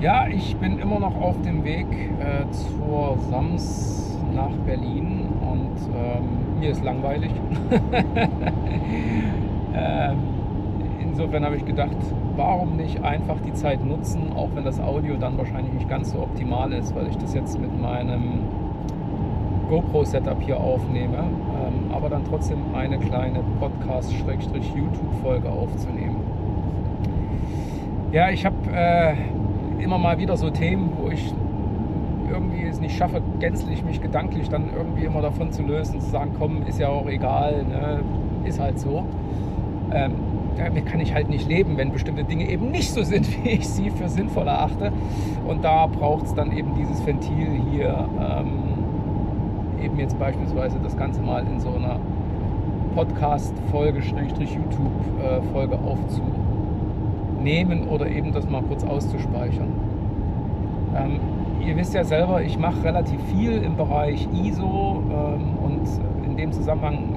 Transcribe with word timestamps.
Ja, 0.00 0.28
ich 0.28 0.56
bin 0.56 0.78
immer 0.78 1.00
noch 1.00 1.20
auf 1.20 1.42
dem 1.42 1.64
Weg 1.64 1.86
äh, 2.20 2.48
zur 2.52 3.18
Sams 3.28 4.16
nach 4.32 4.52
Berlin 4.64 5.26
und 5.40 5.76
ähm, 5.92 6.60
mir 6.60 6.70
ist 6.70 6.84
langweilig. 6.84 7.32
ähm, 9.74 10.37
insofern 11.00 11.44
habe 11.44 11.56
ich 11.56 11.64
gedacht, 11.64 11.96
warum 12.36 12.76
nicht 12.76 13.02
einfach 13.02 13.36
die 13.40 13.52
Zeit 13.52 13.84
nutzen, 13.84 14.32
auch 14.34 14.48
wenn 14.54 14.64
das 14.64 14.80
Audio 14.80 15.16
dann 15.16 15.36
wahrscheinlich 15.38 15.72
nicht 15.72 15.88
ganz 15.88 16.12
so 16.12 16.20
optimal 16.20 16.72
ist, 16.72 16.94
weil 16.94 17.08
ich 17.08 17.16
das 17.16 17.34
jetzt 17.34 17.60
mit 17.60 17.80
meinem 17.80 18.42
GoPro-Setup 19.68 20.40
hier 20.40 20.58
aufnehme, 20.58 21.18
ähm, 21.18 21.92
aber 21.92 22.08
dann 22.08 22.24
trotzdem 22.24 22.58
eine 22.74 22.98
kleine 22.98 23.40
Podcast-YouTube-Folge 23.60 25.48
aufzunehmen. 25.48 26.16
Ja, 28.12 28.30
ich 28.30 28.46
habe 28.46 28.56
äh, 28.72 29.14
immer 29.82 29.98
mal 29.98 30.18
wieder 30.18 30.36
so 30.36 30.48
Themen, 30.50 30.90
wo 30.96 31.10
ich 31.10 31.34
irgendwie 32.30 32.62
es 32.64 32.80
nicht 32.80 32.96
schaffe, 32.96 33.22
gänzlich 33.40 33.84
mich 33.84 34.00
gedanklich 34.00 34.48
dann 34.48 34.70
irgendwie 34.74 35.04
immer 35.04 35.20
davon 35.20 35.52
zu 35.52 35.62
lösen, 35.62 36.00
zu 36.00 36.10
sagen, 36.10 36.32
komm, 36.38 36.62
ist 36.66 36.78
ja 36.78 36.88
auch 36.88 37.06
egal, 37.06 37.64
ne? 37.64 38.00
ist 38.44 38.60
halt 38.60 38.78
so. 38.78 39.04
Ähm, 39.92 40.12
damit 40.58 40.86
kann 40.86 41.00
ich 41.00 41.14
halt 41.14 41.30
nicht 41.30 41.48
leben, 41.48 41.76
wenn 41.76 41.92
bestimmte 41.92 42.24
Dinge 42.24 42.48
eben 42.48 42.70
nicht 42.70 42.92
so 42.92 43.02
sind, 43.02 43.26
wie 43.44 43.50
ich 43.50 43.68
sie 43.68 43.90
für 43.90 44.08
sinnvoll 44.08 44.46
erachte. 44.46 44.92
Und 45.46 45.64
da 45.64 45.86
braucht 45.86 46.26
es 46.26 46.34
dann 46.34 46.52
eben 46.52 46.74
dieses 46.74 47.04
Ventil 47.06 47.62
hier, 47.70 48.08
ähm, 48.20 49.82
eben 49.82 49.98
jetzt 49.98 50.18
beispielsweise 50.18 50.78
das 50.82 50.96
Ganze 50.96 51.22
mal 51.22 51.46
in 51.46 51.60
so 51.60 51.70
einer 51.70 51.98
Podcast-Folge, 52.94 54.00
YouTube-Folge 54.00 55.74
äh, 55.74 55.88
aufzunehmen 55.88 56.48
nehmen 57.42 57.88
oder 57.88 58.08
eben 58.08 58.32
das 58.32 58.48
mal 58.48 58.62
kurz 58.62 58.84
auszuspeichern. 58.84 59.72
Ähm, 60.96 61.20
ihr 61.64 61.76
wisst 61.76 61.94
ja 61.94 62.04
selber, 62.04 62.42
ich 62.42 62.58
mache 62.58 62.82
relativ 62.84 63.20
viel 63.34 63.62
im 63.62 63.76
Bereich 63.76 64.28
ISO 64.32 65.02
ähm, 65.10 65.56
und 65.64 65.88
in 66.24 66.36
dem 66.36 66.52
Zusammenhang 66.52 67.14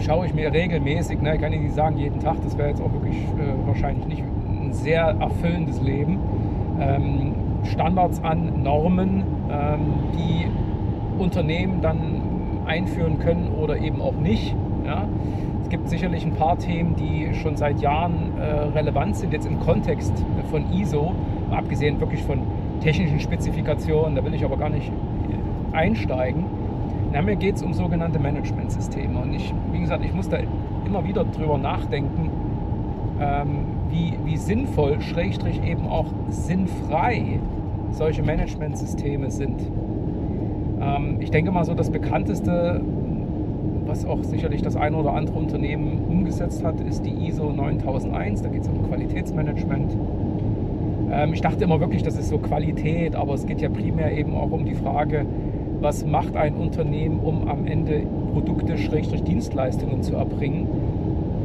schaue 0.00 0.26
ich 0.26 0.34
mir 0.34 0.52
regelmäßig, 0.52 1.20
ne, 1.20 1.34
ich 1.34 1.40
kann 1.40 1.52
Ihnen 1.52 1.64
nicht 1.64 1.74
sagen 1.74 1.96
jeden 1.98 2.20
Tag, 2.20 2.36
das 2.42 2.56
wäre 2.56 2.68
jetzt 2.68 2.80
auch 2.80 2.92
wirklich 2.92 3.16
äh, 3.16 3.66
wahrscheinlich 3.66 4.06
nicht 4.06 4.22
ein 4.22 4.72
sehr 4.72 5.16
erfüllendes 5.20 5.80
Leben, 5.80 6.18
ähm, 6.80 7.34
Standards 7.64 8.22
an, 8.24 8.62
Normen, 8.62 9.24
ähm, 9.50 9.80
die 10.14 10.46
Unternehmen 11.20 11.80
dann 11.82 12.22
einführen 12.66 13.18
können 13.18 13.52
oder 13.60 13.76
eben 13.78 14.00
auch 14.00 14.14
nicht. 14.14 14.54
Ja? 14.84 15.06
gibt 15.70 15.88
sicherlich 15.88 16.26
ein 16.26 16.34
paar 16.34 16.58
Themen, 16.58 16.96
die 16.96 17.32
schon 17.32 17.56
seit 17.56 17.80
Jahren 17.80 18.32
äh, 18.38 18.44
relevant 18.76 19.16
sind, 19.16 19.32
jetzt 19.32 19.46
im 19.46 19.60
Kontext 19.60 20.12
von 20.50 20.70
ISO, 20.72 21.14
abgesehen 21.50 22.00
wirklich 22.00 22.22
von 22.22 22.40
technischen 22.80 23.20
Spezifikationen, 23.20 24.16
da 24.16 24.24
will 24.24 24.34
ich 24.34 24.44
aber 24.44 24.56
gar 24.56 24.68
nicht 24.68 24.92
einsteigen. 25.72 26.44
Na, 27.12 27.22
mir 27.22 27.36
geht 27.36 27.56
es 27.56 27.62
um 27.62 27.72
sogenannte 27.72 28.18
Managementsysteme 28.18 29.18
und 29.18 29.34
ich, 29.34 29.52
wie 29.72 29.80
gesagt, 29.80 30.04
ich 30.04 30.14
muss 30.14 30.28
da 30.28 30.38
immer 30.86 31.04
wieder 31.04 31.24
drüber 31.24 31.58
nachdenken, 31.58 32.30
ähm, 33.20 33.66
wie, 33.90 34.14
wie 34.24 34.36
sinnvoll, 34.36 35.00
schrägstrich 35.00 35.62
eben 35.64 35.88
auch 35.88 36.06
sinnfrei 36.28 37.40
solche 37.90 38.22
Managementsysteme 38.22 39.30
sind. 39.30 39.60
Ähm, 40.80 41.16
ich 41.20 41.30
denke 41.30 41.50
mal 41.50 41.64
so, 41.64 41.74
das 41.74 41.90
bekannteste 41.90 42.80
was 43.90 44.06
auch 44.06 44.22
sicherlich 44.22 44.62
das 44.62 44.76
eine 44.76 44.96
oder 44.96 45.14
andere 45.14 45.36
Unternehmen 45.36 46.04
umgesetzt 46.08 46.64
hat, 46.64 46.80
ist 46.80 47.04
die 47.04 47.26
ISO 47.26 47.50
9001. 47.50 48.42
Da 48.42 48.48
geht 48.48 48.62
es 48.62 48.68
um 48.68 48.86
Qualitätsmanagement. 48.88 49.96
Ähm, 51.10 51.32
ich 51.34 51.40
dachte 51.40 51.64
immer 51.64 51.80
wirklich, 51.80 52.04
das 52.04 52.16
ist 52.16 52.28
so 52.28 52.38
Qualität, 52.38 53.16
aber 53.16 53.34
es 53.34 53.46
geht 53.46 53.60
ja 53.60 53.68
primär 53.68 54.16
eben 54.16 54.36
auch 54.36 54.52
um 54.52 54.64
die 54.64 54.74
Frage, 54.74 55.26
was 55.80 56.04
macht 56.04 56.36
ein 56.36 56.54
Unternehmen, 56.54 57.20
um 57.20 57.48
am 57.48 57.66
Ende 57.66 58.02
Produkte, 58.32 58.78
Schrägstrich 58.78 59.22
Dienstleistungen 59.22 60.02
zu 60.02 60.14
erbringen, 60.14 60.68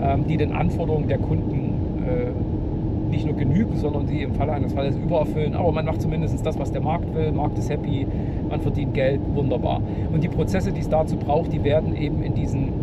ähm, 0.01 0.25
die 0.27 0.37
den 0.37 0.51
Anforderungen 0.51 1.07
der 1.07 1.17
Kunden 1.17 2.03
äh, 2.05 3.09
nicht 3.09 3.25
nur 3.25 3.35
genügen, 3.35 3.77
sondern 3.77 4.07
die 4.07 4.23
im 4.23 4.33
Falle 4.33 4.51
eines 4.51 4.73
Falles 4.73 4.97
übererfüllen. 4.97 5.55
Aber 5.55 5.71
man 5.71 5.85
macht 5.85 6.01
zumindest 6.01 6.45
das, 6.45 6.59
was 6.59 6.71
der 6.71 6.81
Markt 6.81 7.13
will. 7.15 7.31
Markt 7.31 7.57
ist 7.57 7.69
happy, 7.69 8.05
man 8.49 8.61
verdient 8.61 8.93
Geld, 8.93 9.21
wunderbar. 9.33 9.81
Und 10.11 10.23
die 10.23 10.27
Prozesse, 10.27 10.71
die 10.71 10.81
es 10.81 10.89
dazu 10.89 11.15
braucht, 11.15 11.53
die 11.53 11.63
werden 11.63 11.95
eben 11.95 12.21
in 12.21 12.33
diesen 12.33 12.73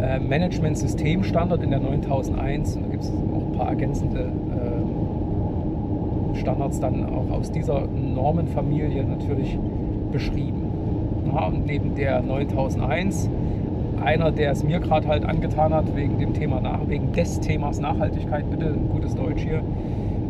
äh, 0.00 0.20
Management-System-Standard 0.20 1.62
in 1.62 1.70
der 1.70 1.80
9001, 1.80 2.76
und 2.76 2.84
da 2.84 2.90
gibt 2.90 3.02
es 3.02 3.10
auch 3.10 3.46
ein 3.46 3.52
paar 3.52 3.68
ergänzende 3.68 4.20
äh, 4.20 6.38
Standards 6.38 6.80
dann 6.80 7.06
auch 7.06 7.36
aus 7.36 7.50
dieser 7.50 7.86
Normenfamilie 7.86 9.04
natürlich 9.04 9.58
beschrieben. 10.10 10.64
Ja, 11.32 11.46
und 11.46 11.66
neben 11.66 11.94
der 11.94 12.22
9001 12.22 13.30
einer, 14.02 14.32
der 14.32 14.52
es 14.52 14.64
mir 14.64 14.80
gerade 14.80 15.06
halt 15.08 15.24
angetan 15.24 15.74
hat, 15.74 15.94
wegen 15.94 16.18
dem 16.18 16.34
Thema 16.34 16.60
nach, 16.60 16.88
wegen 16.88 17.12
des 17.12 17.40
Themas 17.40 17.80
Nachhaltigkeit, 17.80 18.50
bitte 18.50 18.74
gutes 18.90 19.14
Deutsch 19.14 19.42
hier, 19.42 19.62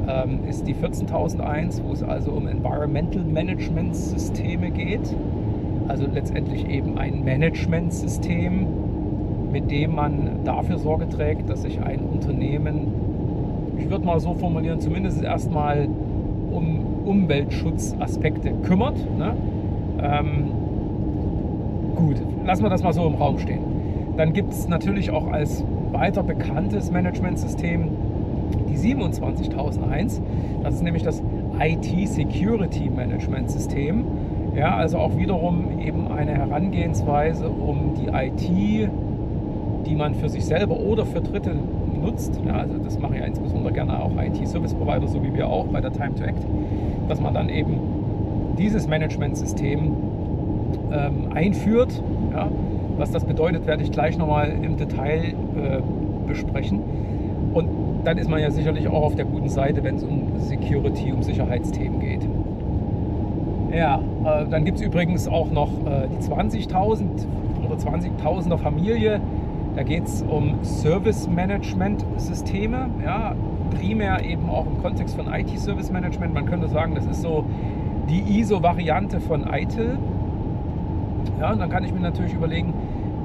ähm, 0.08 0.41
ist 0.48 0.66
die 0.66 0.74
14001, 0.74 1.82
wo 1.86 1.92
es 1.92 2.02
also 2.02 2.32
um 2.32 2.46
Environmental 2.46 3.22
Management 3.22 3.94
Systeme 3.94 4.70
geht. 4.70 5.14
Also 5.88 6.06
letztendlich 6.12 6.68
eben 6.68 6.98
ein 6.98 7.24
Managementsystem, 7.24 8.66
mit 9.52 9.70
dem 9.70 9.94
man 9.94 10.44
dafür 10.44 10.78
Sorge 10.78 11.08
trägt, 11.08 11.50
dass 11.50 11.62
sich 11.62 11.80
ein 11.80 12.00
Unternehmen, 12.00 12.92
ich 13.78 13.91
würde 13.91 14.04
mal 14.04 14.20
so 14.20 14.34
formulieren, 14.34 14.80
zumindest 14.80 15.22
erstmal 15.22 15.88
um 16.50 16.80
Umweltschutzaspekte 17.04 18.52
kümmert. 18.62 18.97
Ne? 19.18 19.34
Ähm, 20.02 20.50
gut, 21.94 22.16
lassen 22.44 22.62
wir 22.62 22.70
das 22.70 22.82
mal 22.82 22.92
so 22.92 23.06
im 23.06 23.14
Raum 23.14 23.38
stehen. 23.38 23.60
Dann 24.16 24.32
gibt 24.32 24.52
es 24.52 24.68
natürlich 24.68 25.10
auch 25.10 25.30
als 25.30 25.64
weiter 25.92 26.22
bekanntes 26.22 26.90
Managementsystem 26.90 27.88
die 28.68 28.76
27001. 28.76 30.20
Das 30.62 30.74
ist 30.74 30.82
nämlich 30.82 31.02
das 31.02 31.22
IT 31.58 32.08
Security 32.08 32.90
Management 32.90 33.50
System. 33.50 34.04
Ja, 34.54 34.76
also 34.76 34.98
auch 34.98 35.16
wiederum 35.16 35.80
eben 35.80 36.08
eine 36.08 36.32
Herangehensweise, 36.32 37.48
um 37.48 37.94
die 37.94 38.08
IT, 38.08 38.90
die 39.86 39.94
man 39.94 40.14
für 40.14 40.28
sich 40.28 40.44
selber 40.44 40.78
oder 40.80 41.06
für 41.06 41.20
Dritte 41.20 41.54
nutzt, 42.00 42.40
ja, 42.46 42.54
also 42.54 42.78
das 42.78 42.98
machen 42.98 43.16
ja 43.16 43.24
insbesondere 43.24 43.72
gerne 43.72 44.02
auch 44.02 44.10
IT-Service-Provider, 44.16 45.06
so 45.06 45.22
wie 45.22 45.34
wir 45.34 45.48
auch 45.48 45.66
bei 45.66 45.80
der 45.80 45.92
Time 45.92 46.14
to 46.14 46.24
Act, 46.24 46.44
dass 47.08 47.20
man 47.20 47.34
dann 47.34 47.48
eben 47.48 47.78
dieses 48.58 48.88
Management-System 48.88 49.92
ähm, 50.92 51.32
einführt. 51.34 52.02
Ja. 52.32 52.48
Was 52.96 53.10
das 53.10 53.24
bedeutet, 53.24 53.66
werde 53.66 53.82
ich 53.82 53.92
gleich 53.92 54.18
nochmal 54.18 54.52
im 54.62 54.76
Detail 54.76 55.24
äh, 55.24 55.80
besprechen. 56.26 56.80
Und 57.54 57.68
dann 58.04 58.18
ist 58.18 58.28
man 58.28 58.40
ja 58.40 58.50
sicherlich 58.50 58.88
auch 58.88 59.02
auf 59.02 59.14
der 59.14 59.24
guten 59.24 59.48
Seite, 59.48 59.82
wenn 59.82 59.94
es 59.96 60.04
um 60.04 60.38
Security, 60.38 61.10
um 61.12 61.22
Sicherheitsthemen 61.22 61.98
geht. 62.00 62.28
Ja, 63.74 64.00
äh, 64.24 64.46
dann 64.48 64.64
gibt 64.64 64.78
es 64.78 64.84
übrigens 64.84 65.26
auch 65.28 65.50
noch 65.50 65.70
äh, 65.86 66.08
die 66.08 66.18
20.000 66.18 67.04
oder 67.64 67.76
20.000er 67.76 68.58
Familie. 68.58 69.20
Da 69.76 69.84
geht 69.84 70.04
es 70.04 70.22
um 70.22 70.56
Service-Management-Systeme. 70.62 72.90
Ja, 73.04 73.36
primär 73.78 74.24
eben 74.24 74.50
auch 74.50 74.66
im 74.66 74.82
Kontext 74.82 75.14
von 75.16 75.32
IT-Service-Management. 75.32 76.34
Man 76.34 76.46
könnte 76.46 76.66
sagen, 76.68 76.96
das 76.96 77.06
ist 77.06 77.22
so 77.22 77.44
die 78.08 78.41
ISO-Variante 78.41 79.20
von 79.20 79.47
ITIL. 79.47 79.98
Ja, 81.41 81.52
und 81.52 81.58
dann 81.58 81.70
kann 81.70 81.84
ich 81.84 81.92
mir 81.92 82.00
natürlich 82.00 82.34
überlegen, 82.34 82.74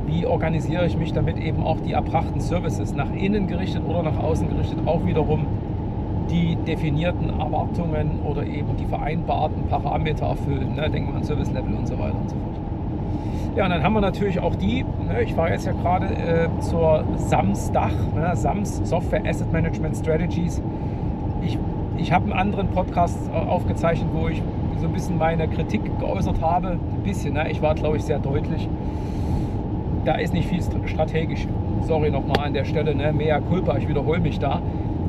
wie 0.05 0.25
organisiere 0.25 0.85
ich 0.85 0.97
mich, 0.97 1.13
damit 1.13 1.37
eben 1.37 1.63
auch 1.63 1.79
die 1.79 1.93
erbrachten 1.93 2.39
Services 2.39 2.93
nach 2.93 3.11
innen 3.13 3.47
gerichtet 3.47 3.83
oder 3.87 4.03
nach 4.03 4.17
außen 4.17 4.47
gerichtet 4.49 4.79
auch 4.85 5.05
wiederum 5.05 5.45
die 6.29 6.55
definierten 6.55 7.39
Erwartungen 7.39 8.19
oder 8.25 8.45
eben 8.45 8.75
die 8.77 8.85
vereinbarten 8.85 9.67
Parameter 9.67 10.27
erfüllen. 10.27 10.75
Ne? 10.75 10.89
Denken 10.89 11.11
wir 11.11 11.17
an 11.17 11.23
Service 11.23 11.51
Level 11.51 11.75
und 11.75 11.87
so 11.87 11.97
weiter 11.99 12.15
und 12.19 12.29
so 12.29 12.35
fort. 12.35 12.55
Ja, 13.55 13.63
und 13.65 13.69
dann 13.69 13.83
haben 13.83 13.93
wir 13.93 14.01
natürlich 14.01 14.39
auch 14.39 14.55
die, 14.55 14.83
ne, 14.83 15.21
ich 15.23 15.37
war 15.37 15.49
jetzt 15.49 15.65
ja 15.65 15.71
gerade 15.71 16.07
äh, 16.07 16.49
zur 16.59 17.05
SAMS 17.15 17.71
Dach, 17.71 17.93
ne, 18.13 18.35
SAMS 18.35 18.81
Software 18.83 19.25
Asset 19.25 19.53
Management 19.53 19.95
Strategies. 19.95 20.61
Ich, 21.41 21.57
ich 21.97 22.11
habe 22.11 22.25
einen 22.25 22.33
anderen 22.33 22.67
Podcast 22.67 23.17
äh, 23.29 23.37
aufgezeichnet, 23.37 24.09
wo 24.13 24.27
ich 24.27 24.43
so 24.79 24.87
ein 24.87 24.93
bisschen 24.93 25.17
meine 25.17 25.47
Kritik 25.47 25.81
geäußert 25.99 26.41
habe. 26.41 26.69
Ein 26.69 27.03
bisschen, 27.03 27.33
ne? 27.33 27.49
ich 27.49 27.61
war 27.61 27.75
glaube 27.75 27.97
ich 27.97 28.03
sehr 28.03 28.19
deutlich. 28.19 28.67
Da 30.05 30.15
ist 30.15 30.33
nicht 30.33 30.47
viel 30.47 30.61
strategisch. 30.85 31.47
Sorry 31.81 32.11
nochmal 32.11 32.45
an 32.45 32.53
der 32.53 32.65
Stelle, 32.65 32.95
ne? 32.95 33.11
mea 33.13 33.39
culpa, 33.39 33.77
ich 33.77 33.87
wiederhole 33.87 34.19
mich 34.19 34.39
da. 34.39 34.61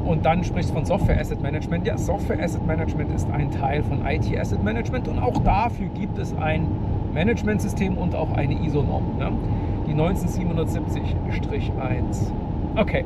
und 0.06 0.24
dann 0.24 0.44
sprichst 0.44 0.70
du 0.70 0.74
von 0.74 0.84
Software 0.84 1.20
Asset 1.20 1.42
Management. 1.42 1.84
Ja, 1.86 1.98
Software 1.98 2.40
Asset 2.42 2.64
Management 2.66 3.12
ist 3.14 3.28
ein 3.30 3.50
Teil 3.50 3.82
von 3.82 4.06
IT 4.06 4.38
Asset 4.38 4.62
Management 4.62 5.08
und 5.08 5.18
auch 5.18 5.42
dafür 5.42 5.88
gibt 5.88 6.18
es 6.18 6.34
ein 6.36 6.66
Managementsystem 7.12 7.98
und 7.98 8.14
auch 8.14 8.32
eine 8.32 8.54
ISO-Norm. 8.64 9.18
Ne? 9.18 9.32
Die 9.88 9.94
19770-1. 9.94 12.30
Okay. 12.76 13.04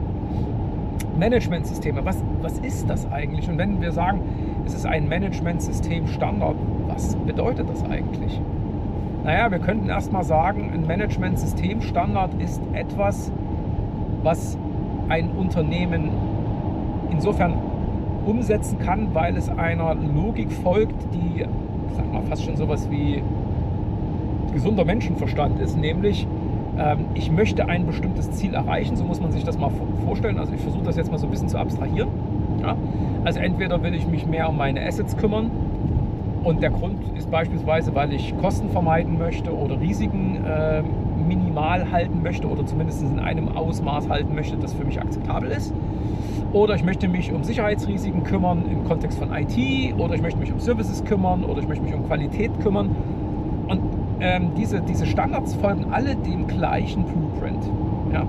Managementsysteme, 1.19 2.05
was, 2.05 2.23
was 2.43 2.59
ist 2.59 2.91
das 2.91 3.11
eigentlich? 3.13 3.49
Und 3.49 3.57
wenn 3.59 3.81
wir 3.81 3.93
sagen, 3.93 4.21
es 4.71 4.77
ist 4.77 4.87
ein 4.87 5.09
Managementsystem 5.09 6.07
Standard, 6.07 6.55
was 6.87 7.17
bedeutet 7.17 7.69
das 7.69 7.83
eigentlich? 7.91 8.41
Naja, 9.25 9.51
wir 9.51 9.59
könnten 9.59 9.89
erstmal 9.89 10.23
sagen, 10.23 10.71
ein 10.73 10.87
Managementsystem 10.87 11.83
Standard 11.83 12.31
ist 12.41 12.63
etwas, 12.73 13.33
was 14.23 14.57
ein 15.09 15.31
Unternehmen 15.31 16.11
insofern 17.11 17.55
umsetzen 18.25 18.79
kann, 18.79 19.09
weil 19.13 19.37
es 19.37 19.49
einer 19.49 19.97
Logik 19.97 20.53
folgt, 20.53 21.03
die, 21.15 21.45
sag 21.97 22.13
mal, 22.13 22.23
fast 22.23 22.45
schon 22.45 22.57
sowas 22.57 22.89
wie 22.93 23.25
gesunder 24.53 24.85
Menschenverstand 24.85 25.59
ist, 25.59 25.77
nämlich 25.77 26.29
ähm, 26.79 27.07
ich 27.15 27.33
möchte 27.33 27.69
ein 27.69 27.87
bestimmtes 27.87 28.31
Ziel 28.31 28.55
erreichen, 28.55 28.95
so 28.95 29.03
muss 29.03 29.21
man 29.21 29.33
sich 29.33 29.43
das 29.43 29.59
mal 29.59 29.73
vorstellen. 30.05 30.39
Also 30.39 30.55
ich 30.55 30.61
versuche 30.61 30.85
das 30.85 30.97
jetzt 30.97 31.11
mal 31.11 31.19
so 31.19 31.27
ein 31.27 31.31
bisschen 31.31 31.49
zu 31.49 31.59
abstrahieren. 31.59 32.09
Ja? 32.63 32.77
Also 33.25 33.41
entweder 33.41 33.83
will 33.83 33.95
ich 33.95 34.07
mich 34.07 34.27
mehr 34.27 34.49
um 34.49 34.57
meine 34.57 34.85
Assets 34.87 35.17
kümmern 35.17 35.51
und 36.43 36.63
der 36.63 36.71
Grund 36.71 36.97
ist 37.17 37.31
beispielsweise, 37.31 37.95
weil 37.95 38.13
ich 38.15 38.37
Kosten 38.39 38.71
vermeiden 38.71 39.19
möchte 39.19 39.55
oder 39.55 39.79
Risiken 39.79 40.43
äh, 40.45 40.83
minimal 41.29 41.91
halten 41.91 42.23
möchte 42.23 42.49
oder 42.49 42.65
zumindest 42.65 43.03
in 43.03 43.19
einem 43.19 43.49
Ausmaß 43.49 44.09
halten 44.09 44.35
möchte, 44.35 44.57
das 44.57 44.73
für 44.73 44.85
mich 44.85 45.01
akzeptabel 45.01 45.51
ist. 45.51 45.75
Oder 46.53 46.75
ich 46.75 46.85
möchte 46.85 47.09
mich 47.09 47.31
um 47.33 47.45
Sicherheitsrisiken 47.45 48.25
kümmern 48.25 48.65
im 48.71 48.85
Kontext 48.85 49.19
von 49.19 49.31
IT 49.33 49.95
oder 49.99 50.15
ich 50.15 50.23
möchte 50.23 50.41
mich 50.41 50.53
um 50.53 50.59
Services 50.59 51.05
kümmern 51.05 51.45
oder 51.45 51.61
ich 51.61 51.69
möchte 51.69 51.85
mich 51.85 51.95
um 51.95 52.07
Qualität 52.07 52.59
kümmern. 52.61 52.97
Und 53.69 53.81
ähm, 54.21 54.51
diese, 54.57 54.81
diese 54.81 55.07
Standards 55.07 55.55
folgen 55.55 55.93
alle 55.93 56.17
dem 56.17 56.47
gleichen 56.47 57.05
Blueprint. 57.05 57.63
Ja. 58.13 58.27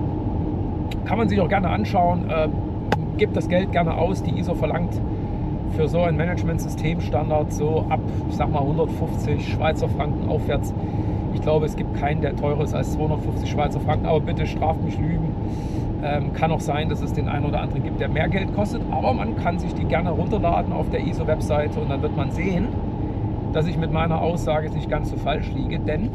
Kann 1.06 1.18
man 1.18 1.28
sich 1.28 1.40
auch 1.40 1.48
gerne 1.48 1.70
anschauen. 1.70 2.30
Äh, 2.30 2.48
gibt 3.16 3.36
das 3.36 3.48
Geld 3.48 3.72
gerne 3.72 3.96
aus. 3.96 4.22
Die 4.22 4.38
ISO 4.38 4.54
verlangt 4.54 5.00
für 5.76 5.88
so 5.88 6.00
ein 6.00 6.16
Management-System-Standard 6.16 7.52
so 7.52 7.84
ab, 7.88 8.00
ich 8.28 8.36
sag 8.36 8.50
mal, 8.50 8.60
150 8.60 9.52
Schweizer 9.52 9.88
Franken 9.88 10.28
aufwärts. 10.28 10.74
Ich 11.34 11.40
glaube, 11.40 11.66
es 11.66 11.76
gibt 11.76 11.98
keinen, 11.98 12.20
der 12.20 12.36
teurer 12.36 12.62
ist 12.62 12.74
als 12.74 12.92
250 12.92 13.50
Schweizer 13.50 13.80
Franken, 13.80 14.06
aber 14.06 14.20
bitte 14.20 14.46
straft 14.46 14.82
mich 14.84 14.98
Lügen. 14.98 15.34
Ähm, 16.04 16.32
kann 16.32 16.50
auch 16.50 16.60
sein, 16.60 16.88
dass 16.88 17.00
es 17.00 17.12
den 17.12 17.28
einen 17.28 17.46
oder 17.46 17.60
anderen 17.60 17.84
gibt, 17.84 18.00
der 18.00 18.08
mehr 18.08 18.28
Geld 18.28 18.54
kostet, 18.54 18.82
aber 18.90 19.12
man 19.14 19.36
kann 19.36 19.58
sich 19.58 19.72
die 19.74 19.84
gerne 19.84 20.10
runterladen 20.10 20.72
auf 20.72 20.90
der 20.90 21.06
ISO-Webseite 21.06 21.78
und 21.78 21.90
dann 21.90 22.02
wird 22.02 22.16
man 22.16 22.32
sehen, 22.32 22.66
dass 23.52 23.66
ich 23.66 23.78
mit 23.78 23.92
meiner 23.92 24.20
Aussage 24.20 24.68
nicht 24.70 24.90
ganz 24.90 25.10
so 25.10 25.16
falsch 25.16 25.50
liege, 25.54 25.78
denn 25.78 26.10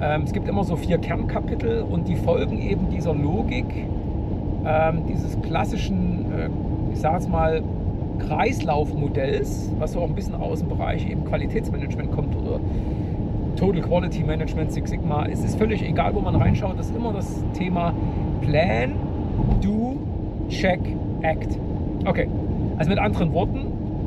ähm, 0.00 0.22
es 0.22 0.32
gibt 0.32 0.48
immer 0.48 0.64
so 0.64 0.76
vier 0.76 0.98
Kernkapitel 0.98 1.82
und 1.82 2.08
die 2.08 2.16
folgen 2.16 2.58
eben 2.58 2.88
dieser 2.88 3.14
Logik, 3.14 3.66
ähm, 4.66 5.06
dieses 5.06 5.40
klassischen, 5.42 6.26
äh, 6.32 6.48
ich 6.92 6.98
sage 6.98 7.18
es 7.18 7.28
mal, 7.28 7.62
Kreislaufmodells, 8.18 9.72
was 9.78 9.92
so 9.92 10.00
auch 10.00 10.08
ein 10.08 10.14
bisschen 10.14 10.34
aus 10.34 10.60
dem 10.60 10.68
Bereich 10.68 11.08
eben 11.08 11.24
Qualitätsmanagement 11.24 12.12
kommt 12.12 12.34
oder 12.36 12.60
Total 13.56 13.80
Quality 13.80 14.24
Management, 14.24 14.72
Six 14.72 14.90
Sigma. 14.90 15.26
Es 15.26 15.44
ist 15.44 15.56
völlig 15.56 15.82
egal, 15.82 16.14
wo 16.14 16.20
man 16.20 16.34
reinschaut, 16.34 16.78
das 16.78 16.86
ist 16.90 16.96
immer 16.96 17.12
das 17.12 17.44
Thema 17.54 17.94
Plan, 18.42 18.92
Do, 19.60 19.96
Check, 20.48 20.80
Act. 21.22 21.58
Okay, 22.04 22.28
also 22.78 22.90
mit 22.90 22.98
anderen 22.98 23.32
Worten, 23.32 23.66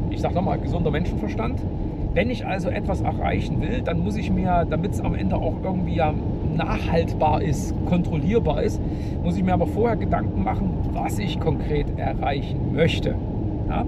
ich 0.10 0.22
sage 0.22 0.36
nochmal, 0.36 0.60
gesunder 0.60 0.92
Menschenverstand. 0.92 1.62
Wenn 2.14 2.30
ich 2.30 2.46
also 2.46 2.70
etwas 2.70 3.02
erreichen 3.02 3.62
will, 3.62 3.82
dann 3.82 4.04
muss 4.04 4.18
ich 4.18 4.32
mir, 4.32 4.66
damit 4.70 4.94
es 4.94 5.02
am 5.02 5.16
Ende 5.16 5.36
auch 5.36 5.56
irgendwie 5.64 5.96
ja 5.96 6.14
nachhaltbar 6.56 7.42
ist, 7.42 7.74
kontrollierbar 7.86 8.64
ist, 8.64 8.82
muss 9.24 9.38
ich 9.38 9.44
mir 9.44 9.54
aber 9.54 9.68
vorher 9.68 9.98
Gedanken 9.98 10.44
machen, 10.44 10.72
was 10.94 11.20
ich 11.20 11.40
konkret 11.40 11.98
erreichen 11.98 12.74
möchte. 12.74 13.16
Ja? 13.68 13.86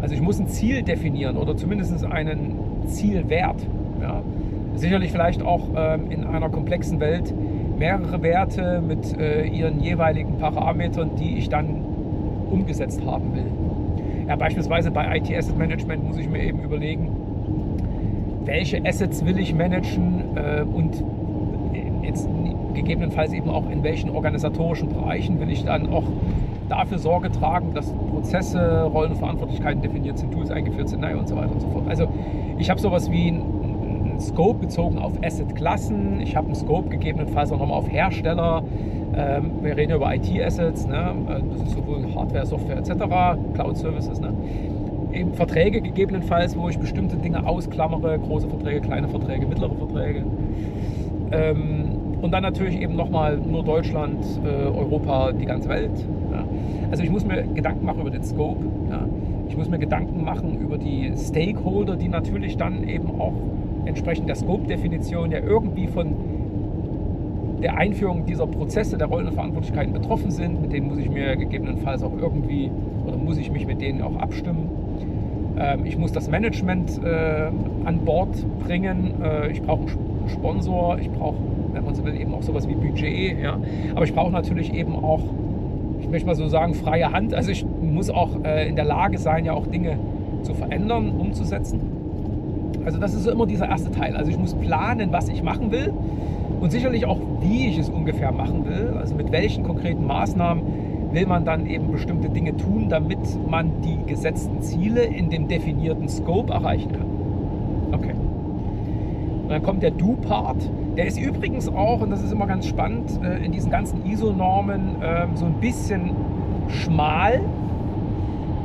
Also 0.00 0.14
ich 0.14 0.20
muss 0.20 0.38
ein 0.38 0.48
Ziel 0.48 0.82
definieren 0.82 1.36
oder 1.36 1.56
zumindest 1.56 2.04
einen 2.04 2.56
Zielwert. 2.86 3.66
Ja? 4.00 4.22
Sicherlich 4.74 5.12
vielleicht 5.12 5.42
auch 5.42 5.68
ähm, 5.76 6.10
in 6.10 6.24
einer 6.24 6.48
komplexen 6.48 6.98
Welt 7.00 7.32
mehrere 7.78 8.22
Werte 8.22 8.82
mit 8.86 9.18
äh, 9.18 9.46
ihren 9.46 9.80
jeweiligen 9.80 10.38
Parametern, 10.38 11.16
die 11.16 11.36
ich 11.38 11.48
dann 11.48 11.82
umgesetzt 12.50 13.04
haben 13.04 13.34
will. 13.34 13.46
Ja, 14.28 14.36
beispielsweise 14.36 14.90
bei 14.90 15.16
IT 15.16 15.34
Asset 15.34 15.58
Management 15.58 16.06
muss 16.06 16.16
ich 16.16 16.28
mir 16.28 16.42
eben 16.42 16.60
überlegen, 16.60 17.10
welche 18.44 18.84
Assets 18.84 19.24
will 19.24 19.38
ich 19.38 19.54
managen 19.54 20.36
äh, 20.36 20.62
und 20.62 21.02
jetzt 22.02 22.28
gegebenenfalls 22.74 23.32
eben 23.32 23.50
auch 23.50 23.68
in 23.70 23.82
welchen 23.82 24.10
organisatorischen 24.10 24.88
Bereichen 24.88 25.40
will 25.40 25.50
ich 25.50 25.64
dann 25.64 25.92
auch 25.92 26.04
dafür 26.68 26.98
Sorge 26.98 27.30
tragen, 27.30 27.74
dass 27.74 27.92
Prozesse, 27.92 28.84
Rollen 28.84 29.12
und 29.12 29.18
Verantwortlichkeiten 29.18 29.82
definiert 29.82 30.18
sind, 30.18 30.32
Tools 30.32 30.50
eingeführt 30.50 30.88
sind 30.88 31.00
naja, 31.00 31.16
und 31.16 31.28
so 31.28 31.36
weiter 31.36 31.52
und 31.52 31.60
so 31.60 31.68
fort. 31.68 31.86
Also 31.88 32.08
ich 32.58 32.70
habe 32.70 32.80
sowas 32.80 33.10
wie 33.10 33.28
ein, 33.28 33.42
Scope 34.20 34.60
bezogen 34.60 34.98
auf 34.98 35.12
Asset-Klassen, 35.22 36.20
ich 36.20 36.36
habe 36.36 36.46
einen 36.46 36.54
Scope 36.54 36.88
gegebenenfalls 36.90 37.50
auch 37.50 37.58
nochmal 37.58 37.78
auf 37.78 37.90
Hersteller, 37.90 38.62
ähm, 39.14 39.52
wir 39.62 39.76
reden 39.76 39.94
über 39.94 40.14
IT-Assets, 40.14 40.86
ne? 40.86 41.14
Äh, 41.28 41.42
das 41.50 41.62
ist 41.62 41.72
sowohl 41.72 42.06
Hardware, 42.14 42.46
Software 42.46 42.78
etc., 42.78 42.92
Cloud-Services. 43.54 44.20
Ne? 44.20 44.32
Eben 45.12 45.34
Verträge 45.34 45.82
gegebenenfalls, 45.82 46.56
wo 46.56 46.68
ich 46.68 46.78
bestimmte 46.78 47.16
Dinge 47.16 47.46
ausklammere, 47.46 48.18
große 48.18 48.48
Verträge, 48.48 48.80
kleine 48.80 49.08
Verträge, 49.08 49.46
mittlere 49.46 49.74
Verträge. 49.74 50.24
Ähm, 51.30 51.81
und 52.22 52.30
dann 52.30 52.42
natürlich 52.42 52.80
eben 52.80 52.96
nochmal 52.96 53.36
nur 53.36 53.64
Deutschland, 53.64 54.24
äh, 54.44 54.48
Europa, 54.48 55.32
die 55.32 55.44
ganze 55.44 55.68
Welt. 55.68 55.90
Ja. 56.30 56.44
Also 56.90 57.02
ich 57.02 57.10
muss 57.10 57.26
mir 57.26 57.42
Gedanken 57.42 57.84
machen 57.84 58.00
über 58.00 58.10
den 58.10 58.22
Scope. 58.22 58.64
Ja. 58.90 59.06
Ich 59.48 59.56
muss 59.56 59.68
mir 59.68 59.78
Gedanken 59.78 60.24
machen 60.24 60.58
über 60.60 60.78
die 60.78 61.12
Stakeholder, 61.16 61.96
die 61.96 62.08
natürlich 62.08 62.56
dann 62.56 62.88
eben 62.88 63.20
auch 63.20 63.34
entsprechend 63.84 64.28
der 64.28 64.36
Scope-Definition 64.36 65.32
ja 65.32 65.40
irgendwie 65.40 65.88
von 65.88 66.14
der 67.62 67.76
Einführung 67.76 68.24
dieser 68.24 68.46
Prozesse 68.46 68.96
der 68.96 69.08
Rollen 69.08 69.26
und 69.26 69.34
Verantwortlichkeiten 69.34 69.92
betroffen 69.92 70.30
sind. 70.30 70.62
Mit 70.62 70.72
denen 70.72 70.88
muss 70.88 70.98
ich 70.98 71.10
mir 71.10 71.36
gegebenenfalls 71.36 72.02
auch 72.02 72.16
irgendwie 72.18 72.70
oder 73.06 73.16
muss 73.16 73.36
ich 73.36 73.50
mich 73.50 73.66
mit 73.66 73.80
denen 73.80 74.00
auch 74.00 74.16
abstimmen. 74.16 74.70
Ähm, 75.58 75.84
ich 75.84 75.98
muss 75.98 76.12
das 76.12 76.30
Management 76.30 77.00
äh, 77.04 77.50
an 77.84 77.98
Bord 78.04 78.34
bringen. 78.64 79.22
Äh, 79.22 79.50
ich 79.50 79.62
brauche 79.62 79.82
einen 79.82 80.28
Sponsor. 80.28 80.98
Ich 80.98 81.10
brauche 81.10 81.36
wenn 81.82 81.86
man 81.86 81.94
so 81.94 82.04
will, 82.04 82.20
eben 82.20 82.34
auch 82.34 82.42
sowas 82.42 82.68
wie 82.68 82.74
Budget. 82.74 83.40
Ja. 83.40 83.58
Aber 83.94 84.04
ich 84.04 84.14
brauche 84.14 84.32
natürlich 84.32 84.72
eben 84.72 84.94
auch, 84.96 85.20
ich 86.00 86.08
möchte 86.08 86.26
mal 86.26 86.34
so 86.34 86.46
sagen, 86.48 86.74
freie 86.74 87.12
Hand. 87.12 87.34
Also 87.34 87.50
ich 87.50 87.64
muss 87.82 88.10
auch 88.10 88.44
äh, 88.44 88.68
in 88.68 88.76
der 88.76 88.84
Lage 88.84 89.18
sein, 89.18 89.44
ja 89.44 89.52
auch 89.52 89.66
Dinge 89.66 89.98
zu 90.42 90.54
verändern, 90.54 91.12
umzusetzen. 91.18 91.80
Also 92.84 92.98
das 92.98 93.14
ist 93.14 93.24
so 93.24 93.30
immer 93.30 93.46
dieser 93.46 93.68
erste 93.68 93.90
Teil. 93.90 94.16
Also 94.16 94.30
ich 94.30 94.38
muss 94.38 94.54
planen, 94.54 95.12
was 95.12 95.28
ich 95.28 95.42
machen 95.42 95.70
will 95.70 95.92
und 96.60 96.70
sicherlich 96.72 97.06
auch, 97.06 97.18
wie 97.40 97.68
ich 97.68 97.78
es 97.78 97.88
ungefähr 97.88 98.32
machen 98.32 98.64
will. 98.66 98.94
Also 98.98 99.14
mit 99.14 99.30
welchen 99.32 99.64
konkreten 99.64 100.06
Maßnahmen 100.06 100.62
will 101.12 101.26
man 101.26 101.44
dann 101.44 101.66
eben 101.66 101.92
bestimmte 101.92 102.28
Dinge 102.28 102.56
tun, 102.56 102.86
damit 102.88 103.18
man 103.48 103.70
die 103.82 103.98
gesetzten 104.06 104.62
Ziele 104.62 105.02
in 105.02 105.30
dem 105.30 105.48
definierten 105.48 106.08
Scope 106.08 106.52
erreichen 106.52 106.92
kann. 106.92 107.06
Okay. 107.92 108.14
Und 109.42 109.50
dann 109.50 109.62
kommt 109.62 109.82
der 109.82 109.90
Do-Part. 109.90 110.70
Der 110.96 111.06
ist 111.06 111.18
übrigens 111.18 111.68
auch, 111.68 112.02
und 112.02 112.10
das 112.10 112.22
ist 112.22 112.32
immer 112.32 112.46
ganz 112.46 112.66
spannend, 112.66 113.18
äh, 113.24 113.44
in 113.44 113.52
diesen 113.52 113.70
ganzen 113.70 114.04
ISO-Normen 114.04 114.96
ähm, 115.02 115.30
so 115.34 115.46
ein 115.46 115.54
bisschen 115.54 116.10
schmal. 116.68 117.40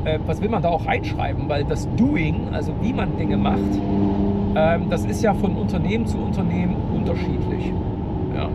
Äh, 0.04 0.20
was 0.26 0.42
will 0.42 0.50
man 0.50 0.62
da 0.62 0.70
auch 0.70 0.86
reinschreiben? 0.86 1.48
Weil 1.48 1.64
das 1.64 1.88
Doing, 1.96 2.50
also 2.52 2.74
wie 2.82 2.92
man 2.92 3.16
Dinge 3.18 3.38
macht, 3.38 3.60
ähm, 4.56 4.90
das 4.90 5.06
ist 5.06 5.24
ja 5.24 5.34
von 5.34 5.56
Unternehmen 5.56 6.06
zu 6.06 6.18
Unternehmen 6.18 6.76
unterschiedlich. 6.94 7.72
Ja. 8.36 8.50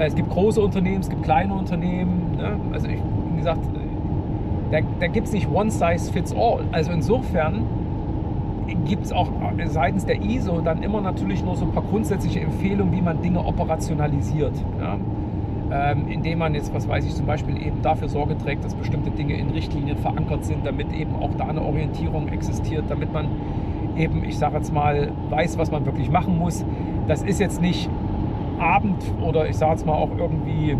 Äh, 0.00 0.06
es 0.06 0.14
gibt 0.14 0.30
große 0.30 0.60
Unternehmen, 0.60 1.00
es 1.00 1.10
gibt 1.10 1.22
kleine 1.22 1.52
Unternehmen. 1.52 2.36
Ne? 2.38 2.56
Also 2.72 2.88
ich, 2.88 3.00
wie 3.32 3.36
gesagt, 3.36 3.60
da, 4.70 4.78
da 4.98 5.06
gibt 5.08 5.26
es 5.26 5.32
nicht 5.34 5.50
One 5.50 5.70
Size 5.70 6.10
Fits 6.10 6.34
All. 6.34 6.64
Also 6.72 6.90
insofern 6.92 7.64
gibt 8.84 9.06
es 9.06 9.12
auch 9.12 9.28
seitens 9.66 10.04
der 10.04 10.22
ISO 10.22 10.60
dann 10.60 10.82
immer 10.82 11.00
natürlich 11.00 11.44
nur 11.44 11.56
so 11.56 11.64
ein 11.64 11.72
paar 11.72 11.82
grundsätzliche 11.82 12.40
Empfehlungen, 12.40 12.92
wie 12.92 13.02
man 13.02 13.22
Dinge 13.22 13.44
operationalisiert. 13.44 14.54
Ja? 14.80 14.98
Ähm, 15.70 16.08
indem 16.08 16.38
man 16.38 16.54
jetzt, 16.54 16.72
was 16.74 16.88
weiß 16.88 17.04
ich, 17.04 17.14
zum 17.14 17.26
Beispiel 17.26 17.60
eben 17.60 17.82
dafür 17.82 18.08
Sorge 18.08 18.38
trägt, 18.38 18.64
dass 18.64 18.74
bestimmte 18.74 19.10
Dinge 19.10 19.34
in 19.34 19.50
Richtlinien 19.50 19.98
verankert 19.98 20.44
sind, 20.44 20.64
damit 20.64 20.92
eben 20.92 21.14
auch 21.16 21.34
da 21.36 21.46
eine 21.46 21.62
Orientierung 21.62 22.28
existiert, 22.28 22.84
damit 22.88 23.12
man 23.12 23.28
eben, 23.96 24.24
ich 24.24 24.38
sage 24.38 24.56
jetzt 24.56 24.72
mal, 24.72 25.10
weiß, 25.28 25.58
was 25.58 25.70
man 25.70 25.84
wirklich 25.84 26.10
machen 26.10 26.38
muss. 26.38 26.64
Das 27.06 27.22
ist 27.22 27.38
jetzt 27.38 27.60
nicht 27.60 27.90
Abend 28.58 29.02
oder 29.22 29.48
ich 29.48 29.56
sage 29.56 29.72
jetzt 29.72 29.86
mal 29.86 29.94
auch 29.94 30.10
irgendwie 30.16 30.76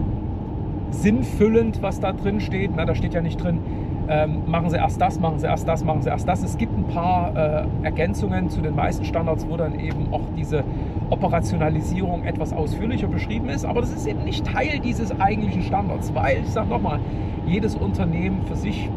sinnfüllend, 0.91 1.83
was 1.83 2.01
da 2.01 2.13
drin 2.13 2.41
steht. 2.41 2.71
Na, 2.75 2.85
da 2.85 2.95
steht 2.95 3.13
ja 3.13 3.21
nicht 3.21 3.43
drin, 3.43 3.61
ähm, 4.09 4.43
machen 4.47 4.71
Sie 4.71 4.77
erst 4.77 5.01
das, 5.01 5.21
machen 5.21 5.39
Sie 5.39 5.47
erst 5.47 5.69
das, 5.69 5.85
machen 5.85 6.03
Sie 6.03 6.09
erst 6.09 6.27
das. 6.27 6.43
Es 6.43 6.57
gibt 6.57 6.77
ein 6.77 6.85
paar 6.85 7.37
äh, 7.37 7.65
Ergänzungen 7.83 8.49
zu 8.49 8.61
den 8.61 8.75
meisten 8.75 9.05
Standards, 9.05 9.47
wo 9.49 9.57
dann 9.57 9.79
eben 9.79 10.13
auch 10.13 10.23
diese 10.37 10.65
Operationalisierung 11.11 12.25
etwas 12.25 12.53
ausführlicher 12.53 13.09
beschrieben 13.09 13.49
ist. 13.49 13.65
Aber 13.65 13.81
das 13.81 13.93
ist 13.93 14.07
eben 14.07 14.25
nicht 14.25 14.47
Teil 14.47 14.79
dieses 14.79 15.19
eigentlichen 15.21 15.63
Standards, 15.63 16.15
weil, 16.15 16.39
ich 16.43 16.51
sage 16.51 16.69
nochmal, 16.69 17.01
jedes 17.47 17.77
Unternehmen 17.77 18.43
für 18.47 18.57
sich 18.57 18.89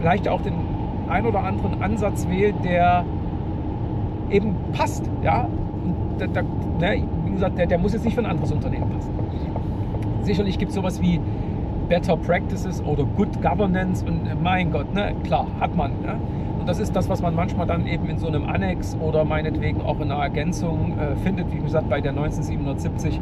vielleicht 0.00 0.28
auch 0.28 0.40
den 0.40 0.54
ein 1.08 1.24
oder 1.24 1.44
anderen 1.44 1.82
Ansatz 1.82 2.26
wählt, 2.28 2.56
der 2.64 3.04
eben 4.30 4.56
passt. 4.72 5.08
Ja? 5.22 5.48
Da, 6.18 6.26
da, 6.26 6.42
ne, 6.42 7.04
wie 7.24 7.30
gesagt, 7.30 7.58
der, 7.58 7.66
der 7.66 7.78
muss 7.78 7.92
jetzt 7.92 8.04
nicht 8.04 8.14
für 8.14 8.22
ein 8.22 8.26
anderes 8.26 8.50
Unternehmen 8.50 8.90
passen. 8.90 9.10
Sicherlich 10.22 10.58
gibt 10.58 10.70
es 10.70 10.74
sowas 10.74 11.00
wie 11.00 11.20
Better 11.88 12.16
Practices 12.16 12.82
oder 12.84 13.04
Good 13.04 13.40
Governance 13.42 14.04
und 14.04 14.26
äh, 14.26 14.34
mein 14.34 14.72
Gott, 14.72 14.92
ne, 14.94 15.14
klar, 15.24 15.46
hat 15.60 15.76
man. 15.76 15.92
Ne? 16.02 16.16
Und 16.58 16.68
das 16.68 16.80
ist 16.80 16.96
das, 16.96 17.08
was 17.08 17.22
man 17.22 17.34
manchmal 17.34 17.66
dann 17.66 17.86
eben 17.86 18.08
in 18.08 18.18
so 18.18 18.26
einem 18.26 18.44
Annex 18.44 18.96
oder 19.00 19.24
meinetwegen 19.24 19.80
auch 19.82 20.00
in 20.00 20.10
einer 20.10 20.22
Ergänzung 20.22 20.98
äh, 20.98 21.14
findet. 21.16 21.52
Wie 21.52 21.58
gesagt, 21.58 21.88
bei 21.88 22.00
der 22.00 22.12
19770 22.12 23.20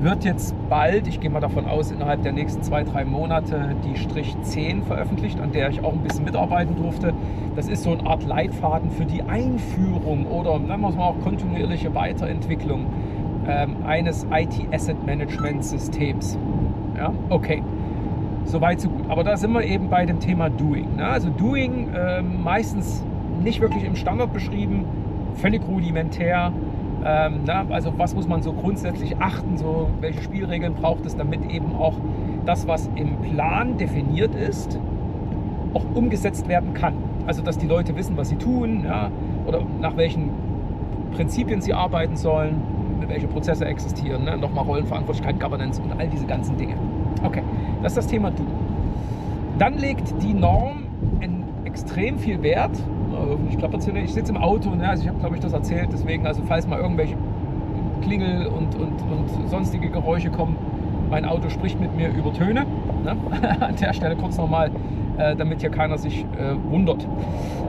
wird 0.00 0.24
jetzt 0.24 0.54
bald, 0.68 1.08
ich 1.08 1.18
gehe 1.18 1.28
mal 1.28 1.40
davon 1.40 1.66
aus, 1.66 1.90
innerhalb 1.90 2.22
der 2.22 2.30
nächsten 2.32 2.62
zwei, 2.62 2.84
drei 2.84 3.04
Monate 3.04 3.74
die 3.84 3.98
Strich 3.98 4.36
10 4.42 4.84
veröffentlicht, 4.84 5.40
an 5.40 5.50
der 5.50 5.70
ich 5.70 5.82
auch 5.82 5.92
ein 5.92 6.02
bisschen 6.02 6.24
mitarbeiten 6.24 6.76
durfte. 6.76 7.12
Das 7.56 7.68
ist 7.68 7.82
so 7.82 7.90
eine 7.92 8.06
Art 8.06 8.24
Leitfaden 8.24 8.92
für 8.92 9.06
die 9.06 9.22
Einführung 9.22 10.26
oder 10.26 10.60
nennen 10.60 10.82
wir 10.82 10.90
es 10.90 10.96
mal 10.96 11.08
auch 11.08 11.18
kontinuierliche 11.20 11.96
Weiterentwicklung 11.96 12.86
ähm, 13.48 13.78
eines 13.84 14.24
IT-Asset-Management-Systems. 14.30 16.38
Ja, 16.96 17.12
okay. 17.28 17.64
Soweit, 18.48 18.80
so 18.80 18.88
gut. 18.88 19.04
Aber 19.10 19.24
da 19.24 19.36
sind 19.36 19.52
wir 19.52 19.62
eben 19.62 19.90
bei 19.90 20.06
dem 20.06 20.20
Thema 20.20 20.48
Doing. 20.48 20.96
Ne? 20.96 21.06
Also 21.06 21.28
Doing 21.28 21.90
äh, 21.92 22.22
meistens 22.22 23.04
nicht 23.42 23.60
wirklich 23.60 23.84
im 23.84 23.94
Standard 23.94 24.32
beschrieben, 24.32 24.86
völlig 25.34 25.60
rudimentär. 25.68 26.50
Ähm, 27.04 27.40
na, 27.44 27.66
also 27.68 27.92
was 27.98 28.14
muss 28.14 28.26
man 28.26 28.42
so 28.42 28.54
grundsätzlich 28.54 29.18
achten, 29.18 29.58
so 29.58 29.90
welche 30.00 30.22
Spielregeln 30.22 30.74
braucht 30.74 31.04
es, 31.04 31.14
damit 31.14 31.50
eben 31.50 31.76
auch 31.76 31.96
das, 32.46 32.66
was 32.66 32.88
im 32.96 33.18
Plan 33.18 33.76
definiert 33.76 34.34
ist, 34.34 34.80
auch 35.74 35.84
umgesetzt 35.94 36.48
werden 36.48 36.72
kann. 36.72 36.94
Also 37.26 37.42
dass 37.42 37.58
die 37.58 37.66
Leute 37.66 37.94
wissen, 37.96 38.16
was 38.16 38.30
sie 38.30 38.36
tun 38.36 38.84
ja, 38.86 39.10
oder 39.46 39.60
nach 39.78 39.98
welchen 39.98 40.30
Prinzipien 41.12 41.60
sie 41.60 41.74
arbeiten 41.74 42.16
sollen, 42.16 42.62
welche 43.06 43.28
Prozesse 43.28 43.66
existieren, 43.66 44.24
ne? 44.24 44.38
nochmal 44.38 44.64
Rollenverantwortlichkeit, 44.64 45.38
Governance 45.38 45.80
und 45.82 45.92
all 46.00 46.08
diese 46.08 46.26
ganzen 46.26 46.56
Dinge. 46.56 46.74
Okay, 47.22 47.42
das 47.82 47.92
ist 47.92 47.98
das 47.98 48.06
Thema 48.06 48.30
Du. 48.30 48.44
Dann 49.58 49.78
legt 49.78 50.22
die 50.22 50.34
Norm 50.34 50.88
extrem 51.78 52.18
viel 52.18 52.42
Wert. 52.42 52.72
Ich 53.50 53.58
klappert 53.58 53.84
hier 53.84 53.92
nicht. 53.92 54.06
Ich 54.06 54.14
sitze 54.14 54.32
im 54.32 54.38
Auto, 54.38 54.70
ne? 54.70 54.88
also 54.88 55.02
ich 55.02 55.08
habe, 55.08 55.18
glaube 55.20 55.36
ich, 55.36 55.40
das 55.40 55.52
erzählt. 55.52 55.90
Deswegen, 55.92 56.26
also 56.26 56.42
falls 56.46 56.66
mal 56.66 56.80
irgendwelche 56.80 57.14
Klingel 58.02 58.46
und, 58.46 58.74
und, 58.74 59.00
und 59.02 59.48
sonstige 59.48 59.88
Geräusche 59.88 60.30
kommen, 60.30 60.56
mein 61.08 61.24
Auto 61.24 61.48
spricht 61.48 61.80
mit 61.80 61.96
mir 61.96 62.08
über 62.08 62.32
Töne. 62.32 62.66
Ne? 63.04 63.16
An 63.60 63.76
der 63.80 63.92
Stelle 63.92 64.16
kurz 64.16 64.36
nochmal, 64.36 64.70
äh, 65.18 65.36
damit 65.36 65.60
hier 65.60 65.70
keiner 65.70 65.98
sich 65.98 66.24
äh, 66.24 66.54
wundert. 66.70 67.06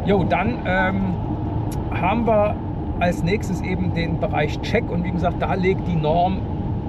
Jo, 0.06 0.24
dann 0.24 0.58
ähm, 0.66 1.02
haben 1.92 2.26
wir 2.26 2.56
als 3.00 3.24
nächstes 3.24 3.62
eben 3.62 3.94
den 3.94 4.20
Bereich 4.20 4.60
Check 4.62 4.90
und 4.90 5.04
wie 5.04 5.12
gesagt, 5.12 5.40
da 5.40 5.54
legt 5.54 5.88
die 5.88 5.96
Norm 5.96 6.40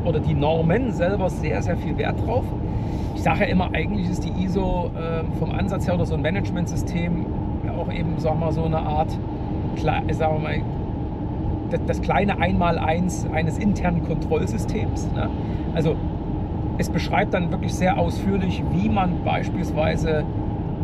oder 0.04 0.20
die 0.20 0.34
Normen 0.34 0.92
selber 0.92 1.30
sehr, 1.30 1.62
sehr 1.62 1.76
viel 1.76 1.96
Wert 1.98 2.26
drauf. 2.26 2.44
Ich 3.14 3.22
sage 3.22 3.40
ja 3.40 3.46
immer, 3.46 3.70
eigentlich 3.72 4.08
ist 4.08 4.24
die 4.24 4.44
ISO 4.44 4.90
äh, 4.96 5.24
vom 5.38 5.50
Ansatz 5.50 5.86
her 5.86 5.94
oder 5.94 6.06
so 6.06 6.14
ein 6.14 6.22
Managementsystem 6.22 7.26
ja 7.64 7.72
auch 7.72 7.92
eben, 7.92 8.22
wir 8.22 8.34
mal, 8.34 8.52
so 8.52 8.64
eine 8.64 8.78
Art, 8.78 9.10
sagen 9.76 10.08
wir 10.10 10.38
mal, 10.38 10.62
das, 11.70 11.80
das 11.86 12.02
kleine 12.02 12.38
Einmaleins 12.38 13.26
eines 13.32 13.58
internen 13.58 14.06
Kontrollsystems. 14.06 15.08
Ne? 15.14 15.28
Also 15.74 15.96
es 16.78 16.88
beschreibt 16.88 17.34
dann 17.34 17.50
wirklich 17.50 17.74
sehr 17.74 17.98
ausführlich, 17.98 18.62
wie 18.72 18.88
man 18.88 19.22
beispielsweise 19.24 20.24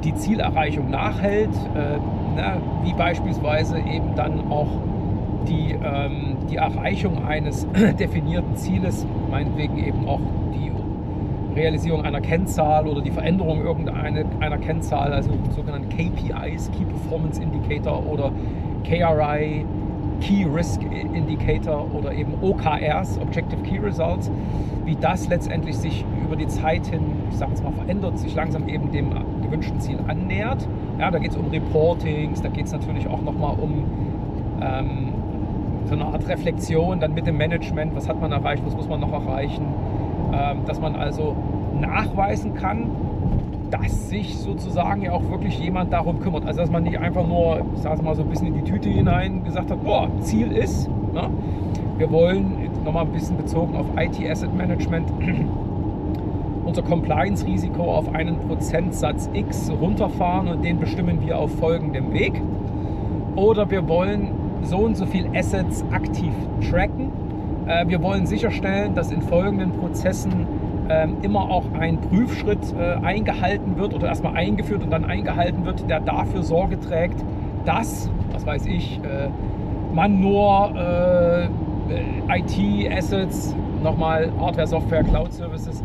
die 0.04 0.14
Zielerreichung 0.14 0.90
nachhält, 0.90 1.50
äh, 1.75 1.96
ne? 2.37 2.61
wie 2.85 2.92
beispielsweise 2.92 3.78
eben 3.78 4.14
dann 4.14 4.50
auch 4.50 4.68
die, 5.48 5.72
ähm, 5.82 6.36
die 6.50 6.56
Erreichung 6.56 7.24
eines 7.24 7.66
definierten 7.98 8.56
Zieles, 8.56 9.06
meinetwegen 9.30 9.78
eben 9.78 10.08
auch 10.08 10.20
die 10.52 10.70
Realisierung 11.58 12.04
einer 12.04 12.20
Kennzahl 12.20 12.86
oder 12.86 13.00
die 13.00 13.10
Veränderung 13.10 13.64
irgendeiner 13.64 14.58
Kennzahl, 14.58 15.12
also 15.12 15.30
sogenannte 15.54 15.88
KPIs, 15.88 16.70
Key 16.72 16.84
Performance 16.84 17.42
Indicator 17.42 18.04
oder 18.06 18.30
KRI, 18.84 19.64
Key 20.20 20.44
Risk 20.44 20.82
Indicator 20.82 21.86
oder 21.94 22.12
eben 22.12 22.34
OKRs, 22.42 23.18
Objective 23.18 23.62
Key 23.62 23.78
Results, 23.78 24.30
wie 24.84 24.96
das 24.96 25.28
letztendlich 25.28 25.76
sich 25.76 26.04
über 26.24 26.36
die 26.36 26.46
Zeit 26.46 26.86
hin, 26.86 27.00
ich 27.30 27.36
sage 27.36 27.52
jetzt 27.52 27.64
mal, 27.64 27.72
verändert, 27.72 28.18
sich 28.18 28.34
langsam 28.34 28.68
eben 28.68 28.92
dem 28.92 29.10
gewünschten 29.42 29.80
Ziel 29.80 29.98
annähert. 30.06 30.66
Ja, 30.98 31.10
da 31.10 31.18
geht 31.18 31.32
es 31.32 31.36
um 31.36 31.48
Reportings, 31.48 32.42
da 32.42 32.48
geht 32.48 32.66
es 32.66 32.72
natürlich 32.72 33.06
auch 33.08 33.22
nochmal 33.22 33.56
um 33.58 33.84
ähm, 34.60 35.12
so 35.87 35.95
eine 35.95 36.07
Art 36.07 36.28
Reflexion 36.28 37.00
dann 37.00 37.14
mit 37.14 37.26
dem 37.26 37.37
Management, 37.37 37.95
was 37.95 38.09
hat 38.09 38.21
man 38.21 38.33
erreicht, 38.33 38.62
was 38.66 38.75
muss 38.76 38.88
man 38.88 39.00
noch 39.00 39.12
erreichen, 39.12 39.66
ähm, 40.33 40.59
dass 40.66 40.81
man 40.81 40.97
also 40.97 41.37
nachweisen 41.81 42.55
kann, 42.55 42.90
dass 43.71 44.09
sich 44.09 44.38
sozusagen 44.38 45.02
ja 45.02 45.12
auch 45.12 45.28
wirklich 45.31 45.59
jemand 45.59 45.93
darum 45.93 46.21
kümmert. 46.21 46.45
Also 46.47 46.61
dass 46.61 46.71
man 46.71 46.83
nicht 46.83 46.99
einfach 46.99 47.26
nur, 47.26 47.62
ich 47.75 47.83
sage 47.83 48.02
mal 48.02 48.14
so 48.14 48.23
ein 48.23 48.28
bisschen 48.28 48.49
in 48.49 48.55
die 48.55 48.62
Tüte 48.62 48.88
hinein 48.88 49.45
gesagt 49.45 49.71
hat, 49.71 49.83
boah, 49.83 50.09
Ziel 50.21 50.52
ist, 50.52 50.88
ne? 51.12 51.31
wir 51.99 52.11
wollen, 52.11 52.69
nochmal 52.85 53.05
ein 53.05 53.12
bisschen 53.12 53.37
bezogen 53.37 53.76
auf 53.76 53.87
IT 53.97 54.19
Asset 54.28 54.55
Management, 54.55 55.09
unser 56.64 56.83
Compliance-Risiko 56.83 57.83
auf 57.83 58.12
einen 58.14 58.38
Prozentsatz 58.40 59.31
X 59.33 59.71
runterfahren 59.81 60.49
und 60.49 60.64
den 60.64 60.78
bestimmen 60.78 61.21
wir 61.25 61.38
auf 61.38 61.52
folgendem 61.59 62.12
Weg. 62.12 62.40
Oder 63.37 63.71
wir 63.71 63.87
wollen 63.88 64.45
so 64.66 64.78
und 64.78 64.96
so 64.96 65.06
viel 65.06 65.26
Assets 65.35 65.85
aktiv 65.90 66.32
tracken. 66.70 67.11
Äh, 67.66 67.88
wir 67.88 68.02
wollen 68.02 68.26
sicherstellen, 68.26 68.94
dass 68.94 69.11
in 69.11 69.23
folgenden 69.23 69.73
Prozessen 69.73 70.46
ähm, 70.88 71.16
immer 71.23 71.50
auch 71.50 71.64
ein 71.78 72.00
Prüfschritt 72.00 72.75
äh, 72.78 73.04
eingehalten 73.04 73.76
wird 73.76 73.94
oder 73.94 74.08
erstmal 74.08 74.35
eingeführt 74.35 74.82
und 74.82 74.90
dann 74.90 75.04
eingehalten 75.04 75.64
wird, 75.64 75.88
der 75.88 76.00
dafür 76.00 76.42
Sorge 76.42 76.78
trägt, 76.78 77.25
dass, 77.64 78.11
was 78.32 78.46
weiß 78.46 78.66
ich, 78.66 79.00
äh, 79.02 79.28
man 79.94 80.20
nur 80.20 81.49
IT-Assets, 82.28 83.54
nochmal 83.82 84.30
Hardware, 84.38 84.66
Software, 84.66 85.04
Cloud-Services 85.04 85.82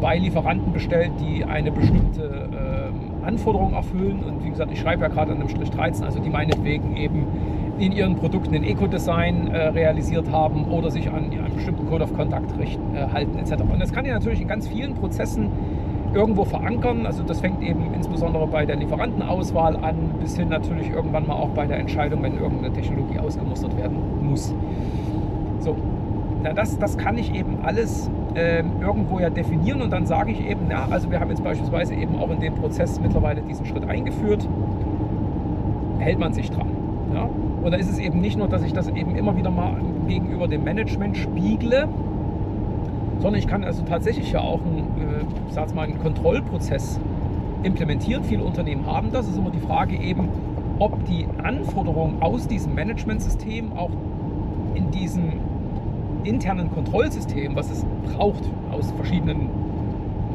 bei 0.00 0.18
Lieferanten 0.18 0.72
bestellt, 0.72 1.12
die 1.20 1.44
eine 1.44 1.70
bestimmte 1.70 2.48
ähm, 2.52 3.24
Anforderung 3.24 3.72
erfüllen. 3.74 4.24
Und 4.24 4.44
wie 4.44 4.50
gesagt, 4.50 4.72
ich 4.72 4.80
schreibe 4.80 5.02
ja 5.02 5.08
gerade 5.08 5.32
an 5.32 5.38
dem 5.38 5.48
Strich 5.48 5.70
13, 5.70 6.04
also 6.04 6.18
die 6.18 6.28
meinetwegen 6.28 6.96
eben 6.96 7.26
in 7.78 7.92
ihren 7.92 8.16
Produkten 8.16 8.54
ein 8.54 8.64
Eco-Design 8.64 9.48
äh, 9.48 9.68
realisiert 9.68 10.30
haben 10.30 10.66
oder 10.66 10.90
sich 10.90 11.08
an 11.08 11.30
einen 11.30 11.54
bestimmten 11.54 11.86
Code 11.88 12.04
of 12.04 12.14
Conduct 12.14 12.58
richten, 12.58 12.94
äh, 12.94 13.06
halten 13.12 13.38
etc. 13.38 13.62
Und 13.62 13.80
das 13.80 13.92
kann 13.92 14.04
ja 14.04 14.14
natürlich 14.14 14.40
in 14.40 14.48
ganz 14.48 14.68
vielen 14.68 14.94
Prozessen 14.94 15.50
irgendwo 16.14 16.44
verankern. 16.44 17.06
Also 17.06 17.22
das 17.22 17.40
fängt 17.40 17.62
eben 17.62 17.94
insbesondere 17.94 18.46
bei 18.46 18.66
der 18.66 18.76
Lieferantenauswahl 18.76 19.76
an, 19.76 19.96
bis 20.20 20.36
hin 20.36 20.48
natürlich 20.48 20.90
irgendwann 20.90 21.26
mal 21.26 21.34
auch 21.34 21.50
bei 21.50 21.66
der 21.66 21.78
Entscheidung, 21.78 22.22
wenn 22.22 22.38
irgendeine 22.38 22.72
Technologie 22.72 23.18
ausgemustert 23.18 23.76
werden 23.78 23.96
muss. 24.22 24.54
So, 25.60 25.76
na 26.42 26.52
das, 26.52 26.78
das 26.78 26.98
kann 26.98 27.16
ich 27.16 27.34
eben 27.34 27.58
alles 27.62 28.10
äh, 28.34 28.62
irgendwo 28.80 29.20
ja 29.20 29.30
definieren 29.30 29.82
und 29.82 29.90
dann 29.90 30.06
sage 30.06 30.32
ich 30.32 30.46
eben, 30.48 30.70
ja, 30.70 30.86
also 30.90 31.10
wir 31.10 31.20
haben 31.20 31.30
jetzt 31.30 31.44
beispielsweise 31.44 31.94
eben 31.94 32.16
auch 32.16 32.30
in 32.30 32.40
dem 32.40 32.54
Prozess 32.54 33.00
mittlerweile 33.00 33.42
diesen 33.42 33.64
Schritt 33.66 33.88
eingeführt, 33.88 34.48
hält 35.98 36.18
man 36.18 36.32
sich 36.32 36.50
dran. 36.50 36.68
Ja? 37.14 37.28
Und 37.62 37.70
da 37.70 37.76
ist 37.76 37.90
es 37.90 37.98
eben 37.98 38.20
nicht 38.20 38.36
nur, 38.36 38.48
dass 38.48 38.62
ich 38.62 38.72
das 38.72 38.88
eben 38.88 39.14
immer 39.14 39.36
wieder 39.36 39.50
mal 39.50 39.76
gegenüber 40.08 40.48
dem 40.48 40.64
Management 40.64 41.16
spiegle, 41.16 41.88
sondern 43.20 43.38
ich 43.38 43.46
kann 43.46 43.62
also 43.62 43.82
tatsächlich 43.84 44.32
ja 44.32 44.40
auch 44.40 44.60
einen, 44.64 44.88
äh, 44.98 45.74
mal, 45.74 45.82
einen 45.82 46.00
Kontrollprozess 46.00 46.98
implementieren. 47.62 48.24
Viele 48.24 48.42
Unternehmen 48.42 48.84
haben 48.86 49.12
das. 49.12 49.26
Es 49.26 49.32
ist 49.32 49.38
immer 49.38 49.50
die 49.50 49.60
Frage 49.60 49.96
eben, 49.96 50.28
ob 50.80 51.04
die 51.04 51.26
Anforderungen 51.42 52.20
aus 52.20 52.48
diesem 52.48 52.74
Managementsystem 52.74 53.72
auch 53.76 53.90
in 54.74 54.90
diesem 54.90 55.34
internen 56.24 56.72
Kontrollsystem, 56.72 57.54
was 57.54 57.70
es 57.70 57.86
braucht, 58.12 58.42
aus 58.72 58.90
verschiedenen 58.92 59.48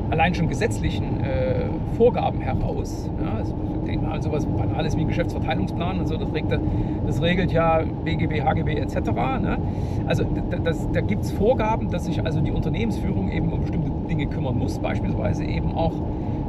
allein 0.10 0.34
schon 0.34 0.48
gesetzlichen 0.48 1.22
äh, 1.22 1.66
Vorgaben 1.98 2.42
heraus. 2.42 3.10
Ja, 3.22 3.38
also 3.38 3.56
denkt 3.88 4.04
man 4.04 4.12
an 4.12 4.22
sowas 4.22 4.46
Banales 4.46 4.98
wie 4.98 5.06
Geschäftsverteilungsplan 5.06 6.00
und 6.00 6.08
so, 6.08 6.18
das 6.18 6.34
regelt, 6.34 6.60
das 7.06 7.22
regelt 7.22 7.52
ja 7.52 7.82
BGB, 8.04 8.42
HGB 8.42 8.76
etc. 8.76 8.98
Ne? 9.42 9.58
Also 10.06 10.26
das, 10.64 10.92
da 10.92 11.02
gibt 11.02 11.24
es 11.24 11.32
Vorgaben, 11.32 11.90
dass 11.90 12.06
sich 12.06 12.24
also 12.24 12.42
die 12.42 12.52
Unternehmensführung 12.52 13.32
eben 13.32 13.52
um 13.52 13.62
bestimmte 13.62 13.90
Dinge 14.10 14.28
kümmern 14.28 14.58
muss, 14.58 14.80
beispielsweise 14.80 15.46
eben 15.46 15.74
auch 15.74 15.94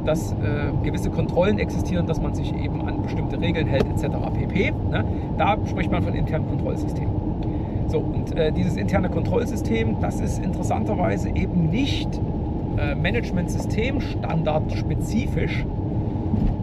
dass 0.05 0.31
äh, 0.31 0.35
gewisse 0.81 1.09
Kontrollen 1.09 1.59
existieren, 1.59 2.07
dass 2.07 2.21
man 2.21 2.33
sich 2.33 2.55
eben 2.55 2.87
an 2.87 3.01
bestimmte 3.01 3.39
Regeln 3.39 3.67
hält 3.67 3.85
etc. 3.85 4.07
pp. 4.33 4.71
Ne? 4.89 5.03
Da 5.37 5.57
spricht 5.67 5.91
man 5.91 6.01
von 6.01 6.15
internen 6.15 6.47
Kontrollsystemen. 6.47 7.13
So, 7.87 7.99
und 7.99 8.35
äh, 8.37 8.51
dieses 8.51 8.77
interne 8.77 9.09
Kontrollsystem, 9.09 9.99
das 9.99 10.21
ist 10.21 10.43
interessanterweise 10.43 11.29
eben 11.29 11.69
nicht 11.69 12.21
äh, 12.79 12.95
Management-System 12.95 14.01
standardspezifisch, 14.01 15.65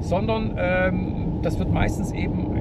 sondern 0.00 0.52
ähm, 0.56 1.40
das 1.42 1.58
wird 1.58 1.72
meistens 1.72 2.12
eben 2.12 2.56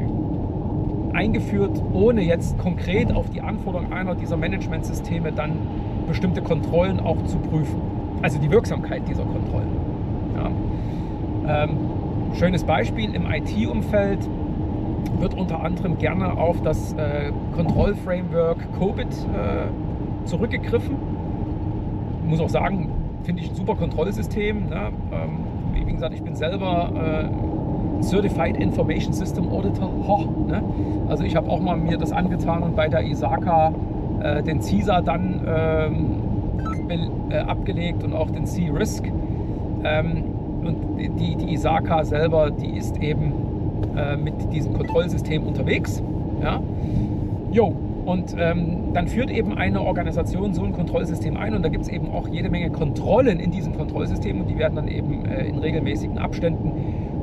eingeführt, 1.15 1.81
ohne 1.93 2.21
jetzt 2.21 2.57
konkret 2.57 3.13
auf 3.13 3.29
die 3.29 3.41
Anforderungen 3.41 3.93
einer 3.93 4.15
dieser 4.15 4.37
Managementsysteme 4.37 5.31
dann 5.31 5.53
bestimmte 6.07 6.41
Kontrollen 6.41 6.99
auch 6.99 7.23
zu 7.25 7.37
prüfen. 7.37 7.81
Also 8.21 8.39
die 8.39 8.51
Wirksamkeit 8.51 9.07
dieser 9.07 9.23
Kontrollen. 9.23 9.69
Ja. 10.35 11.63
Ähm, 11.63 11.77
schönes 12.33 12.63
Beispiel 12.63 13.13
im 13.15 13.25
IT-Umfeld 13.25 14.19
wird 15.19 15.33
unter 15.35 15.63
anderem 15.63 15.97
gerne 15.97 16.37
auf 16.37 16.61
das 16.61 16.93
äh, 16.93 17.31
Kontrollframework 17.55 18.57
COBIT 18.77 19.07
äh, 19.07 20.25
zurückgegriffen. 20.25 20.95
Ich 22.23 22.29
muss 22.29 22.39
auch 22.41 22.49
sagen, 22.49 22.89
finde 23.25 23.41
ich 23.41 23.49
ein 23.49 23.55
super 23.55 23.75
Kontrollsystem. 23.75 24.69
Ne? 24.69 24.91
Ähm, 25.11 25.39
wie 25.73 25.91
gesagt, 25.91 26.13
ich 26.13 26.21
bin 26.21 26.35
selber 26.35 26.91
äh, 26.95 28.03
Certified 28.03 28.57
Information 28.57 29.13
System 29.13 29.49
Auditor. 29.49 29.89
Ho, 30.07 30.25
ne? 30.47 30.63
Also 31.07 31.23
ich 31.23 31.35
habe 31.35 31.49
auch 31.49 31.59
mal 31.59 31.75
mir 31.75 31.97
das 31.97 32.11
angetan 32.11 32.63
und 32.63 32.75
bei 32.75 32.87
der 32.87 33.03
ISACA 33.03 33.73
äh, 34.21 34.43
den 34.43 34.61
CISA 34.61 35.01
dann 35.01 35.41
ähm, 35.47 37.29
äh, 37.29 37.37
abgelegt 37.39 38.03
und 38.03 38.13
auch 38.13 38.29
den 38.29 38.45
C-Risk. 38.45 39.05
Ähm, 39.83 40.23
und 40.63 40.97
die, 40.97 41.35
die 41.35 41.53
ISACA 41.53 42.03
selber, 42.05 42.51
die 42.51 42.77
ist 42.77 42.97
eben 43.01 43.33
äh, 43.95 44.17
mit 44.17 44.51
diesem 44.51 44.73
Kontrollsystem 44.73 45.43
unterwegs. 45.43 46.01
Ja? 46.41 46.61
Jo, 47.51 47.73
und 48.05 48.35
ähm, 48.37 48.93
dann 48.93 49.07
führt 49.07 49.31
eben 49.31 49.53
eine 49.53 49.81
Organisation 49.81 50.53
so 50.53 50.63
ein 50.63 50.73
Kontrollsystem 50.73 51.37
ein 51.37 51.53
und 51.53 51.63
da 51.63 51.69
gibt 51.69 51.83
es 51.83 51.89
eben 51.89 52.11
auch 52.11 52.27
jede 52.27 52.49
Menge 52.49 52.69
Kontrollen 52.69 53.39
in 53.39 53.51
diesem 53.51 53.75
Kontrollsystem 53.75 54.41
und 54.41 54.49
die 54.49 54.57
werden 54.57 54.75
dann 54.75 54.87
eben 54.87 55.25
äh, 55.25 55.45
in 55.45 55.57
regelmäßigen 55.57 56.17
Abständen 56.17 56.71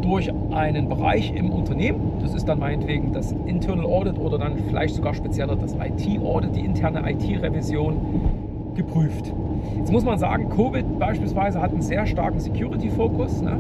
durch 0.03 0.33
einen 0.51 0.89
Bereich 0.89 1.33
im 1.35 1.51
Unternehmen, 1.51 2.15
das 2.21 2.35
ist 2.35 2.49
dann 2.49 2.59
meinetwegen 2.59 3.13
das 3.13 3.33
Internal 3.47 3.87
Audit 3.87 4.19
oder 4.19 4.37
dann 4.37 4.59
vielleicht 4.69 4.97
sogar 4.97 5.15
spezieller 5.15 5.55
das 5.55 5.75
IT-Audit, 5.75 6.57
die 6.57 6.61
interne 6.61 7.09
IT-Revision, 7.09 7.97
geprüft. 8.75 9.33
Jetzt 9.77 9.93
muss 9.93 10.05
man 10.05 10.19
sagen, 10.19 10.49
Covid 10.49 10.99
beispielsweise 10.99 11.61
hat 11.61 11.73
einen 11.73 11.83
sehr 11.83 12.07
starken 12.07 12.41
Security-Fokus. 12.41 13.43
Ne? 13.43 13.59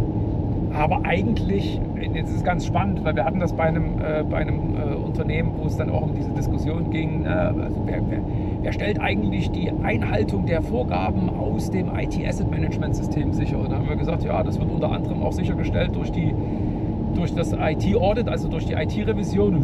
Aber 0.72 1.04
eigentlich, 1.04 1.80
jetzt 2.14 2.30
ist 2.30 2.36
es 2.36 2.44
ganz 2.44 2.66
spannend, 2.66 3.04
weil 3.04 3.14
wir 3.14 3.24
hatten 3.24 3.40
das 3.40 3.52
bei 3.52 3.64
einem, 3.64 3.98
äh, 4.00 4.24
bei 4.28 4.38
einem 4.38 4.74
Unternehmen, 5.02 5.52
wo 5.56 5.66
es 5.66 5.76
dann 5.76 5.90
auch 5.90 6.02
um 6.02 6.14
diese 6.14 6.30
Diskussion 6.30 6.90
ging, 6.90 7.25
äh, 7.25 7.28
also 7.28 7.82
wer, 7.85 8.02
wer, 8.09 8.21
wer, 8.62 8.73
stellt 8.73 9.00
eigentlich 9.00 9.50
die 9.50 9.71
Einhaltung 9.71 10.47
der 10.47 10.62
Vorgaben 10.62 11.30
aus 11.30 11.71
dem 11.71 11.88
IT-Asset-Management-System 11.94 13.32
sicher? 13.32 13.59
Und 13.59 13.71
da 13.73 13.78
haben 13.78 13.88
wir 13.88 13.97
gesagt, 13.97 14.25
ja, 14.25 14.42
das 14.42 14.59
wird 14.59 14.71
unter 14.71 14.90
anderem 14.90 15.23
auch 15.23 15.32
sichergestellt 15.32 15.94
durch 15.94 16.11
die 16.12 16.35
durch 17.14 17.35
das 17.35 17.52
IT-Audit, 17.52 18.26
also 18.26 18.49
durch 18.49 18.64
die 18.64 18.73
IT-Revision. 18.73 19.62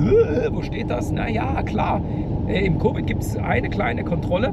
Wo 0.52 0.60
steht 0.60 0.90
das? 0.90 1.10
Naja, 1.10 1.62
klar, 1.62 2.02
äh, 2.46 2.66
im 2.66 2.78
Covid 2.78 3.06
gibt 3.06 3.22
es 3.22 3.38
eine 3.38 3.70
kleine 3.70 4.04
Kontrolle 4.04 4.52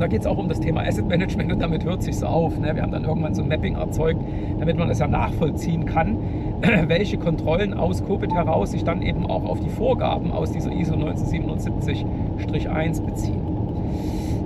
da 0.00 0.06
geht 0.06 0.22
es 0.22 0.26
auch 0.26 0.38
um 0.38 0.48
das 0.48 0.60
Thema 0.60 0.80
Asset 0.80 1.06
Management 1.06 1.52
und 1.52 1.60
damit 1.60 1.84
hört 1.84 2.02
sich 2.02 2.22
auf. 2.24 2.58
Ne? 2.58 2.74
Wir 2.74 2.82
haben 2.82 2.90
dann 2.90 3.04
irgendwann 3.04 3.34
so 3.34 3.42
ein 3.42 3.48
Mapping 3.48 3.76
erzeugt, 3.76 4.20
damit 4.58 4.78
man 4.78 4.88
es 4.88 4.98
ja 4.98 5.06
nachvollziehen 5.06 5.84
kann, 5.84 6.16
welche 6.88 7.18
Kontrollen 7.18 7.74
aus 7.74 8.04
Covid 8.04 8.32
heraus 8.32 8.72
sich 8.72 8.84
dann 8.84 9.02
eben 9.02 9.26
auch 9.26 9.44
auf 9.44 9.60
die 9.60 9.70
Vorgaben 9.70 10.32
aus 10.32 10.52
dieser 10.52 10.72
ISO 10.72 10.94
1977-1 10.94 13.02
beziehen. 13.02 13.40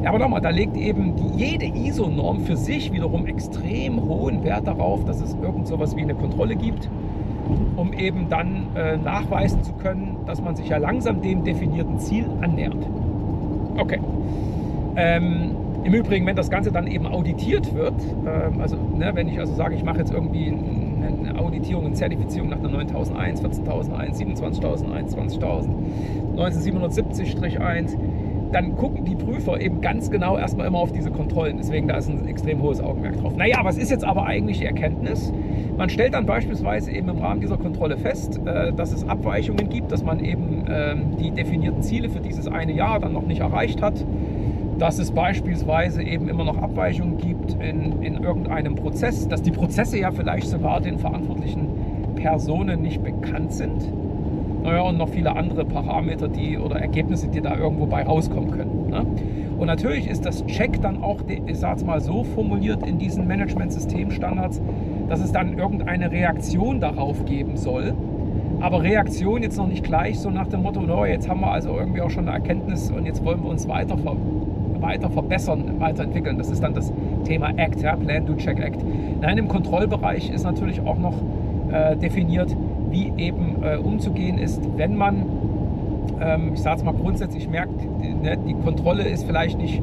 Ja, 0.03 0.11
aber 0.11 0.19
nochmal, 0.19 0.43
da 0.43 0.51
legt 0.51 0.77
eben 0.77 1.15
jede 1.37 1.65
ISO-Norm 1.65 2.41
für 2.41 2.57
sich 2.57 2.93
wiederum 2.93 3.27
extrem 3.27 4.03
hohen 4.03 4.45
Wert 4.45 4.67
darauf, 4.67 5.05
dass 5.07 5.23
es 5.23 5.35
irgend 5.43 5.67
so 5.67 5.77
etwas 5.77 5.97
wie 5.97 6.03
eine 6.03 6.15
Kontrolle 6.15 6.57
gibt, 6.57 6.91
um 7.77 7.95
eben 7.95 8.29
dann 8.29 8.67
äh, 8.77 8.99
nachweisen 8.99 9.63
zu 9.63 9.73
können, 9.73 10.19
dass 10.27 10.43
man 10.43 10.57
sich 10.57 10.69
ja 10.69 10.77
langsam 10.77 11.23
dem 11.23 11.43
definierten 11.43 11.99
Ziel 11.99 12.27
annähert. 12.43 12.87
Okay. 13.79 13.99
Ähm, 14.97 15.53
Im 15.85 15.95
Übrigen, 15.95 16.27
wenn 16.27 16.37
das 16.37 16.51
Ganze 16.51 16.71
dann 16.71 16.87
eben 16.87 17.07
auditiert 17.07 17.75
wird, 17.75 17.95
ähm, 18.27 18.61
also 18.61 18.77
ne, 18.77 19.11
wenn 19.15 19.29
ich 19.29 19.41
also 19.41 19.55
sage, 19.55 19.75
ich 19.75 19.85
mache 19.85 20.01
jetzt 20.01 20.13
irgendwie 20.13 20.55
eine 21.07 21.39
Auditierung, 21.39 21.87
eine 21.87 21.95
Zertifizierung 21.95 22.51
nach 22.51 22.61
der 22.61 22.71
9001, 22.71 23.41
14001, 23.41 24.19
27001, 24.19 25.17
20.000, 25.17 25.69
19770-1, 26.37 27.97
dann 28.53 28.77
gucken 28.77 29.05
die 29.05 29.17
Prüfer 29.17 29.61
eben 29.61 29.81
ganz 29.81 30.11
genau 30.11 30.39
erstmal 30.39 30.69
immer 30.69 30.79
auf 30.79 30.93
diese 30.93 31.11
Kontrollen. 31.11 31.57
Deswegen 31.57 31.89
da 31.89 31.97
ist 31.97 32.09
ein 32.09 32.29
extrem 32.29 32.63
hohes 32.63 32.81
Augenmerk 32.81 33.21
drauf. 33.21 33.35
Naja, 33.37 33.59
was 33.63 33.77
ist 33.77 33.91
jetzt 33.91 34.05
aber 34.05 34.27
eigentlich 34.27 34.59
die 34.61 34.67
Erkenntnis? 34.67 35.33
Man 35.77 35.89
stellt 35.91 36.15
dann 36.15 36.25
beispielsweise 36.25 36.93
eben 36.93 37.09
im 37.09 37.19
Rahmen 37.19 37.41
dieser 37.41 37.57
Kontrolle 37.57 37.97
fest, 37.97 38.41
äh, 38.47 38.73
dass 38.73 38.93
es 38.93 39.09
Abweichungen 39.09 39.69
gibt, 39.69 39.91
dass 39.91 40.05
man 40.05 40.25
eben 40.25 40.65
ähm, 40.69 41.17
die 41.19 41.33
definierten 41.33 41.83
Ziele 41.83 42.09
für 42.09 42.21
dieses 42.21 42.47
eine 42.47 42.73
Jahr 42.73 43.01
dann 43.01 43.13
noch 43.13 43.27
nicht 43.27 43.41
erreicht 43.41 43.83
hat 43.83 44.05
dass 44.79 44.99
es 44.99 45.11
beispielsweise 45.13 46.03
eben 46.03 46.29
immer 46.29 46.45
noch 46.45 46.59
Abweichungen 46.59 47.19
gibt 47.19 47.55
in, 47.55 48.03
in 48.03 48.23
irgendeinem 48.23 48.75
Prozess, 48.75 49.29
dass 49.29 49.43
die 49.43 49.53
Prozesse 49.53 49.99
ja 49.99 50.11
vielleicht 50.11 50.49
sogar 50.49 50.81
den 50.81 50.99
verantwortlichen 50.99 51.69
Personen 52.17 52.83
nicht 52.83 53.03
bekannt 53.03 53.53
sind. 53.53 53.93
Naja, 54.63 54.81
und 54.81 54.97
noch 54.97 55.11
viele 55.11 55.37
andere 55.37 55.67
Parameter 55.67 56.27
die, 56.27 56.57
oder 56.57 56.81
Ergebnisse, 56.81 57.29
die 57.29 57.43
da 57.43 57.55
irgendwo 57.57 57.85
bei 57.85 58.03
rauskommen 58.03 58.51
können. 58.51 58.89
Ne? 58.89 59.05
Und 59.59 59.67
natürlich 59.67 60.09
ist 60.09 60.25
das 60.25 60.45
Check 60.47 60.81
dann 60.81 61.03
auch, 61.03 61.21
ich 61.29 61.59
sage 61.59 61.77
es 61.77 61.85
mal 61.85 62.01
so 62.01 62.25
formuliert 62.25 62.87
in 62.87 62.99
diesen 62.99 63.27
Management-Systemstandards, 63.27 64.63
dass 65.09 65.21
es 65.21 65.33
dann 65.33 65.59
irgendeine 65.59 66.11
Reaktion 66.11 66.81
darauf 66.81 67.27
geben 67.27 67.57
soll. 67.57 67.93
Aber 68.61 68.83
Reaktion 68.83 69.43
jetzt 69.43 69.59
noch 69.59 69.69
nicht 69.69 69.85
gleich 69.85 70.19
so 70.19 70.31
nach 70.31 70.47
dem 70.47 70.63
Motto, 70.63 70.81
no, 70.81 71.05
jetzt 71.05 71.29
haben 71.29 71.41
wir 71.41 71.51
also 71.51 71.77
irgendwie 71.77 72.01
auch 72.01 72.11
schon 72.11 72.27
eine 72.27 72.39
Erkenntnis 72.39 72.91
und 72.91 73.05
jetzt 73.05 73.23
wollen 73.23 73.43
wir 73.43 73.51
uns 73.51 73.69
weiter 73.69 73.99
weiter 74.81 75.11
verbessern, 75.11 75.77
weiterentwickeln. 75.79 76.39
Das 76.39 76.51
ist 76.51 76.63
dann 76.63 76.75
das 76.75 76.93
Thema 77.25 77.49
ACT, 77.57 77.83
ja, 77.83 77.97
Plan, 77.97 78.27
Do, 78.27 78.35
Check, 78.35 78.61
Act. 78.61 78.81
Nein, 79.21 79.39
im 79.39 79.49
Kontrollbereich 79.49 80.31
ist 80.31 80.45
natürlich 80.45 80.81
auch 80.81 80.99
noch 80.99 81.15
äh, 81.71 81.97
definiert, 81.97 82.55
wie 82.91 83.13
eben 83.17 83.63
äh, 83.63 83.77
umzugehen 83.77 84.39
ist, 84.39 84.63
wenn 84.77 84.97
man, 84.97 85.25
ähm, 86.21 86.53
ich 86.55 86.61
sage 86.61 86.79
es 86.79 86.85
mal 86.85 86.95
grundsätzlich, 86.95 87.49
merkt, 87.49 87.73
ne, 88.01 88.37
die 88.47 88.55
Kontrolle 88.55 89.03
ist 89.03 89.25
vielleicht 89.25 89.59
nicht 89.59 89.83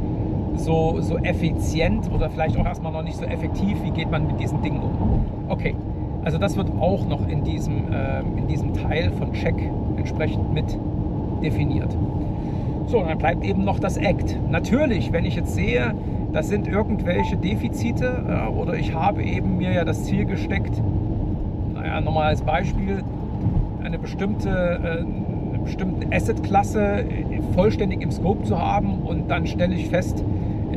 so, 0.55 0.97
so 1.01 1.17
effizient 1.17 2.09
oder 2.13 2.29
vielleicht 2.29 2.57
auch 2.57 2.65
erstmal 2.65 2.91
noch 2.91 3.03
nicht 3.03 3.17
so 3.17 3.25
effektiv, 3.25 3.77
wie 3.83 3.91
geht 3.91 4.11
man 4.11 4.27
mit 4.27 4.39
diesen 4.39 4.61
Dingen 4.61 4.81
um. 4.81 5.25
Okay, 5.49 5.75
also 6.23 6.37
das 6.37 6.55
wird 6.55 6.69
auch 6.79 7.05
noch 7.07 7.27
in 7.27 7.43
diesem, 7.43 7.91
äh, 7.91 8.21
in 8.37 8.47
diesem 8.47 8.73
Teil 8.73 9.11
von 9.11 9.33
Check 9.33 9.55
entsprechend 9.97 10.53
mit 10.53 10.77
definiert. 11.41 11.95
So, 12.91 13.01
dann 13.01 13.17
bleibt 13.17 13.45
eben 13.45 13.63
noch 13.63 13.79
das 13.79 13.95
Act. 13.95 14.37
Natürlich, 14.49 15.13
wenn 15.13 15.23
ich 15.23 15.37
jetzt 15.37 15.55
sehe, 15.55 15.95
das 16.33 16.49
sind 16.49 16.67
irgendwelche 16.67 17.37
Defizite 17.37 18.25
ja, 18.27 18.49
oder 18.49 18.73
ich 18.73 18.93
habe 18.93 19.23
eben 19.23 19.57
mir 19.57 19.71
ja 19.71 19.85
das 19.85 20.03
Ziel 20.03 20.25
gesteckt, 20.25 20.73
naja, 21.73 22.01
nochmal 22.01 22.27
als 22.27 22.41
Beispiel, 22.41 23.01
eine 23.81 23.97
bestimmte, 23.97 24.49
äh, 24.49 25.53
eine 25.53 25.59
bestimmte 25.63 26.13
Asset-Klasse 26.13 27.05
vollständig 27.55 28.01
im 28.01 28.11
Scope 28.11 28.43
zu 28.43 28.59
haben 28.59 29.03
und 29.05 29.31
dann 29.31 29.47
stelle 29.47 29.73
ich 29.73 29.87
fest, 29.87 30.21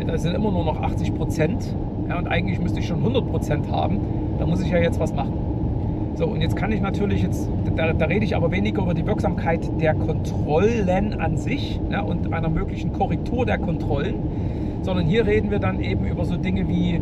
da 0.07 0.17
sind 0.17 0.37
immer 0.37 0.53
nur 0.53 0.65
noch 0.65 0.83
80 0.83 1.17
Prozent 1.17 1.75
ja, 2.09 2.17
und 2.17 2.29
eigentlich 2.29 2.61
müsste 2.61 2.79
ich 2.79 2.87
schon 2.87 2.99
100 2.99 3.29
Prozent 3.29 3.73
haben, 3.73 3.99
da 4.39 4.47
muss 4.47 4.61
ich 4.61 4.71
ja 4.71 4.79
jetzt 4.79 5.01
was 5.01 5.13
machen. 5.13 5.44
So, 6.17 6.27
und 6.27 6.41
jetzt 6.41 6.55
kann 6.55 6.71
ich 6.71 6.81
natürlich, 6.81 7.23
jetzt, 7.23 7.49
da, 7.75 7.93
da 7.93 8.05
rede 8.07 8.25
ich 8.25 8.37
aber 8.37 8.53
weniger 8.53 8.83
über 8.83 8.95
die 8.95 9.07
Wirksamkeit 9.07 9.69
der 9.81 9.95
Kontrollen 9.95 11.15
an 11.21 11.37
sich 11.37 11.81
ja, 11.91 12.03
und 12.03 12.33
einer 12.33 12.49
möglichen 12.49 12.93
Korrektur 12.93 13.45
der 13.45 13.59
Kontrollen, 13.59 14.15
sondern 14.83 15.07
hier 15.07 15.27
reden 15.27 15.51
wir 15.51 15.59
dann 15.59 15.81
eben 15.81 16.05
über 16.07 16.25
so 16.25 16.37
Dinge 16.37 16.69
wie, 16.69 17.01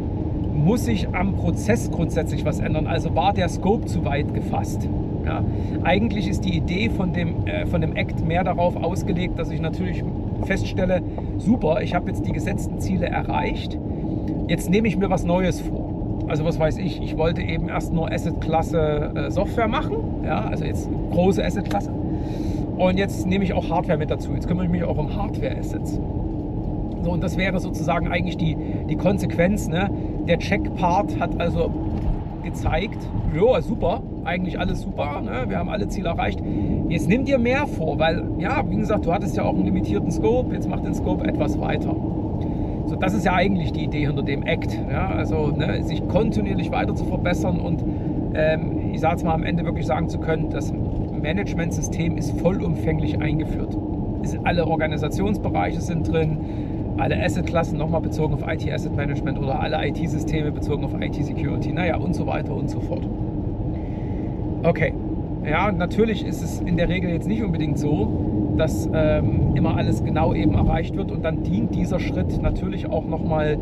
muss 0.55 0.87
sich 0.87 1.09
am 1.15 1.35
Prozess 1.35 1.91
grundsätzlich 1.91 2.45
was 2.45 2.61
ändern? 2.61 2.87
Also 2.87 3.15
war 3.15 3.35
der 3.35 3.49
Scope 3.49 3.87
zu 3.87 4.05
weit 4.05 4.33
gefasst? 4.33 4.89
Ja, 5.27 5.45
eigentlich 5.85 6.29
ist 6.29 6.45
die 6.45 6.57
Idee 6.57 6.89
von 6.89 7.13
dem, 7.13 7.47
äh, 7.47 7.67
von 7.67 7.81
dem 7.81 7.95
Act 7.95 8.27
mehr 8.27 8.45
darauf 8.45 8.77
ausgelegt, 8.77 9.39
dass 9.39 9.51
ich 9.51 9.61
natürlich 9.61 10.03
feststelle, 10.45 11.03
super, 11.39 11.83
ich 11.83 11.95
habe 11.95 12.09
jetzt 12.09 12.27
die 12.27 12.33
gesetzten 12.33 12.81
Ziele 12.81 13.07
erreicht, 13.07 13.79
jetzt 14.49 14.71
nehme 14.71 14.89
ich 14.89 14.97
mir 14.97 15.11
was 15.11 15.25
Neues 15.25 15.61
vor. 15.61 15.82
Also 16.29 16.45
was 16.45 16.59
weiß 16.59 16.79
ich, 16.79 17.03
ich 17.03 17.17
wollte 17.17 17.43
eben 17.43 17.69
erst 17.69 17.93
nur 17.93 18.11
Asset-Klasse 18.11 19.13
äh, 19.15 19.31
Software 19.31 19.69
machen, 19.69 19.97
ja, 20.25 20.45
also 20.45 20.65
jetzt 20.65 20.89
große 21.11 21.45
Asset-Klasse. 21.45 21.93
Und 22.77 22.99
jetzt 22.99 23.27
nehme 23.27 23.45
ich 23.45 23.53
auch 23.53 23.69
Hardware 23.69 23.99
mit 23.99 24.11
dazu. 24.11 24.33
Jetzt 24.33 24.49
kümmere 24.49 24.65
ich 24.65 24.71
mich 24.71 24.85
auch 24.85 24.97
um 24.97 25.15
Hardware-Assets. 25.15 26.01
So, 27.03 27.11
und 27.11 27.23
das 27.23 27.37
wäre 27.37 27.59
sozusagen 27.61 28.09
eigentlich 28.09 28.37
die, 28.37 28.57
die 28.89 28.97
Konsequenz. 28.97 29.69
Ne? 29.69 29.91
Der 30.27 30.39
Check-Part 30.39 31.19
hat 31.21 31.41
also 31.41 31.71
gezeigt, 32.43 32.99
ja, 33.35 33.61
super, 33.63 34.03
eigentlich 34.25 34.59
alles 34.59 34.83
super, 34.83 35.21
ne? 35.21 35.45
wir 35.49 35.59
haben 35.59 35.69
alle 35.69 35.89
Ziele 35.89 36.09
erreicht. 36.09 36.41
Jetzt 36.89 37.09
nimm 37.09 37.25
dir 37.25 37.39
mehr 37.39 37.67
vor, 37.67 37.99
weil, 37.99 38.25
ja, 38.39 38.69
wie 38.69 38.77
gesagt, 38.77 39.07
du 39.07 39.13
hattest 39.13 39.37
ja 39.37 39.45
auch 39.45 39.55
einen 39.55 39.65
limitierten 39.65 40.11
Scope, 40.11 40.53
jetzt 40.55 40.69
mach 40.69 40.81
den 40.81 40.95
Scope 40.95 41.25
etwas 41.25 41.61
weiter. 41.61 41.95
So, 42.93 42.99
das 42.99 43.15
ist 43.15 43.25
ja 43.25 43.33
eigentlich 43.33 43.73
die 43.73 43.85
Idee 43.85 44.07
hinter 44.07 44.23
dem 44.23 44.43
Act. 44.43 44.79
Ja? 44.91 45.09
Also 45.09 45.47
ne, 45.47 45.83
sich 45.83 46.07
kontinuierlich 46.09 46.71
weiter 46.71 46.95
zu 46.95 47.07
verbessern 47.07 47.59
und 47.59 47.83
ähm, 48.35 48.93
ich 48.93 49.01
sage 49.01 49.17
es 49.17 49.25
mal 49.25 49.33
am 49.33 49.45
Ende 49.45 49.65
wirklich 49.65 49.87
sagen 49.87 50.11
zu 50.11 50.19
können, 50.19 50.51
das 50.51 50.71
Managementsystem 50.73 52.19
ist 52.19 52.39
vollumfänglich 52.39 53.19
eingeführt. 53.19 53.79
Ist, 54.23 54.39
alle 54.45 54.67
Organisationsbereiche 54.67 55.81
sind 55.81 56.07
drin, 56.07 56.37
alle 56.99 57.19
Assetklassen 57.25 57.79
nochmal 57.79 58.03
bezogen 58.03 58.35
auf 58.35 58.43
IT 58.47 58.71
Asset 58.71 58.95
Management 58.95 59.39
oder 59.39 59.59
alle 59.59 59.89
IT-Systeme 59.89 60.53
bezogen 60.53 60.85
auf 60.85 60.93
IT 61.01 61.15
Security, 61.15 61.73
naja 61.73 61.97
und 61.97 62.15
so 62.15 62.27
weiter 62.27 62.55
und 62.55 62.69
so 62.69 62.81
fort. 62.81 63.09
Okay, 64.65 64.93
ja, 65.47 65.73
natürlich 65.73 66.27
ist 66.27 66.43
es 66.43 66.61
in 66.61 66.77
der 66.77 66.91
Regel 66.91 67.11
jetzt 67.11 67.27
nicht 67.27 67.43
unbedingt 67.43 67.79
so, 67.79 68.32
dass 68.57 68.89
ähm, 68.93 69.55
immer 69.55 69.77
alles 69.77 70.05
genau 70.05 70.35
eben 70.35 70.55
erreicht 70.55 70.97
wird 70.97 71.11
und 71.11 71.25
dann 71.25 71.43
dient 71.43 71.75
dieser 71.75 72.01
Schritt 72.01 72.41
natürlich 72.43 72.89
auch 72.89 73.07
nochmal 73.07 73.59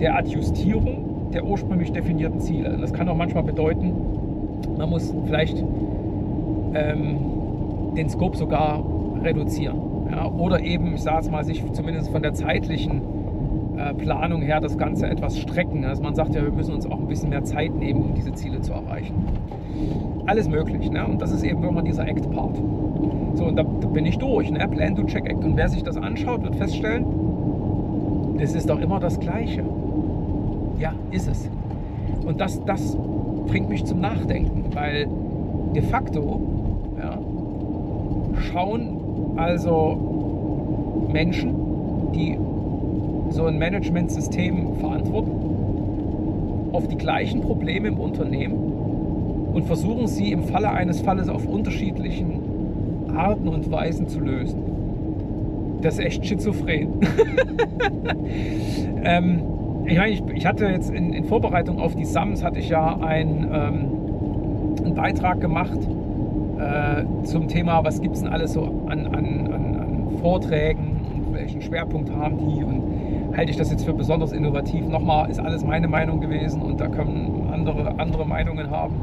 der 0.00 0.16
Adjustierung 0.16 1.08
der 1.32 1.44
ursprünglich 1.44 1.92
definierten 1.92 2.40
Ziele. 2.40 2.78
Das 2.80 2.92
kann 2.92 3.08
auch 3.08 3.16
manchmal 3.16 3.42
bedeuten, 3.42 3.92
man 4.76 4.88
muss 4.88 5.14
vielleicht 5.26 5.62
ähm, 6.74 7.18
den 7.96 8.08
Scope 8.08 8.36
sogar 8.36 8.82
reduzieren. 9.22 9.76
Ja, 10.10 10.30
oder 10.30 10.60
eben, 10.60 10.94
ich 10.94 11.02
sage 11.02 11.20
es 11.20 11.30
mal, 11.30 11.44
sich 11.44 11.62
zumindest 11.72 12.10
von 12.10 12.22
der 12.22 12.32
zeitlichen 12.32 13.02
Planung 13.94 14.42
her 14.42 14.60
das 14.60 14.76
Ganze 14.76 15.06
etwas 15.08 15.38
strecken. 15.38 15.84
Also 15.84 16.02
man 16.02 16.14
sagt 16.14 16.34
ja, 16.34 16.42
wir 16.42 16.52
müssen 16.52 16.74
uns 16.74 16.86
auch 16.86 16.98
ein 16.98 17.06
bisschen 17.06 17.30
mehr 17.30 17.44
Zeit 17.44 17.74
nehmen, 17.74 18.02
um 18.02 18.14
diese 18.14 18.32
Ziele 18.32 18.60
zu 18.60 18.72
erreichen. 18.72 19.14
Alles 20.26 20.48
möglich. 20.48 20.90
Ne? 20.90 21.06
Und 21.06 21.22
das 21.22 21.32
ist 21.32 21.42
eben 21.44 21.62
immer 21.62 21.82
dieser 21.82 22.06
Act-Part. 22.06 22.56
So, 23.34 23.44
und 23.44 23.56
da, 23.56 23.62
da, 23.62 23.88
bin 23.88 24.04
ich 24.04 24.18
durch. 24.18 24.50
Ne? 24.50 24.66
Plan, 24.68 24.94
do, 24.94 25.04
check, 25.04 25.26
act. 25.26 25.44
Und 25.44 25.56
wer 25.56 25.68
sich 25.68 25.82
das 25.82 25.96
anschaut, 25.96 26.42
wird 26.42 26.56
feststellen, 26.56 27.06
das 28.38 28.54
ist 28.54 28.68
doch 28.68 28.80
immer 28.80 29.00
das 29.00 29.18
Gleiche. 29.20 29.62
Ja, 30.78 30.92
ist 31.10 31.28
es. 31.28 31.50
Und 32.26 32.40
das, 32.40 32.62
das 32.64 32.96
bringt 33.46 33.68
mich 33.68 33.84
zum 33.84 34.00
Nachdenken, 34.00 34.64
weil 34.74 35.08
de 35.74 35.82
facto 35.82 36.40
ja, 37.00 37.18
schauen 38.34 38.98
also 39.36 39.96
Menschen, 41.12 41.54
die 42.14 42.38
so 43.30 43.44
ein 43.44 43.58
Managementsystem 43.58 44.76
verantworten, 44.76 45.32
auf 46.72 46.86
die 46.88 46.96
gleichen 46.96 47.40
Probleme 47.40 47.88
im 47.88 47.98
Unternehmen 47.98 48.68
und 49.52 49.66
versuchen 49.66 50.06
sie 50.06 50.32
im 50.32 50.44
Falle 50.44 50.70
eines 50.70 51.00
Falles 51.00 51.28
auf 51.28 51.46
unterschiedlichen 51.46 53.10
Arten 53.14 53.48
und 53.48 53.70
Weisen 53.70 54.06
zu 54.08 54.20
lösen. 54.20 54.62
Das 55.80 55.94
ist 55.94 56.04
echt 56.04 56.26
schizophren. 56.26 56.88
ähm, 59.04 59.42
ich 59.86 59.96
meine, 59.96 60.12
ich, 60.12 60.22
ich, 60.34 60.46
hatte 60.46 60.66
jetzt 60.66 60.90
in, 60.90 61.12
in, 61.12 61.24
Vorbereitung 61.24 61.80
auf 61.80 61.94
die 61.94 62.04
SAMS 62.04 62.44
hatte 62.44 62.58
ich 62.58 62.68
ja 62.68 62.98
ein, 62.98 63.48
ähm, 63.50 64.84
einen 64.84 64.94
Beitrag 64.94 65.40
gemacht 65.40 65.78
äh, 66.58 67.04
zum 67.24 67.48
Thema, 67.48 67.84
was 67.84 68.00
gibt 68.00 68.16
es 68.16 68.22
denn 68.22 68.32
alles 68.32 68.52
so 68.52 68.62
an, 68.86 69.06
an, 69.06 69.14
an, 69.14 69.76
an 69.76 70.18
Vorträgen 70.20 71.00
und 71.14 71.34
welchen 71.34 71.62
Schwerpunkt 71.62 72.10
haben 72.10 72.38
die 72.38 72.64
und 72.64 72.82
halte 73.38 73.52
ich 73.52 73.56
das 73.56 73.70
jetzt 73.70 73.84
für 73.84 73.92
besonders 73.92 74.32
innovativ. 74.32 74.88
Nochmal 74.88 75.30
ist 75.30 75.38
alles 75.38 75.64
meine 75.64 75.86
Meinung 75.86 76.20
gewesen 76.20 76.60
und 76.60 76.80
da 76.80 76.88
können 76.88 77.48
andere 77.52 77.94
andere 77.98 78.26
Meinungen 78.26 78.68
haben. 78.68 78.94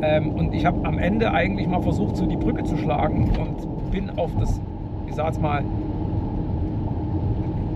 Ähm, 0.00 0.30
und 0.30 0.54
ich 0.54 0.64
habe 0.64 0.86
am 0.86 0.96
Ende 0.96 1.32
eigentlich 1.32 1.66
mal 1.66 1.82
versucht, 1.82 2.16
so 2.16 2.24
die 2.24 2.36
Brücke 2.36 2.62
zu 2.62 2.76
schlagen 2.76 3.32
und 3.36 3.90
bin 3.90 4.16
auf 4.16 4.30
das, 4.38 4.60
ich 5.08 5.14
sage 5.16 5.40
mal, 5.40 5.64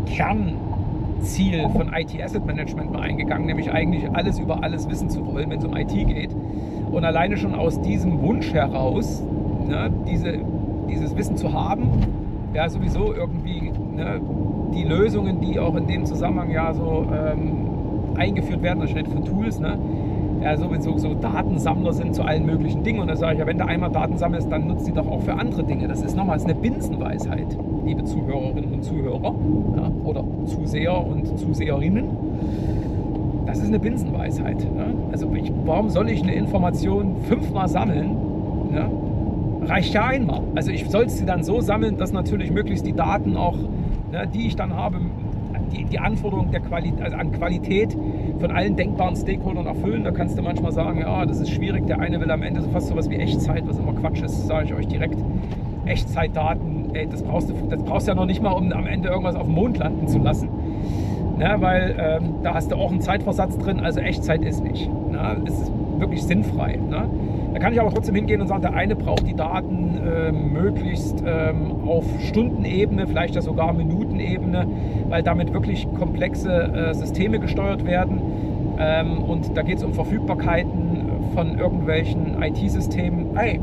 Kernziel 0.07 1.69
von 1.71 1.93
IT 1.93 2.23
Asset 2.23 2.47
Management 2.47 2.93
mal 2.93 3.01
eingegangen, 3.01 3.47
nämlich 3.47 3.69
eigentlich 3.73 4.09
alles 4.13 4.39
über 4.39 4.63
alles 4.63 4.89
wissen 4.89 5.11
zu 5.11 5.27
wollen, 5.27 5.51
wenn 5.51 5.59
es 5.59 5.65
um 5.65 5.77
IT 5.77 5.91
geht. 5.91 6.31
Und 6.93 7.05
alleine 7.05 7.37
schon 7.37 7.57
aus 7.57 7.81
diesem 7.81 8.23
Wunsch 8.23 8.53
heraus, 8.53 9.21
ne, 9.67 9.91
diese, 10.09 10.39
dieses 10.89 11.17
Wissen 11.17 11.37
zu 11.37 11.53
haben, 11.53 11.91
ja 12.55 12.69
sowieso 12.69 13.13
irgendwie 13.13 13.73
ne, 13.97 14.21
die 14.75 14.85
Lösungen, 14.85 15.41
die 15.41 15.59
auch 15.59 15.75
in 15.77 15.87
dem 15.87 16.05
Zusammenhang 16.05 16.51
ja 16.51 16.73
so 16.75 17.07
ähm, 17.13 18.17
eingeführt 18.17 18.63
werden, 18.63 18.81
das 18.81 18.91
steht 18.91 19.09
von 19.09 19.25
Tools, 19.25 19.61
ne, 19.61 19.79
ja, 20.43 20.57
sowieso 20.57 20.97
so 20.99 21.15
Datensammler 21.15 21.93
sind 21.93 22.15
zu 22.15 22.23
allen 22.23 22.47
möglichen 22.47 22.83
Dingen. 22.85 23.01
Und 23.01 23.09
da 23.09 23.17
sage 23.17 23.35
ich 23.35 23.39
ja, 23.41 23.47
wenn 23.47 23.59
du 23.59 23.67
einmal 23.67 23.91
Daten 23.91 24.17
sammelst, 24.17 24.51
dann 24.51 24.67
nutzt 24.67 24.87
die 24.87 24.93
doch 24.93 25.07
auch 25.09 25.23
für 25.23 25.35
andere 25.35 25.65
Dinge. 25.65 25.89
Das 25.89 26.03
ist 26.03 26.17
nochmals 26.17 26.45
eine 26.45 26.55
Binsenweisheit, 26.55 27.57
liebe 27.85 28.05
Zuhörerinnen 28.05 28.75
und 28.75 28.85
Zuhörer 28.85 29.35
ja, 29.77 29.91
oder 30.05 30.25
Zuseher 30.45 31.07
und 31.07 31.39
Zuseherinnen. 31.39 32.05
Das 33.47 33.59
ist 33.59 33.69
eine 33.69 33.79
Binsenweisheit. 33.79 34.59
Ne? 34.59 34.87
Also 35.13 35.33
ich, 35.35 35.53
warum 35.65 35.89
soll 35.89 36.11
ich 36.11 36.23
eine 36.23 36.35
Information 36.35 37.17
fünfmal 37.23 37.69
sammeln? 37.69 38.11
Ne? 38.73 38.91
Reicht 39.63 39.95
ja 39.95 40.07
einmal. 40.07 40.43
Also 40.55 40.71
ich 40.71 40.89
soll 40.89 41.09
sie 41.09 41.25
dann 41.25 41.43
so 41.43 41.61
sammeln, 41.61 41.97
dass 41.97 42.13
natürlich 42.13 42.53
möglichst 42.53 42.87
die 42.87 42.93
Daten 42.93 43.37
auch, 43.37 43.57
ne, 44.11 44.27
die 44.27 44.47
ich 44.47 44.57
dann 44.57 44.75
habe, 44.75 45.01
die, 45.73 45.85
die 45.85 45.99
Anforderungen 45.99 46.51
der 46.51 46.61
Quali 46.61 46.93
also 47.01 47.17
an 47.17 47.33
Qualität 47.33 47.97
von 48.39 48.51
allen 48.51 48.77
denkbaren 48.77 49.17
Stakeholdern 49.17 49.67
erfüllen. 49.67 50.05
Da 50.05 50.11
kannst 50.11 50.39
du 50.39 50.43
manchmal 50.43 50.73
sagen, 50.73 51.01
ja, 51.01 51.27
das 51.27 51.41
ist 51.41 51.51
schwierig. 51.51 51.87
Der 51.87 51.99
eine 51.99 52.21
will 52.21 52.31
am 52.31 52.43
Ende 52.43 52.63
so 52.63 52.69
fast 52.71 52.89
sowas 52.89 53.11
wie 53.11 53.17
Echtzeit, 53.17 53.67
was 53.67 53.79
immer 53.79 53.95
Quatsch 53.95 54.23
ist, 54.23 54.47
sage 54.47 54.67
ich 54.67 54.75
euch 54.75 54.87
direkt. 54.87 55.19
Echtzeitdaten, 55.87 56.95
ey, 56.95 57.07
das 57.07 57.23
brauchst 57.23 57.51
du, 57.51 57.55
das 57.69 57.83
brauchst 57.83 58.09
ja 58.09 58.15
noch 58.15 58.27
nicht 58.27 58.43
mal, 58.43 58.51
um 58.51 58.73
am 58.73 58.87
Ende 58.87 59.09
irgendwas 59.09 59.37
auf 59.37 59.47
dem 59.47 59.55
Mond 59.55 59.79
landen 59.79 60.09
zu 60.09 60.19
lassen 60.19 60.49
ne, 61.37 61.57
weil 61.59 61.97
ähm, 61.99 62.35
da 62.43 62.55
hast 62.55 62.71
du 62.71 62.77
auch 62.77 62.91
einen 62.91 63.01
Zeitversatz 63.01 63.59
drin, 63.59 63.81
also 63.81 64.01
Echtzeit 64.01 64.43
ist 64.43 64.63
nicht. 64.65 64.91
Ne, 65.11 65.43
ist 65.45 65.71
wirklich 65.99 66.23
sinnfrei. 66.23 66.77
Ne. 66.77 67.09
Da 67.57 67.63
kann 67.63 67.73
ich 67.73 67.81
aber 67.81 67.91
trotzdem 67.91 68.15
hingehen 68.15 68.43
und 68.43 68.49
sagen, 68.49 68.61
der 68.61 68.75
eine 68.75 68.95
braucht 68.95 69.27
die 69.27 69.33
Daten 69.33 69.99
äh, 70.07 70.31
möglichst 70.31 71.25
ähm, 71.27 71.73
auf 71.87 72.05
Stundenebene, 72.21 73.07
vielleicht 73.07 73.35
ja 73.35 73.41
sogar 73.41 73.73
Minutenebene, 73.73 74.67
weil 75.09 75.23
damit 75.23 75.55
wirklich 75.55 75.89
komplexe 75.99 76.51
äh, 76.53 76.93
Systeme 76.93 77.39
gesteuert 77.39 77.87
werden. 77.87 78.21
Ähm, 78.79 79.23
und 79.23 79.57
da 79.57 79.63
geht 79.63 79.79
es 79.79 79.85
um 79.85 79.95
Verfügbarkeiten 79.95 81.01
von 81.33 81.59
irgendwelchen 81.59 82.43
IT-Systemen. 82.43 83.29
Hey, 83.35 83.59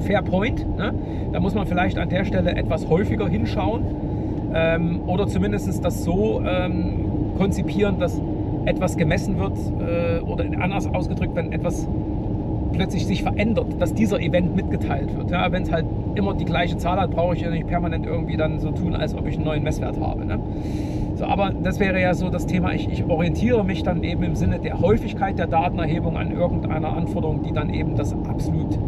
fair 0.00 0.22
point. 0.22 0.64
Ne? 0.78 0.94
Da 1.30 1.40
muss 1.40 1.54
man 1.54 1.66
vielleicht 1.66 1.98
an 1.98 2.08
der 2.08 2.24
Stelle 2.24 2.56
etwas 2.56 2.88
häufiger 2.88 3.28
hinschauen 3.28 3.84
ähm, 4.54 5.02
oder 5.06 5.26
zumindest 5.26 5.84
das 5.84 6.04
so 6.04 6.40
ähm, 6.40 7.04
konzipieren, 7.36 7.98
dass 7.98 8.18
etwas 8.64 8.96
gemessen 8.96 9.38
wird 9.38 9.58
äh, 9.78 10.20
oder 10.20 10.46
anders 10.58 10.86
ausgedrückt, 10.86 11.34
wenn 11.34 11.52
etwas 11.52 11.86
plötzlich 12.74 13.06
sich 13.06 13.22
verändert, 13.22 13.80
dass 13.80 13.94
dieser 13.94 14.20
Event 14.20 14.54
mitgeteilt 14.54 15.16
wird. 15.16 15.30
Ja, 15.30 15.50
wenn 15.52 15.62
es 15.62 15.72
halt 15.72 15.86
immer 16.14 16.34
die 16.34 16.44
gleiche 16.44 16.76
Zahl 16.76 17.00
hat, 17.00 17.10
brauche 17.10 17.34
ich 17.34 17.42
ja 17.42 17.50
nicht 17.50 17.66
permanent 17.66 18.06
irgendwie 18.06 18.36
dann 18.36 18.58
so 18.60 18.70
tun, 18.70 18.94
als 18.94 19.14
ob 19.14 19.26
ich 19.26 19.36
einen 19.36 19.44
neuen 19.44 19.62
Messwert 19.62 20.00
habe. 20.00 20.24
Ne? 20.24 20.38
So, 21.16 21.24
aber 21.24 21.52
das 21.52 21.80
wäre 21.80 22.00
ja 22.00 22.14
so 22.14 22.28
das 22.28 22.46
Thema, 22.46 22.74
ich, 22.74 22.88
ich 22.88 23.04
orientiere 23.04 23.64
mich 23.64 23.82
dann 23.82 24.02
eben 24.02 24.22
im 24.22 24.34
Sinne 24.34 24.58
der 24.58 24.80
Häufigkeit 24.80 25.38
der 25.38 25.46
Datenerhebung 25.46 26.16
an 26.16 26.32
irgendeiner 26.32 26.96
Anforderung, 26.96 27.42
die 27.42 27.52
dann 27.52 27.72
eben 27.72 27.96
das 27.96 28.12
absolut 28.12 28.78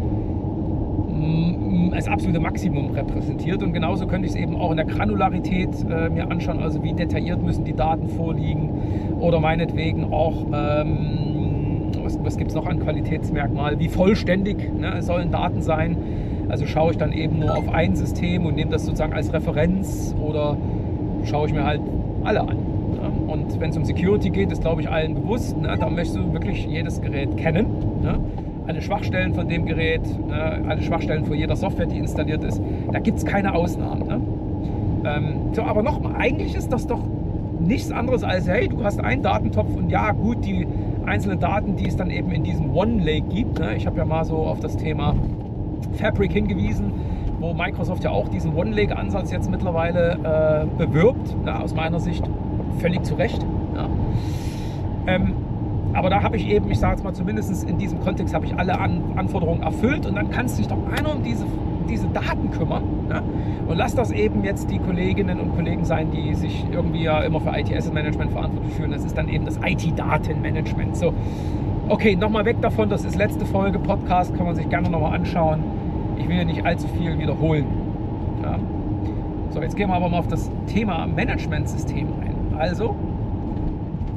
als 1.97 2.07
absolute 2.07 2.39
Maximum 2.39 2.91
repräsentiert. 2.91 3.63
Und 3.63 3.73
genauso 3.73 4.05
könnte 4.05 4.27
ich 4.27 4.33
es 4.33 4.39
eben 4.39 4.55
auch 4.55 4.69
in 4.71 4.77
der 4.77 4.85
Granularität 4.85 5.69
äh, 5.89 6.09
mir 6.09 6.29
anschauen, 6.29 6.59
also 6.59 6.83
wie 6.83 6.93
detailliert 6.93 7.41
müssen 7.41 7.63
die 7.63 7.73
Daten 7.73 8.07
vorliegen 8.07 8.69
oder 9.19 9.39
meinetwegen 9.39 10.13
auch, 10.13 10.45
ähm, 10.53 11.36
was, 12.07 12.23
was 12.23 12.37
gibt 12.37 12.51
es 12.51 12.55
noch 12.55 12.65
an 12.65 12.79
Qualitätsmerkmal, 12.79 13.79
wie 13.79 13.89
vollständig 13.89 14.73
ne, 14.73 15.01
sollen 15.01 15.31
Daten 15.31 15.61
sein. 15.61 15.97
Also 16.49 16.65
schaue 16.65 16.91
ich 16.91 16.97
dann 16.97 17.11
eben 17.11 17.39
nur 17.39 17.55
auf 17.55 17.67
ein 17.69 17.95
System 17.95 18.45
und 18.45 18.55
nehme 18.55 18.71
das 18.71 18.85
sozusagen 18.85 19.13
als 19.13 19.33
Referenz 19.33 20.15
oder 20.21 20.57
schaue 21.25 21.47
ich 21.47 21.53
mir 21.53 21.65
halt 21.65 21.81
alle 22.23 22.41
an. 22.41 22.57
Ne? 22.57 23.33
Und 23.33 23.59
wenn 23.59 23.71
es 23.71 23.77
um 23.77 23.83
Security 23.83 24.29
geht, 24.29 24.51
ist 24.51 24.61
glaube 24.61 24.81
ich 24.81 24.89
allen 24.89 25.15
bewusst, 25.15 25.57
ne? 25.57 25.75
da 25.77 25.89
möchtest 25.89 26.17
du 26.17 26.31
wirklich 26.31 26.65
jedes 26.65 27.01
Gerät 27.01 27.35
kennen. 27.35 27.67
Ne? 28.01 28.19
alle 28.67 28.81
Schwachstellen 28.81 29.33
von 29.33 29.47
dem 29.47 29.65
Gerät, 29.65 30.01
ne, 30.27 30.61
alle 30.67 30.81
Schwachstellen 30.81 31.23
von 31.23 31.37
jeder 31.37 31.55
Software, 31.55 31.85
die 31.85 31.97
installiert 31.97 32.43
ist. 32.43 32.61
Da 32.91 32.99
gibt 32.99 33.17
es 33.17 33.25
keine 33.25 33.55
Ausnahmen. 33.55 34.05
Ne? 34.05 34.21
Ähm, 35.05 35.53
so, 35.53 35.61
aber 35.61 35.83
nochmal, 35.83 36.15
eigentlich 36.17 36.53
ist 36.53 36.73
das 36.73 36.85
doch 36.85 36.99
nichts 37.59 37.91
anderes 37.91 38.23
als, 38.23 38.47
hey, 38.47 38.67
du 38.67 38.83
hast 38.83 38.99
einen 38.99 39.23
Datentopf 39.23 39.73
und 39.75 39.89
ja, 39.89 40.11
gut, 40.11 40.45
die 40.45 40.67
einzelnen 41.07 41.39
Daten, 41.39 41.75
die 41.75 41.87
es 41.87 41.95
dann 41.95 42.09
eben 42.09 42.31
in 42.31 42.43
diesem 42.43 42.75
One 42.75 43.03
Lake 43.03 43.27
gibt. 43.29 43.59
Ne? 43.59 43.75
Ich 43.75 43.85
habe 43.85 43.97
ja 43.97 44.05
mal 44.05 44.25
so 44.25 44.37
auf 44.37 44.59
das 44.59 44.77
Thema 44.77 45.15
Fabric 45.93 46.33
hingewiesen, 46.33 46.91
wo 47.39 47.53
Microsoft 47.53 48.03
ja 48.03 48.11
auch 48.11 48.27
diesen 48.29 48.55
One 48.55 48.71
Lake 48.71 48.95
Ansatz 48.95 49.31
jetzt 49.31 49.49
mittlerweile 49.49 50.67
äh, 50.77 50.77
bewirbt, 50.77 51.35
ne? 51.43 51.59
aus 51.59 51.73
meiner 51.73 51.99
Sicht 51.99 52.23
völlig 52.79 53.03
zu 53.03 53.15
Recht. 53.15 53.45
Ja. 53.75 53.89
Ähm, 55.07 55.33
aber 55.93 56.09
da 56.09 56.21
habe 56.21 56.37
ich 56.37 56.47
eben, 56.47 56.69
ich 56.69 56.79
sage 56.79 56.95
jetzt 56.95 57.03
mal 57.03 57.13
zumindest 57.13 57.67
in 57.67 57.77
diesem 57.77 57.99
Kontext, 58.01 58.33
habe 58.33 58.45
ich 58.45 58.55
alle 58.55 58.79
An 58.79 59.01
Anforderungen 59.15 59.63
erfüllt 59.63 60.05
und 60.05 60.15
dann 60.15 60.29
kann 60.29 60.47
sich 60.47 60.67
doch 60.67 60.77
einer 60.95 61.15
um 61.15 61.23
diese, 61.23 61.45
diese 61.87 62.07
Daten 62.07 62.51
kümmern. 62.51 62.83
Ne? 63.09 63.21
Und 63.67 63.77
lass 63.77 63.95
das 63.95 64.11
eben 64.11 64.43
jetzt 64.43 64.69
die 64.69 64.79
Kolleginnen 64.79 65.39
und 65.39 65.55
Kollegen 65.55 65.85
sein, 65.85 66.11
die 66.11 66.33
sich 66.35 66.65
irgendwie 66.71 67.03
ja 67.03 67.21
immer 67.21 67.39
für 67.39 67.57
IT-Asset-Management 67.57 68.31
verantwortlich 68.31 68.73
fühlen. 68.73 68.91
Das 68.91 69.03
ist 69.03 69.17
dann 69.17 69.29
eben 69.29 69.45
das 69.45 69.59
IT-Datenmanagement. 69.63 70.95
So, 70.95 71.13
okay, 71.89 72.15
nochmal 72.15 72.45
weg 72.45 72.61
davon, 72.61 72.89
das 72.89 73.05
ist 73.05 73.15
letzte 73.15 73.45
Folge, 73.45 73.79
Podcast, 73.79 74.35
kann 74.35 74.45
man 74.45 74.55
sich 74.55 74.69
gerne 74.69 74.89
nochmal 74.89 75.15
anschauen. 75.15 75.63
Ich 76.17 76.27
will 76.27 76.37
ja 76.37 76.45
nicht 76.45 76.65
allzu 76.65 76.87
viel 76.87 77.17
wiederholen. 77.17 77.65
Ja? 78.43 78.59
So, 79.49 79.61
jetzt 79.61 79.75
gehen 79.75 79.89
wir 79.89 79.95
aber 79.95 80.09
mal 80.09 80.19
auf 80.19 80.27
das 80.27 80.51
Thema 80.67 81.07
Managementsystem 81.07 82.07
ein. 82.21 82.57
Also, 82.57 82.95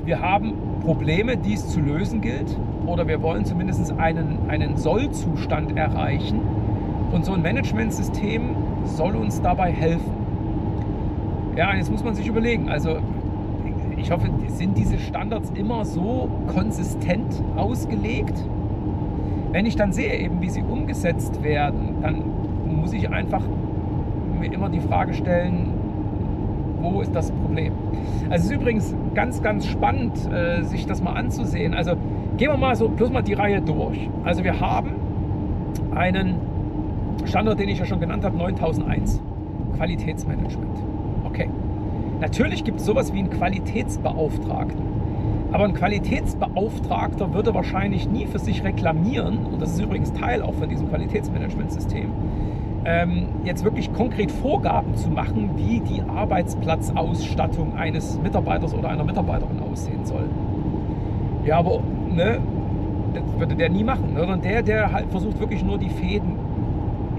wir 0.04 0.20
haben 0.20 0.54
Probleme, 0.84 1.36
die 1.36 1.54
es 1.54 1.68
zu 1.68 1.80
lösen 1.80 2.20
gilt, 2.20 2.56
oder 2.86 3.06
wir 3.06 3.22
wollen 3.22 3.44
zumindest 3.44 3.92
einen, 3.98 4.38
einen 4.48 4.76
Sollzustand 4.76 5.76
erreichen. 5.76 6.40
Und 7.12 7.24
so 7.24 7.32
ein 7.32 7.42
Managementsystem 7.42 8.54
soll 8.84 9.16
uns 9.16 9.42
dabei 9.42 9.72
helfen. 9.72 10.12
Ja, 11.56 11.74
jetzt 11.74 11.90
muss 11.90 12.04
man 12.04 12.14
sich 12.14 12.26
überlegen, 12.26 12.68
also 12.68 12.98
ich 13.96 14.10
hoffe, 14.10 14.28
sind 14.48 14.78
diese 14.78 14.98
Standards 14.98 15.50
immer 15.54 15.84
so 15.84 16.28
konsistent 16.54 17.42
ausgelegt? 17.56 18.44
Wenn 19.52 19.66
ich 19.66 19.76
dann 19.76 19.92
sehe, 19.92 20.16
eben 20.18 20.40
wie 20.40 20.48
sie 20.48 20.62
umgesetzt 20.62 21.42
werden, 21.42 21.96
dann 22.00 22.22
muss 22.66 22.92
ich 22.92 23.10
einfach 23.10 23.42
mir 24.38 24.52
immer 24.52 24.68
die 24.68 24.80
Frage 24.80 25.12
stellen, 25.12 25.72
wo 26.80 27.00
ist 27.00 27.14
das 27.14 27.30
Problem? 27.30 27.72
Also 28.30 28.44
es 28.46 28.50
ist 28.50 28.52
übrigens 28.52 28.94
ganz, 29.14 29.42
ganz 29.42 29.66
spannend, 29.66 30.16
äh, 30.32 30.62
sich 30.62 30.86
das 30.86 31.02
mal 31.02 31.12
anzusehen. 31.12 31.74
Also 31.74 31.92
gehen 32.36 32.50
wir 32.50 32.56
mal 32.56 32.74
so 32.76 32.88
bloß 32.88 33.10
mal 33.10 33.22
die 33.22 33.34
Reihe 33.34 33.60
durch. 33.60 34.08
Also 34.24 34.44
wir 34.44 34.60
haben 34.60 34.92
einen 35.94 36.36
Standort, 37.26 37.58
den 37.58 37.68
ich 37.68 37.78
ja 37.78 37.84
schon 37.84 38.00
genannt 38.00 38.24
habe, 38.24 38.36
9001, 38.36 39.20
Qualitätsmanagement. 39.76 40.78
Okay. 41.24 41.48
Natürlich 42.20 42.64
gibt 42.64 42.80
es 42.80 42.86
sowas 42.86 43.12
wie 43.12 43.18
einen 43.18 43.30
Qualitätsbeauftragten. 43.30 44.90
Aber 45.52 45.64
ein 45.64 45.74
Qualitätsbeauftragter 45.74 47.34
würde 47.34 47.54
wahrscheinlich 47.54 48.08
nie 48.08 48.26
für 48.26 48.38
sich 48.38 48.62
reklamieren, 48.62 49.46
und 49.46 49.60
das 49.60 49.72
ist 49.72 49.80
übrigens 49.80 50.12
Teil 50.12 50.42
auch 50.42 50.54
von 50.54 50.68
diesem 50.68 50.88
Qualitätsmanagementsystem, 50.88 52.10
ähm, 52.84 53.26
jetzt 53.44 53.64
wirklich 53.64 53.92
konkret 53.92 54.30
Vorgaben 54.30 54.94
zu 54.94 55.10
machen, 55.10 55.50
wie 55.56 55.80
die 55.80 56.02
Arbeitsplatzausstattung 56.02 57.74
eines 57.76 58.18
Mitarbeiters 58.22 58.74
oder 58.74 58.88
einer 58.90 59.04
Mitarbeiterin 59.04 59.60
aussehen 59.60 60.04
soll. 60.04 60.24
Ja, 61.44 61.58
aber 61.58 61.80
ne, 62.10 62.38
das 63.14 63.22
würde 63.38 63.54
der 63.54 63.70
nie 63.70 63.84
machen, 63.84 64.14
sondern 64.16 64.40
der, 64.40 64.62
der 64.62 64.92
halt 64.92 65.10
versucht 65.10 65.40
wirklich 65.40 65.64
nur 65.64 65.78
die 65.78 65.90
Fäden 65.90 66.36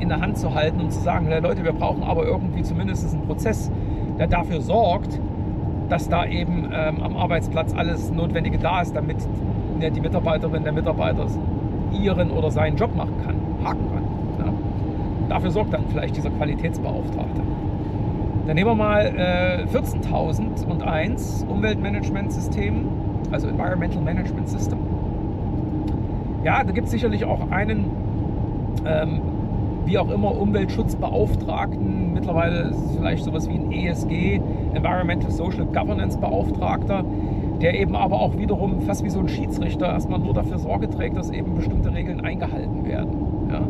in 0.02 0.10
der 0.10 0.20
Hand 0.20 0.38
zu 0.38 0.54
halten 0.54 0.82
und 0.82 0.92
zu 0.92 1.00
sagen, 1.00 1.28
Leute, 1.30 1.64
wir 1.64 1.74
brauchen 1.74 2.04
aber 2.04 2.26
irgendwie 2.26 2.64
zumindest 2.64 3.14
einen 3.14 3.24
Prozess, 3.24 3.72
der 4.18 4.28
dafür 4.28 4.62
sorgt, 4.62 5.20
dass 5.90 6.10
da 6.10 6.26
eben 6.26 6.70
ähm, 6.74 7.04
am 7.04 7.16
Arbeitsplatz 7.16 7.74
alles 7.76 8.12
Notwendige 8.12 8.58
da 8.58 8.82
ist, 8.82 8.96
damit 8.96 9.18
ne, 9.80 9.92
die 9.92 10.02
Mitarbeiterin, 10.02 10.64
der 10.64 10.74
Mitarbeiter 10.74 11.28
ihren 11.92 12.32
oder 12.32 12.50
seinen 12.50 12.78
Job 12.78 12.96
machen 12.96 13.14
kann. 13.24 13.36
Haken 13.64 13.88
dran. 13.90 14.04
Ja. 14.40 14.54
Dafür 15.30 15.52
sorgt 15.52 15.74
dann 15.74 15.86
vielleicht 15.90 16.16
dieser 16.16 16.30
Qualitätsbeauftragte. 16.30 17.42
Dann 18.48 18.56
nehmen 18.56 18.70
wir 18.70 18.76
mal 18.76 19.06
äh, 19.06 19.66
14.001 19.66 21.46
Umweltmanagementsystem, 21.48 22.88
also 23.32 23.48
Environmental 23.48 24.02
Management 24.02 24.50
System. 24.50 24.80
Ja, 26.44 26.64
da 26.64 26.72
gibt 26.72 26.86
es 26.86 26.92
sicherlich 26.92 27.24
auch 27.26 27.52
einen, 27.52 27.86
ähm, 28.86 29.22
wie 29.86 29.98
auch 29.98 30.10
immer, 30.10 30.40
Umweltschutzbeauftragten. 30.40 32.14
Mittlerweile 32.14 32.70
ist 32.70 32.78
es 32.78 32.96
vielleicht 32.98 33.24
sowas 33.24 33.50
wie 33.50 33.54
ein 33.54 33.72
ESG, 33.72 34.40
Environmental 34.74 35.32
Social 35.32 35.66
Governance 35.66 36.18
Beauftragter, 36.18 37.04
der 37.62 37.80
eben 37.80 37.96
aber 37.96 38.20
auch 38.20 38.38
wiederum 38.38 38.82
fast 38.82 39.04
wie 39.04 39.10
so 39.10 39.20
ein 39.20 39.28
Schiedsrichter 39.28 39.88
erstmal 39.88 40.20
nur 40.20 40.34
dafür 40.34 40.60
Sorge 40.60 40.90
trägt, 40.90 41.18
dass 41.18 41.30
eben 41.30 41.56
bestimmte 41.56 41.94
Regeln 41.94 42.22
eingehalten 42.22 42.86
werden. 42.86 43.12
Ja? 43.52 43.62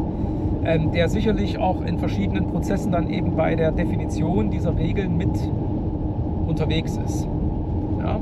ähm, 0.63 0.91
der 0.91 1.09
sicherlich 1.09 1.57
auch 1.57 1.81
in 1.81 1.97
verschiedenen 1.97 2.47
Prozessen 2.47 2.91
dann 2.91 3.09
eben 3.09 3.35
bei 3.35 3.55
der 3.55 3.71
Definition 3.71 4.51
dieser 4.51 4.77
Regeln 4.77 5.17
mit 5.17 5.29
unterwegs 6.47 6.97
ist. 6.97 7.27
Ja? 7.99 8.19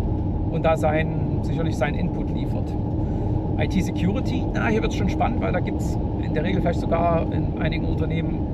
Und 0.51 0.63
da 0.63 0.77
sein, 0.77 1.39
sicherlich 1.41 1.77
seinen 1.77 1.95
Input 1.95 2.29
liefert. 2.31 2.73
IT-Security, 3.57 4.45
na, 4.53 4.67
hier 4.67 4.81
wird 4.81 4.93
es 4.93 4.97
schon 4.97 5.09
spannend, 5.09 5.41
weil 5.41 5.51
da 5.51 5.59
gibt 5.59 5.81
es 5.81 5.97
in 6.23 6.33
der 6.33 6.43
Regel 6.43 6.61
vielleicht 6.61 6.79
sogar 6.79 7.25
in 7.31 7.57
einigen 7.59 7.85
Unternehmen 7.85 8.49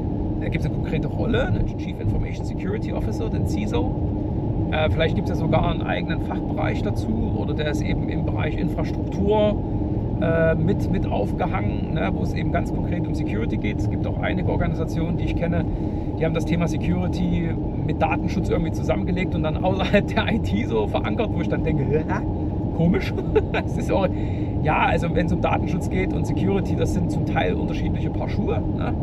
da 0.46 0.50
gibt 0.50 0.64
es 0.64 0.70
eine 0.70 0.76
konkrete 0.76 1.08
Rolle, 1.08 1.48
einen 1.48 1.66
Chief 1.78 2.00
Information 2.00 2.46
Security 2.46 2.94
Officer, 2.94 3.30
den 3.30 3.48
CISO. 3.48 4.70
Äh, 4.72 4.90
vielleicht 4.92 5.16
gibt 5.16 5.30
es 5.30 5.40
ja 5.40 5.44
sogar 5.44 5.72
einen 5.72 5.82
eigenen 5.82 6.22
Fachbereich 6.22 6.84
dazu 6.84 7.36
oder 7.38 7.56
der 7.56 7.72
ist 7.72 7.82
eben 7.82 8.10
im 8.10 8.26
Bereich 8.26 8.56
Infrastruktur 8.56 9.56
äh, 10.22 10.54
mit, 10.56 10.92
mit 10.92 11.08
aufgehangen, 11.08 11.94
ne, 11.94 12.12
wo 12.14 12.22
es 12.22 12.34
eben 12.34 12.52
ganz 12.52 12.74
konkret 12.74 13.08
um 13.08 13.16
Security 13.16 13.58
geht. 13.58 13.80
Es 13.80 13.90
gibt 13.90 14.06
auch 14.06 14.20
einige 14.20 14.50
Organisationen, 14.52 15.18
die 15.18 15.26
ich 15.26 15.36
kenne, 15.36 15.66
die 16.20 16.26
haben 16.26 16.34
das 16.34 16.46
Thema 16.46 16.68
Security 16.68 17.50
mit 17.86 18.02
Datenschutz 18.02 18.50
irgendwie 18.50 18.72
zusammengelegt 18.72 19.34
und 19.36 19.44
dann 19.44 19.64
außerhalb 19.64 20.08
der 20.08 20.28
IT 20.32 20.68
so 20.68 20.88
verankert, 20.88 21.30
wo 21.34 21.42
ich 21.42 21.50
dann 21.50 21.64
denke, 21.64 22.06
komisch. 22.78 23.14
das 23.52 23.78
ist 23.78 23.92
auch, 23.92 24.08
ja, 24.66 24.80
also 24.80 25.14
wenn 25.14 25.28
es 25.28 25.32
um 25.32 25.42
Datenschutz 25.42 25.90
geht 25.90 26.12
und 26.12 26.26
Security, 26.26 26.76
das 26.76 26.94
sind 26.94 27.12
zum 27.12 27.26
Teil 27.28 27.54
unterschiedliche 27.54 28.10
Paar 28.10 28.28
Schuhe. 28.28 28.62
Ne? 28.76 28.94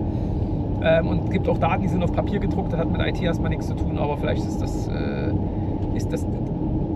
Ähm, 0.82 1.06
und 1.06 1.24
es 1.24 1.30
gibt 1.30 1.48
auch 1.48 1.58
Daten, 1.58 1.82
die 1.82 1.88
sind 1.88 2.02
auf 2.02 2.12
Papier 2.12 2.40
gedruckt, 2.40 2.72
das 2.72 2.80
hat 2.80 2.90
mit 2.90 3.00
IT 3.00 3.22
erstmal 3.22 3.50
nichts 3.50 3.68
zu 3.68 3.74
tun, 3.74 3.96
aber 3.96 4.16
vielleicht 4.16 4.44
ist 4.44 4.60
das, 4.60 4.88
äh, 4.88 5.32
ist 5.94 6.12
das 6.12 6.26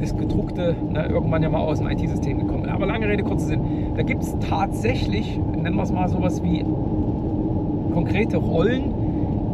das 0.01 0.15
gedruckte 0.15 0.77
ne, 0.91 1.07
irgendwann 1.07 1.43
ja 1.43 1.49
mal 1.49 1.61
aus 1.61 1.79
dem 1.79 1.89
IT-System 1.89 2.41
gekommen. 2.41 2.69
Aber 2.69 2.87
lange 2.87 3.09
Rede, 3.09 3.23
kurzer 3.23 3.47
Sinn. 3.47 3.95
Da 3.95 4.03
gibt 4.03 4.23
es 4.23 4.37
tatsächlich, 4.41 5.39
nennen 5.39 5.75
wir 5.75 5.85
es 5.85 5.93
mal 5.93 6.09
sowas 6.09 6.43
wie 6.43 6.65
konkrete 7.95 8.37
Rollen, 8.37 8.93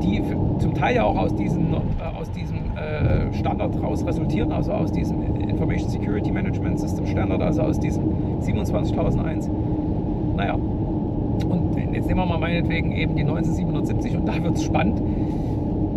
die 0.02 0.20
zum 0.58 0.74
Teil 0.74 0.96
ja 0.96 1.04
auch 1.04 1.16
aus, 1.16 1.34
diesen, 1.36 1.74
äh, 1.74 2.18
aus 2.18 2.30
diesem 2.32 2.61
äh, 3.02 3.32
Standard 3.34 3.82
raus 3.82 4.04
resultieren, 4.06 4.52
also 4.52 4.72
aus 4.72 4.92
diesem 4.92 5.22
Information 5.36 5.90
Security 5.90 6.30
Management 6.30 6.80
System 6.80 7.06
Standard, 7.06 7.42
also 7.42 7.62
aus 7.62 7.78
diesem 7.78 8.04
27001. 8.40 9.50
Naja, 10.36 10.54
und 10.54 11.76
jetzt 11.92 12.06
nehmen 12.06 12.20
wir 12.20 12.26
mal 12.26 12.38
meinetwegen 12.38 12.92
eben 12.92 13.16
die 13.16 13.24
19770 13.24 14.16
und 14.16 14.26
da 14.26 14.42
wird 14.42 14.56
es 14.56 14.64
spannend 14.64 15.02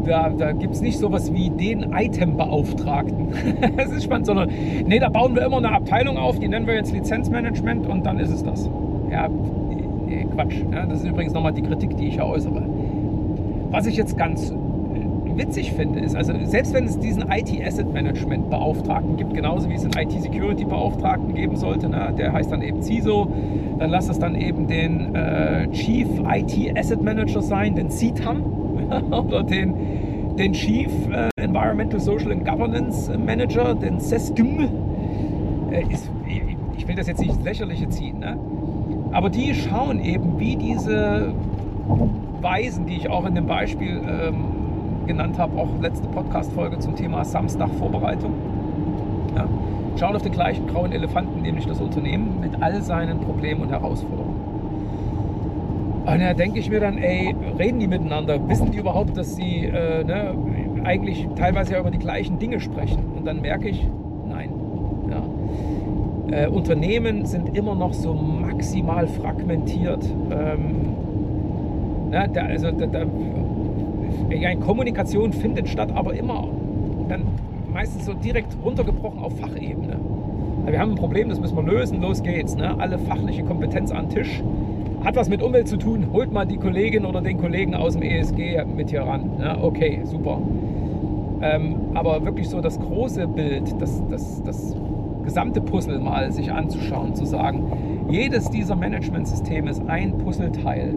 da, 0.06 0.30
da 0.30 0.52
gibt 0.52 0.76
es 0.76 0.82
nicht 0.82 0.98
sowas 0.98 1.34
wie 1.34 1.50
den 1.50 1.94
Item-Beauftragten. 1.94 3.28
das 3.78 3.92
ist 3.92 4.04
spannend, 4.04 4.28
sondern 4.28 4.50
nee, 4.86 5.00
da 5.00 5.10
bauen 5.10 5.36
wir 5.36 5.46
immer 5.46 5.58
eine 5.58 5.72
Abteilung 5.72 6.18
auf, 6.18 6.40
die 6.40 6.48
nennen 6.48 6.68
wir 6.68 6.76
jetzt 6.76 6.94
Lizenzmanagement 6.94 7.88
und 7.88 8.06
dann 8.06 8.20
ist 8.20 8.32
es 8.32 8.44
das. 8.44 8.70
Ja, 9.12 9.28
nee, 9.28 10.26
Quatsch. 10.34 10.64
Ja, 10.72 10.86
das 10.86 11.00
ist 11.00 11.08
übrigens 11.08 11.34
nochmal 11.34 11.54
die 11.54 11.62
Kritik, 11.62 11.98
die 11.98 12.08
ich 12.08 12.16
ja 12.16 12.26
äußere. 12.26 12.64
Was 13.72 13.88
ich 13.88 13.98
jetzt 13.98 14.18
ganz 14.18 14.54
witzig 15.38 15.74
finde, 15.74 16.00
ist, 16.00 16.16
also 16.16 16.34
selbst 16.46 16.74
wenn 16.74 16.86
es 16.86 17.00
diesen 17.00 17.24
IT-Asset-Management-Beauftragten 17.30 19.18
gibt, 19.18 19.34
genauso 19.34 19.70
wie 19.70 19.76
es 19.76 19.84
einen 19.84 20.10
IT-Security-Beauftragten 20.10 21.34
geben 21.34 21.56
sollte, 21.56 21.90
ne, 21.90 22.14
der 22.18 22.34
heißt 22.34 22.52
dann 22.52 22.62
eben 22.62 22.82
CISO, 22.82 23.28
dann 23.80 23.90
lass 23.90 24.10
es 24.10 24.20
dann 24.20 24.36
eben 24.36 24.68
den 24.68 25.16
äh, 25.16 25.68
Chief 25.72 26.08
IT-Asset-Manager 26.28 27.42
sein, 27.42 27.76
den 27.76 27.90
CITAM, 27.90 28.44
oder 29.12 29.44
den, 29.44 30.36
den 30.38 30.54
Chief 30.54 30.92
äh, 31.12 31.30
Environmental 31.42 32.00
Social 32.00 32.32
and 32.32 32.46
Governance 32.46 33.12
Manager, 33.18 33.76
den 33.76 34.00
SESGM. 34.00 34.70
Äh, 35.72 35.84
ist, 35.92 36.10
ich 36.78 36.88
will 36.88 36.96
das 36.96 37.08
jetzt 37.08 37.20
nicht 37.20 37.32
ins 37.32 37.44
Lächerliche 37.44 37.90
ziehen, 37.90 38.20
ne? 38.20 38.38
aber 39.12 39.30
die 39.30 39.54
schauen 39.54 40.04
eben, 40.04 40.40
wie 40.40 40.56
diese 40.56 41.34
Weisen, 42.42 42.86
die 42.86 42.98
ich 42.98 43.10
auch 43.10 43.26
in 43.26 43.36
dem 43.36 43.48
Beispiel 43.48 44.02
ähm, 44.08 44.55
genannt 45.06 45.38
habe, 45.38 45.60
auch 45.60 45.70
letzte 45.82 46.08
Podcast-Folge 46.08 46.80
zum 46.80 46.96
Thema 46.96 47.24
Samstag-Vorbereitung, 47.24 48.34
ja, 49.36 49.48
schauen 49.98 50.16
auf 50.16 50.22
den 50.22 50.32
gleichen 50.32 50.68
grauen 50.68 50.92
Elefanten, 50.92 51.42
nämlich 51.42 51.66
das 51.66 51.80
Unternehmen 51.80 52.40
mit 52.42 52.62
all 52.62 52.82
seinen 52.82 53.20
Problemen 53.20 53.62
und 53.62 53.70
Herausforderungen. 53.70 54.36
Und 56.06 56.22
da 56.22 56.34
denke 56.34 56.60
ich 56.60 56.70
mir 56.70 56.80
dann, 56.80 57.00
ey, 57.00 57.36
reden 57.58 57.80
die 57.80 57.88
miteinander? 57.88 58.48
Wissen 58.48 58.70
die 58.72 58.78
überhaupt, 58.78 59.18
dass 59.18 59.36
sie 59.36 59.66
äh, 59.66 60.04
ne, 60.04 60.36
eigentlich 60.84 61.28
teilweise 61.36 61.74
ja 61.74 61.80
über 61.80 61.90
die 61.90 61.98
gleichen 61.98 62.38
Dinge 62.38 62.60
sprechen? 62.60 63.04
Und 63.18 63.26
dann 63.26 63.42
merke 63.42 63.70
ich, 63.70 63.88
nein. 64.30 64.52
Ja. 65.10 66.44
Äh, 66.44 66.48
Unternehmen 66.48 67.26
sind 67.26 67.58
immer 67.58 67.74
noch 67.74 67.94
so 67.94 68.14
maximal 68.14 69.08
fragmentiert. 69.08 70.06
Ähm, 70.30 70.96
na, 72.12 72.28
da, 72.28 72.42
also 72.42 72.70
da, 72.70 72.86
da, 72.86 73.06
ja, 74.46 74.56
Kommunikation 74.56 75.34
findet 75.34 75.68
statt, 75.68 75.90
aber 75.96 76.14
immer 76.14 76.48
dann 77.10 77.24
meistens 77.74 78.06
so 78.06 78.14
direkt 78.14 78.56
runtergebrochen 78.64 79.20
auf 79.20 79.38
Fachebene. 79.40 80.00
Wir 80.68 80.80
haben 80.80 80.92
ein 80.92 80.98
Problem, 80.98 81.30
das 81.30 81.40
müssen 81.40 81.56
wir 81.56 81.64
lösen, 81.64 82.02
los 82.02 82.22
geht's. 82.22 82.56
Ne? 82.56 82.80
Alle 82.80 83.00
fachliche 83.00 83.44
Kompetenz 83.44 83.92
an 83.92 84.08
den 84.08 84.18
Tisch. 84.18 84.44
Hat 85.04 85.16
was 85.16 85.30
mit 85.30 85.42
Umwelt 85.42 85.68
zu 85.68 85.78
tun, 85.78 86.08
holt 86.14 86.32
mal 86.32 86.46
die 86.46 86.58
Kollegin 86.58 87.06
oder 87.06 87.22
den 87.22 87.40
Kollegen 87.40 87.76
aus 87.76 87.94
dem 87.94 88.04
ESG 88.04 88.64
mit 88.76 88.92
hier 88.92 89.02
ran. 89.02 89.38
Ne? 89.38 89.58
Okay, 89.62 90.02
super. 90.04 90.40
Ähm, 91.42 91.76
aber 91.96 92.24
wirklich 92.24 92.48
so 92.48 92.62
das 92.62 92.80
große 92.80 93.28
Bild, 93.28 93.80
das, 93.80 94.02
das, 94.10 94.44
das 94.44 94.76
gesamte 95.24 95.60
Puzzle 95.60 96.00
mal 96.00 96.32
sich 96.32 96.52
anzuschauen, 96.52 97.16
zu 97.16 97.26
sagen, 97.26 98.08
jedes 98.10 98.50
dieser 98.50 98.76
Managementsysteme 98.76 99.72
ist 99.72 99.82
ein 99.88 100.18
Puzzleteil, 100.20 100.94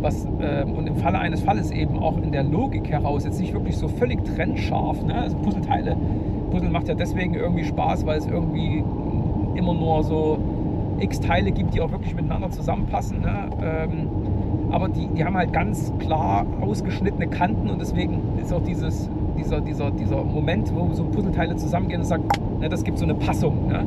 was 0.00 0.24
äh, 0.40 0.64
und 0.64 0.86
im 0.86 0.96
Falle 0.96 1.18
eines 1.18 1.42
Falles 1.42 1.70
eben 1.70 1.98
auch 1.98 2.16
in 2.16 2.32
der 2.32 2.44
Logik 2.44 2.88
heraus 2.88 3.24
jetzt 3.24 3.40
nicht 3.40 3.52
wirklich 3.52 3.76
so 3.76 3.88
völlig 3.88 4.24
trennscharf, 4.24 5.02
ne? 5.02 5.14
also 5.14 5.36
Puzzleteile, 5.38 5.96
Puzzle 6.50 6.70
macht 6.70 6.88
ja 6.88 6.94
deswegen 6.94 7.34
irgendwie 7.34 7.64
Spaß, 7.64 8.06
weil 8.06 8.18
es 8.18 8.26
irgendwie 8.26 8.82
immer 9.54 9.74
nur 9.74 10.02
so 10.02 10.38
x 11.00 11.20
Teile 11.20 11.50
gibt, 11.50 11.74
die 11.74 11.80
auch 11.80 11.90
wirklich 11.90 12.14
miteinander 12.14 12.50
zusammenpassen. 12.50 13.20
Ne? 13.20 13.50
Ähm, 13.62 14.08
aber 14.70 14.88
die, 14.88 15.08
die 15.08 15.24
haben 15.24 15.36
halt 15.36 15.52
ganz 15.52 15.92
klar 15.98 16.46
ausgeschnittene 16.60 17.26
Kanten 17.28 17.70
und 17.70 17.80
deswegen 17.80 18.20
ist 18.40 18.52
auch 18.52 18.62
dieses, 18.62 19.10
dieser, 19.38 19.60
dieser, 19.60 19.90
dieser 19.90 20.22
Moment, 20.22 20.72
wo 20.74 20.92
so 20.92 21.04
Puzzleteile 21.04 21.56
zusammengehen 21.56 22.00
und 22.00 22.06
sagen, 22.06 22.24
ne, 22.60 22.68
das 22.68 22.84
gibt 22.84 22.98
so 22.98 23.04
eine 23.04 23.14
Passung. 23.14 23.68
Ne? 23.68 23.86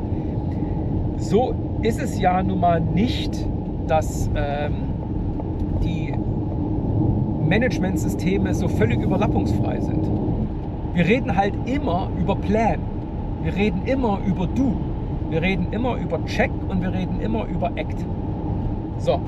So 1.17 1.53
ist 1.83 2.01
es 2.01 2.19
ja 2.19 2.43
nun 2.43 2.59
mal 2.59 2.81
nicht, 2.81 3.47
dass 3.87 4.29
ähm, 4.35 4.92
Managementsysteme 7.53 8.51
so 8.55 8.67
völlig 8.67 8.99
überlappungsfrei 8.99 9.79
sind. 9.79 10.09
Wir 10.95 11.05
reden 11.05 11.35
halt 11.35 11.53
immer 11.65 12.09
über 12.19 12.35
Plan. 12.35 12.79
Wir 13.43 13.55
reden 13.55 13.83
immer 13.85 14.17
über 14.25 14.47
Do. 14.47 14.73
Wir 15.29 15.39
reden 15.43 15.67
immer 15.69 15.97
über 15.97 16.25
Check 16.25 16.49
und 16.67 16.81
wir 16.81 16.91
reden 16.91 17.19
immer 17.21 17.45
über 17.45 17.71
Act. 17.75 18.03
So. 18.97 19.19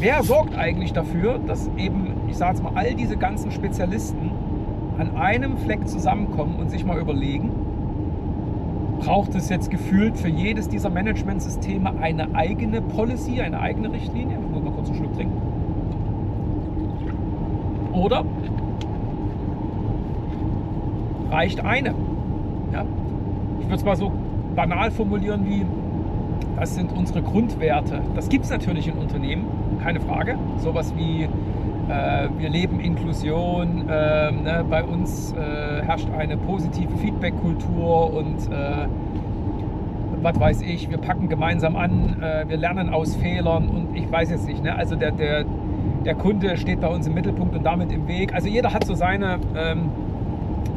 Wer 0.00 0.24
sorgt 0.24 0.58
eigentlich 0.58 0.92
dafür, 0.92 1.38
dass 1.46 1.70
eben, 1.76 2.08
ich 2.28 2.36
sage 2.36 2.54
jetzt 2.54 2.62
mal, 2.64 2.72
all 2.74 2.94
diese 2.94 3.16
ganzen 3.16 3.52
Spezialisten 3.52 4.32
an 4.98 5.14
einem 5.14 5.58
Fleck 5.58 5.86
zusammenkommen 5.86 6.56
und 6.58 6.72
sich 6.72 6.84
mal 6.84 6.98
überlegen, 6.98 7.50
braucht 8.98 9.36
es 9.36 9.48
jetzt 9.48 9.70
gefühlt 9.70 10.16
für 10.16 10.28
jedes 10.28 10.68
dieser 10.68 10.90
Managementsysteme 10.90 11.92
eine 12.00 12.34
eigene 12.34 12.82
Policy, 12.82 13.40
eine 13.40 13.60
eigene 13.60 13.92
Richtlinie? 13.92 14.38
Ich 14.40 14.50
muss 14.50 14.64
mal 14.64 14.72
kurz 14.72 14.88
einen 14.88 14.98
Schluck 14.98 15.14
trinken. 15.14 15.51
Oder 17.92 18.24
reicht 21.30 21.64
eine? 21.64 21.94
Ja? 22.72 22.84
Ich 23.60 23.66
würde 23.66 23.76
es 23.76 23.84
mal 23.84 23.96
so 23.96 24.12
banal 24.54 24.90
formulieren 24.90 25.46
wie, 25.46 25.64
das 26.58 26.74
sind 26.74 26.92
unsere 26.92 27.22
Grundwerte. 27.22 28.00
Das 28.14 28.28
gibt 28.28 28.44
es 28.44 28.50
natürlich 28.50 28.88
in 28.88 28.94
Unternehmen, 28.94 29.46
keine 29.82 30.00
Frage. 30.00 30.36
Sowas 30.58 30.92
wie 30.96 31.28
äh, 31.88 32.28
wir 32.38 32.48
leben 32.48 32.80
Inklusion, 32.80 33.88
äh, 33.88 34.30
ne, 34.30 34.64
bei 34.68 34.84
uns 34.84 35.32
äh, 35.32 35.82
herrscht 35.82 36.08
eine 36.16 36.36
positive 36.36 36.96
Feedback-Kultur 36.98 38.14
und 38.14 38.38
äh, 38.50 38.86
was 40.22 40.38
weiß 40.38 40.62
ich, 40.62 40.88
wir 40.88 40.98
packen 40.98 41.28
gemeinsam 41.28 41.74
an, 41.76 42.22
äh, 42.22 42.48
wir 42.48 42.56
lernen 42.56 42.90
aus 42.90 43.16
Fehlern 43.16 43.68
und 43.68 43.96
ich 43.96 44.10
weiß 44.10 44.30
jetzt 44.30 44.46
nicht, 44.46 44.62
ne? 44.62 44.74
also 44.74 44.94
der, 44.94 45.10
der, 45.10 45.44
der 46.04 46.14
Kunde 46.14 46.56
steht 46.56 46.80
bei 46.80 46.88
uns 46.88 47.06
im 47.06 47.14
Mittelpunkt 47.14 47.54
und 47.54 47.64
damit 47.64 47.92
im 47.92 48.08
Weg. 48.08 48.34
Also 48.34 48.48
jeder 48.48 48.72
hat 48.72 48.84
so 48.84 48.94
seine, 48.94 49.38
ähm, 49.56 49.90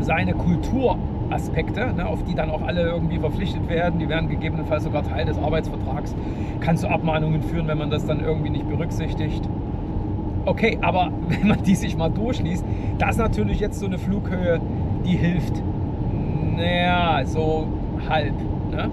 seine 0.01 0.33
Kulturaspekte, 0.33 1.93
ne, 1.93 2.05
auf 2.07 2.23
die 2.23 2.35
dann 2.35 2.49
auch 2.49 2.61
alle 2.61 2.81
irgendwie 2.81 3.17
verpflichtet 3.17 3.67
werden. 3.69 3.99
Die 3.99 4.09
werden 4.09 4.29
gegebenenfalls 4.29 4.83
sogar 4.83 5.03
Teil 5.03 5.25
des 5.25 5.38
Arbeitsvertrags. 5.38 6.15
Kann 6.59 6.77
zu 6.77 6.89
Abmahnungen 6.89 7.41
führen, 7.41 7.67
wenn 7.67 7.77
man 7.77 7.89
das 7.89 8.05
dann 8.05 8.19
irgendwie 8.19 8.51
nicht 8.51 8.67
berücksichtigt. 8.67 9.47
Okay, 10.45 10.77
aber 10.81 11.11
wenn 11.27 11.47
man 11.47 11.63
die 11.63 11.75
sich 11.75 11.97
mal 11.97 12.09
durchliest, 12.09 12.65
das 12.97 13.11
ist 13.11 13.17
natürlich 13.17 13.59
jetzt 13.59 13.79
so 13.79 13.88
eine 13.88 13.97
Flughöhe, 13.97 14.61
die 15.05 15.17
hilft. 15.17 15.61
Naja, 16.55 17.25
so 17.25 17.67
halb. 18.09 18.33
Ne? 18.71 18.89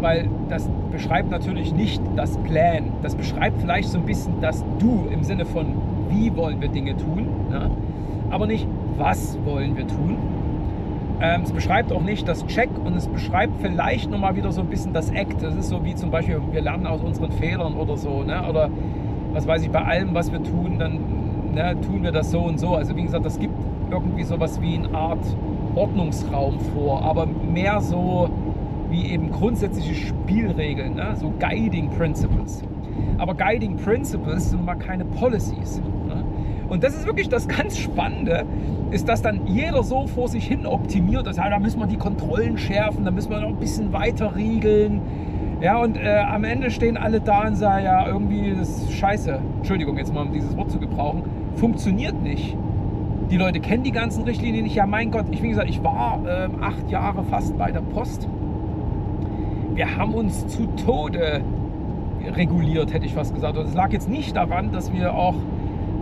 Weil 0.00 0.28
das 0.48 0.68
beschreibt 0.90 1.30
natürlich 1.30 1.74
nicht 1.74 2.02
das 2.16 2.36
Plan. 2.38 2.92
Das 3.02 3.14
beschreibt 3.14 3.60
vielleicht 3.60 3.88
so 3.88 3.98
ein 3.98 4.06
bisschen 4.06 4.40
das 4.40 4.64
Du 4.78 5.06
im 5.12 5.22
Sinne 5.22 5.44
von, 5.44 5.66
wie 6.08 6.34
wollen 6.36 6.60
wir 6.60 6.68
Dinge 6.68 6.96
tun. 6.96 7.26
Ne? 7.50 7.70
Aber 8.30 8.46
nicht, 8.46 8.66
was 8.96 9.38
wollen 9.44 9.76
wir 9.76 9.86
tun. 9.86 10.16
Ähm, 11.20 11.42
es 11.42 11.52
beschreibt 11.52 11.92
auch 11.92 12.00
nicht 12.00 12.26
das 12.26 12.46
Check 12.46 12.70
und 12.82 12.96
es 12.96 13.06
beschreibt 13.06 13.60
vielleicht 13.60 14.10
nochmal 14.10 14.36
wieder 14.36 14.52
so 14.52 14.62
ein 14.62 14.68
bisschen 14.68 14.94
das 14.94 15.10
Act. 15.10 15.42
Das 15.42 15.54
ist 15.54 15.68
so 15.68 15.84
wie 15.84 15.94
zum 15.94 16.10
Beispiel, 16.10 16.40
wir 16.50 16.62
lernen 16.62 16.86
aus 16.86 17.02
unseren 17.02 17.30
Fehlern 17.32 17.74
oder 17.74 17.96
so. 17.96 18.22
Ne? 18.22 18.42
Oder 18.48 18.70
was 19.32 19.46
weiß 19.46 19.62
ich, 19.62 19.70
bei 19.70 19.84
allem, 19.84 20.14
was 20.14 20.32
wir 20.32 20.42
tun, 20.42 20.78
dann 20.78 20.98
ne, 21.54 21.76
tun 21.80 22.02
wir 22.02 22.12
das 22.12 22.30
so 22.30 22.40
und 22.40 22.58
so. 22.58 22.74
Also 22.74 22.96
wie 22.96 23.02
gesagt, 23.02 23.24
das 23.26 23.38
gibt 23.38 23.54
irgendwie 23.90 24.22
sowas 24.24 24.60
wie 24.60 24.76
eine 24.76 24.94
Art 24.94 25.24
Ordnungsraum 25.74 26.58
vor, 26.74 27.02
aber 27.02 27.26
mehr 27.26 27.80
so 27.80 28.28
wie 28.90 29.06
eben 29.06 29.30
grundsätzliche 29.30 29.94
Spielregeln, 29.94 30.94
ne? 30.94 31.14
so 31.16 31.32
Guiding 31.38 31.90
Principles. 31.90 32.62
Aber 33.18 33.34
Guiding 33.34 33.76
Principles 33.76 34.50
sind 34.50 34.64
mal 34.64 34.76
keine 34.76 35.04
Policies. 35.04 35.80
Ne? 36.08 36.24
Und 36.68 36.82
das 36.82 36.94
ist 36.94 37.06
wirklich 37.06 37.28
das 37.28 37.48
ganz 37.48 37.78
Spannende, 37.78 38.44
ist, 38.90 39.08
dass 39.08 39.22
dann 39.22 39.46
jeder 39.46 39.82
so 39.82 40.06
vor 40.06 40.28
sich 40.28 40.46
hin 40.46 40.66
optimiert, 40.66 41.26
dass 41.26 41.36
ja, 41.36 41.48
da 41.48 41.58
müssen 41.58 41.80
wir 41.80 41.86
die 41.86 41.96
Kontrollen 41.96 42.58
schärfen, 42.58 43.04
da 43.04 43.10
müssen 43.10 43.30
wir 43.30 43.40
noch 43.40 43.48
ein 43.48 43.56
bisschen 43.56 43.92
weiter 43.92 44.34
riegeln, 44.34 45.00
ja, 45.60 45.78
und 45.78 45.98
äh, 45.98 46.20
am 46.20 46.44
Ende 46.44 46.70
stehen 46.70 46.96
alle 46.96 47.20
da 47.20 47.46
und 47.46 47.54
sagen, 47.56 47.84
ja, 47.84 48.06
irgendwie 48.06 48.54
das 48.58 48.82
ist 48.82 48.92
scheiße. 48.92 49.38
Entschuldigung, 49.58 49.98
jetzt 49.98 50.12
mal 50.14 50.22
um 50.22 50.32
dieses 50.32 50.56
Wort 50.56 50.70
zu 50.70 50.78
gebrauchen. 50.78 51.22
Funktioniert 51.56 52.20
nicht. 52.22 52.56
Die 53.30 53.36
Leute 53.36 53.60
kennen 53.60 53.82
die 53.82 53.92
ganzen 53.92 54.24
Richtlinien 54.24 54.64
nicht. 54.64 54.74
Ja, 54.74 54.86
mein 54.86 55.10
Gott, 55.10 55.26
ich, 55.30 55.42
wie 55.42 55.50
gesagt, 55.50 55.68
ich 55.68 55.84
war 55.84 56.20
äh, 56.26 56.48
acht 56.62 56.90
Jahre 56.90 57.22
fast 57.24 57.58
bei 57.58 57.70
der 57.70 57.82
Post. 57.82 58.26
Wir 59.74 59.96
haben 59.96 60.14
uns 60.14 60.46
zu 60.48 60.66
Tode 60.84 61.42
reguliert, 62.36 62.92
hätte 62.92 63.06
ich 63.06 63.14
fast 63.14 63.34
gesagt. 63.34 63.56
Und 63.56 63.66
es 63.66 63.74
lag 63.74 63.92
jetzt 63.92 64.08
nicht 64.08 64.36
daran, 64.36 64.72
dass 64.72 64.92
wir 64.92 65.14
auch 65.14 65.36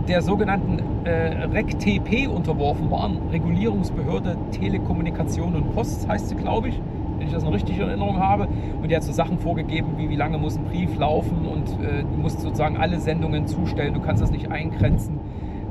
der 0.07 0.21
sogenannten 0.21 0.79
äh, 1.05 1.45
RECTP 1.45 2.27
unterworfen 2.27 2.89
waren. 2.91 3.19
Regulierungsbehörde 3.31 4.37
Telekommunikation 4.51 5.55
und 5.55 5.73
Post 5.73 6.07
heißt 6.07 6.29
sie, 6.29 6.35
glaube 6.35 6.69
ich 6.69 6.81
wenn 7.19 7.27
ich 7.27 7.33
das 7.33 7.43
noch 7.43 7.51
richtig 7.51 7.77
in 7.77 7.87
Erinnerung 7.87 8.17
habe. 8.17 8.47
Und 8.81 8.89
die 8.89 8.95
hat 8.95 9.03
so 9.03 9.11
Sachen 9.11 9.39
vorgegeben, 9.39 9.97
wie 9.97 10.09
wie 10.09 10.15
lange 10.15 10.37
muss 10.37 10.57
ein 10.57 10.63
Brief 10.63 10.97
laufen 10.97 11.45
und 11.45 11.67
äh, 11.83 12.03
du 12.03 12.21
musst 12.21 12.39
sozusagen 12.39 12.77
alle 12.77 12.99
Sendungen 12.99 13.45
zustellen, 13.45 13.93
du 13.93 13.99
kannst 13.99 14.23
das 14.23 14.31
nicht 14.31 14.49
eingrenzen. 14.49 15.19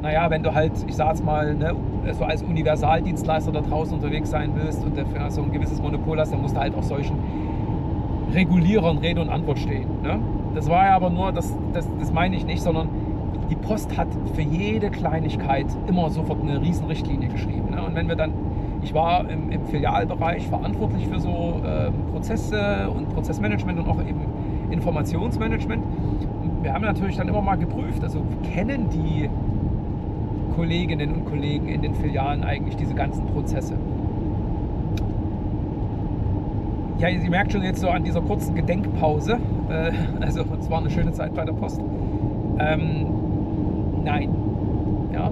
Naja, 0.03 0.31
wenn 0.31 0.43
du 0.43 0.55
halt, 0.55 0.73
ich 0.87 0.95
sag 0.95 1.09
jetzt 1.09 1.25
mal, 1.25 1.55
ne, 1.55 1.75
so 2.13 2.25
als 2.25 2.43
Universaldienstleister 2.43 3.51
da 3.51 3.63
draußen 3.63 3.95
unterwegs 3.95 4.31
sein 4.31 4.53
willst 4.55 4.85
und 4.85 4.97
dafür 4.97 5.31
so 5.31 5.43
ein 5.43 5.51
gewisses 5.51 5.83
Monopol 5.83 6.21
hast, 6.21 6.33
dann 6.33 6.41
musst 6.41 6.55
du 6.55 6.61
halt 6.61 6.75
auch 6.75 6.85
solchen 6.85 7.17
Regulierern 8.33 8.99
Rede 8.99 9.21
und 9.21 9.31
Antwort 9.31 9.59
stehen. 9.59 9.87
Ne? 10.03 10.19
Das 10.55 10.69
war 10.69 10.85
ja 10.87 10.97
aber 10.97 11.11
nur, 11.11 11.33
das, 11.33 11.55
das, 11.73 11.88
das 11.99 12.12
meine 12.12 12.37
ich 12.37 12.45
nicht, 12.45 12.62
sondern 12.62 12.88
die 13.51 13.57
Post 13.57 13.97
hat 13.97 14.09
für 14.35 14.43
jede 14.43 14.91
Kleinigkeit 14.91 15.67
immer 15.87 16.11
sofort 16.11 16.43
eine 16.43 16.61
Riesenrichtlinie 16.61 17.29
geschrieben. 17.29 17.71
Ne? 17.71 17.83
Und 17.83 17.95
wenn 17.95 18.09
wir 18.09 18.17
dann 18.17 18.33
ich 18.83 18.95
war 18.95 19.29
im, 19.29 19.51
im 19.51 19.64
Filialbereich 19.67 20.47
verantwortlich 20.47 21.07
für 21.09 21.21
so 21.21 21.61
äh, 21.64 21.91
Prozesse 22.12 22.88
und 22.91 23.09
Prozessmanagement 23.11 23.81
und 23.81 23.88
auch 23.88 24.01
eben 24.01 24.21
Informationsmanagement. 24.71 25.83
Wir 26.62 26.73
haben 26.73 26.85
natürlich 26.85 27.17
dann 27.17 27.29
immer 27.29 27.43
mal 27.43 27.57
geprüft, 27.57 28.03
also 28.03 28.23
kennen 28.55 28.88
die 28.91 29.29
Kolleginnen 30.55 31.12
und 31.12 31.25
Kollegen 31.27 31.69
in 31.69 31.83
den 31.83 31.95
Filialen 31.95 32.45
eigentlich 32.45 32.77
diese 32.77 32.95
ganzen 32.95 33.27
Prozesse? 33.27 33.75
Ja, 36.99 37.09
Sie 37.17 37.29
merkt 37.29 37.53
schon 37.53 37.62
jetzt 37.62 37.81
so 37.81 37.89
an 37.89 38.03
dieser 38.03 38.20
kurzen 38.20 38.57
Gedenkpause, 38.57 39.39
äh, 39.70 39.93
also 40.20 40.45
es 40.59 40.68
war 40.68 40.79
eine 40.79 40.91
schöne 40.91 41.12
Zeit 41.12 41.33
bei 41.33 41.45
der 41.45 41.53
Post. 41.53 41.81
Ähm, 42.59 43.07
nein. 44.05 44.31
Ja, 45.12 45.31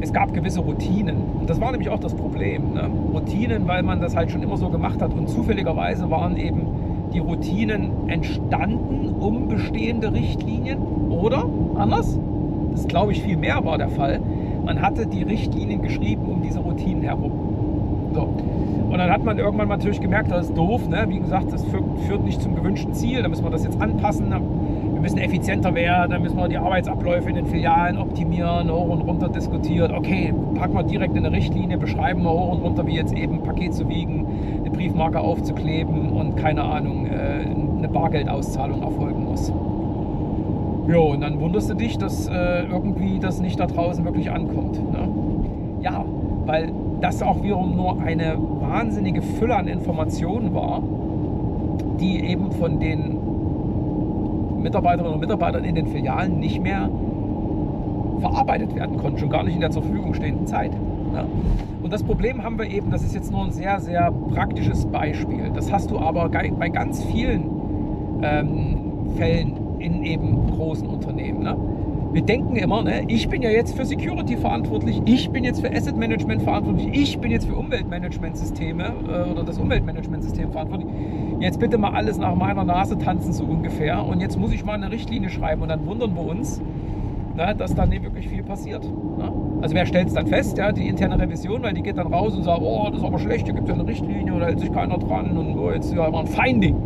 es 0.00 0.10
gab 0.10 0.32
gewisse 0.32 0.60
Routinen. 0.60 1.16
Und 1.38 1.50
das 1.50 1.60
war 1.60 1.70
nämlich 1.70 1.90
auch 1.90 2.00
das 2.00 2.14
Problem. 2.14 2.72
Ne? 2.72 2.90
Routinen, 3.12 3.68
weil 3.68 3.82
man 3.82 4.00
das 4.00 4.16
halt 4.16 4.30
schon 4.30 4.42
immer 4.42 4.56
so 4.56 4.70
gemacht 4.70 5.02
hat. 5.02 5.12
Und 5.12 5.28
zufälligerweise 5.28 6.10
waren 6.10 6.38
eben 6.38 6.62
die 7.12 7.18
Routinen 7.18 8.08
entstanden 8.08 9.16
um 9.20 9.48
bestehende 9.48 10.14
Richtlinien. 10.14 10.78
Oder 11.10 11.44
anders, 11.74 12.18
das 12.72 12.88
glaube 12.88 13.12
ich 13.12 13.22
viel 13.22 13.36
mehr 13.36 13.62
war 13.66 13.76
der 13.76 13.90
Fall, 13.90 14.20
man 14.64 14.80
hatte 14.80 15.06
die 15.06 15.22
Richtlinien 15.22 15.82
geschrieben 15.82 16.26
um 16.26 16.40
diese 16.40 16.60
Routinen 16.60 17.02
herum. 17.02 17.45
So. 18.12 18.28
Und 18.96 18.98
dann 18.98 19.10
hat 19.10 19.24
man 19.24 19.38
irgendwann 19.38 19.68
natürlich 19.68 20.00
gemerkt, 20.00 20.30
das 20.30 20.46
ist 20.46 20.56
doof. 20.56 20.88
Ne? 20.88 21.04
Wie 21.08 21.18
gesagt, 21.18 21.52
das 21.52 21.64
führt, 21.64 22.24
nicht 22.24 22.40
zum 22.40 22.54
gewünschten 22.54 22.94
Ziel. 22.94 23.22
Da 23.22 23.28
müssen 23.28 23.44
wir 23.44 23.50
das 23.50 23.64
jetzt 23.64 23.80
anpassen. 23.80 24.30
Wir 24.30 25.00
müssen 25.00 25.18
effizienter 25.18 25.74
werden, 25.74 26.12
dann 26.12 26.22
müssen 26.22 26.38
wir 26.38 26.48
die 26.48 26.56
Arbeitsabläufe 26.56 27.28
in 27.28 27.34
den 27.36 27.46
Filialen 27.46 27.98
optimieren, 27.98 28.70
hoch 28.70 28.88
und 28.88 29.02
runter 29.02 29.28
diskutiert. 29.28 29.92
Okay, 29.92 30.32
packen 30.54 30.74
wir 30.74 30.82
direkt 30.84 31.16
in 31.16 31.26
eine 31.26 31.36
Richtlinie, 31.36 31.76
beschreiben 31.76 32.22
wir 32.22 32.30
hoch 32.30 32.52
und 32.52 32.62
runter, 32.62 32.86
wie 32.86 32.94
jetzt 32.94 33.12
eben 33.12 33.34
ein 33.34 33.42
Paket 33.42 33.74
zu 33.74 33.88
wiegen, 33.88 34.26
eine 34.60 34.70
Briefmarke 34.70 35.20
aufzukleben 35.20 36.10
und 36.10 36.36
keine 36.36 36.62
Ahnung, 36.62 37.06
äh, 37.06 37.44
eine 37.78 37.88
Bargeldauszahlung 37.88 38.82
erfolgen 38.82 39.24
muss. 39.24 39.52
Jo, 40.88 41.12
und 41.12 41.20
dann 41.20 41.40
wunderst 41.40 41.68
du 41.68 41.74
dich, 41.74 41.98
dass 41.98 42.28
äh, 42.28 42.62
irgendwie 42.62 43.18
das 43.18 43.40
nicht 43.40 43.58
da 43.58 43.66
draußen 43.66 44.04
wirklich 44.04 44.30
ankommt. 44.30 44.80
Ne? 44.92 45.08
Ja, 45.82 46.04
weil 46.46 46.72
das 47.00 47.22
auch 47.22 47.42
wiederum 47.42 47.76
nur 47.76 48.00
eine 48.00 48.36
wahnsinnige 48.60 49.22
Fülle 49.22 49.56
an 49.56 49.68
Informationen 49.68 50.54
war, 50.54 50.82
die 52.00 52.24
eben 52.24 52.52
von 52.52 52.78
den 52.80 53.18
Mitarbeiterinnen 54.62 55.14
und 55.14 55.20
Mitarbeitern 55.20 55.64
in 55.64 55.74
den 55.74 55.86
Filialen 55.86 56.38
nicht 56.38 56.62
mehr 56.62 56.88
verarbeitet 58.20 58.74
werden 58.74 58.96
konnten, 58.98 59.18
schon 59.18 59.30
gar 59.30 59.44
nicht 59.44 59.54
in 59.54 59.60
der 59.60 59.70
zur 59.70 59.82
Verfügung 59.82 60.14
stehenden 60.14 60.46
Zeit. 60.46 60.72
Ja. 61.14 61.24
Und 61.82 61.92
das 61.92 62.02
Problem 62.02 62.42
haben 62.42 62.58
wir 62.58 62.68
eben, 62.68 62.90
das 62.90 63.04
ist 63.04 63.14
jetzt 63.14 63.30
nur 63.30 63.44
ein 63.44 63.52
sehr, 63.52 63.78
sehr 63.80 64.10
praktisches 64.10 64.86
Beispiel. 64.86 65.50
Das 65.54 65.70
hast 65.70 65.90
du 65.90 65.98
aber 65.98 66.28
bei 66.28 66.68
ganz 66.68 67.04
vielen 67.04 67.44
ähm, 68.22 69.12
Fällen 69.16 69.52
in 69.78 70.02
eben 70.02 70.50
großen 70.50 70.88
Unternehmen. 70.88 71.42
Wir 72.16 72.22
denken 72.22 72.56
immer, 72.56 72.82
ne, 72.82 73.02
ich 73.08 73.28
bin 73.28 73.42
ja 73.42 73.50
jetzt 73.50 73.76
für 73.76 73.84
Security 73.84 74.38
verantwortlich, 74.38 75.02
ich 75.04 75.28
bin 75.28 75.44
jetzt 75.44 75.60
für 75.60 75.70
Asset 75.70 75.98
Management 75.98 76.40
verantwortlich, 76.40 76.88
ich 76.94 77.18
bin 77.18 77.30
jetzt 77.30 77.44
für 77.44 77.54
Umweltmanagementsysteme 77.54 78.84
äh, 79.06 79.30
oder 79.30 79.44
das 79.44 79.58
Umweltmanagementsystem 79.58 80.50
verantwortlich. 80.50 80.88
Jetzt 81.40 81.60
bitte 81.60 81.76
mal 81.76 81.90
alles 81.90 82.16
nach 82.16 82.34
meiner 82.34 82.64
Nase 82.64 82.96
tanzen 82.96 83.34
so 83.34 83.44
ungefähr 83.44 84.02
und 84.02 84.22
jetzt 84.22 84.38
muss 84.38 84.50
ich 84.54 84.64
mal 84.64 84.72
eine 84.72 84.90
Richtlinie 84.90 85.28
schreiben 85.28 85.60
und 85.60 85.68
dann 85.68 85.84
wundern 85.84 86.14
wir 86.14 86.22
uns, 86.22 86.62
ne, 87.36 87.54
dass 87.54 87.74
da 87.74 87.84
nicht 87.84 88.02
wirklich 88.02 88.28
viel 88.28 88.42
passiert. 88.42 88.84
Ne? 88.84 89.30
Also 89.60 89.74
wer 89.74 89.84
stellt 89.84 90.08
es 90.08 90.14
dann 90.14 90.26
fest? 90.26 90.56
Ja, 90.56 90.72
die 90.72 90.88
interne 90.88 91.18
Revision, 91.18 91.62
weil 91.62 91.74
die 91.74 91.82
geht 91.82 91.98
dann 91.98 92.06
raus 92.06 92.34
und 92.34 92.44
sagt, 92.44 92.62
oh, 92.62 92.88
das 92.88 93.00
ist 93.00 93.04
aber 93.04 93.18
schlecht, 93.18 93.44
hier 93.44 93.52
gibt 93.52 93.68
es 93.68 93.74
ja 93.74 93.78
eine 93.78 93.86
Richtlinie 93.86 94.32
oder 94.32 94.46
hält 94.46 94.60
sich 94.60 94.72
keiner 94.72 94.96
dran 94.96 95.36
und 95.36 95.58
oh, 95.58 95.70
jetzt 95.70 95.88
ist 95.88 95.94
ja 95.94 96.06
immer 96.06 96.20
ein 96.20 96.28
Finding 96.28 96.76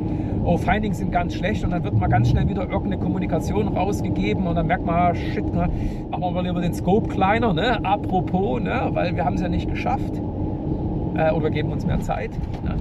oh, 0.51 0.57
Findings 0.57 0.99
sind 0.99 1.13
ganz 1.13 1.35
schlecht 1.35 1.63
und 1.63 1.71
dann 1.71 1.85
wird 1.85 1.95
mal 1.95 2.09
ganz 2.09 2.29
schnell 2.29 2.49
wieder 2.49 2.63
irgendeine 2.63 2.99
Kommunikation 2.99 3.69
rausgegeben 3.69 4.49
und 4.49 4.57
dann 4.57 4.67
merkt 4.67 4.85
man, 4.85 4.97
ah, 4.97 5.15
shit, 5.15 5.45
ne, 5.45 5.71
machen 6.11 6.23
wir 6.23 6.31
mal 6.33 6.45
lieber 6.45 6.61
den 6.61 6.75
Scope 6.75 7.09
kleiner, 7.09 7.53
ne? 7.53 7.85
apropos, 7.85 8.61
ne? 8.61 8.89
weil 8.91 9.15
wir 9.15 9.25
haben 9.25 9.37
es 9.37 9.43
ja 9.43 9.49
nicht 9.49 9.71
geschafft 9.71 10.21
äh, 11.15 11.31
oder 11.31 11.51
geben 11.51 11.71
uns 11.71 11.87
mehr 11.87 12.01
Zeit. 12.01 12.33
Ne? 12.65 12.75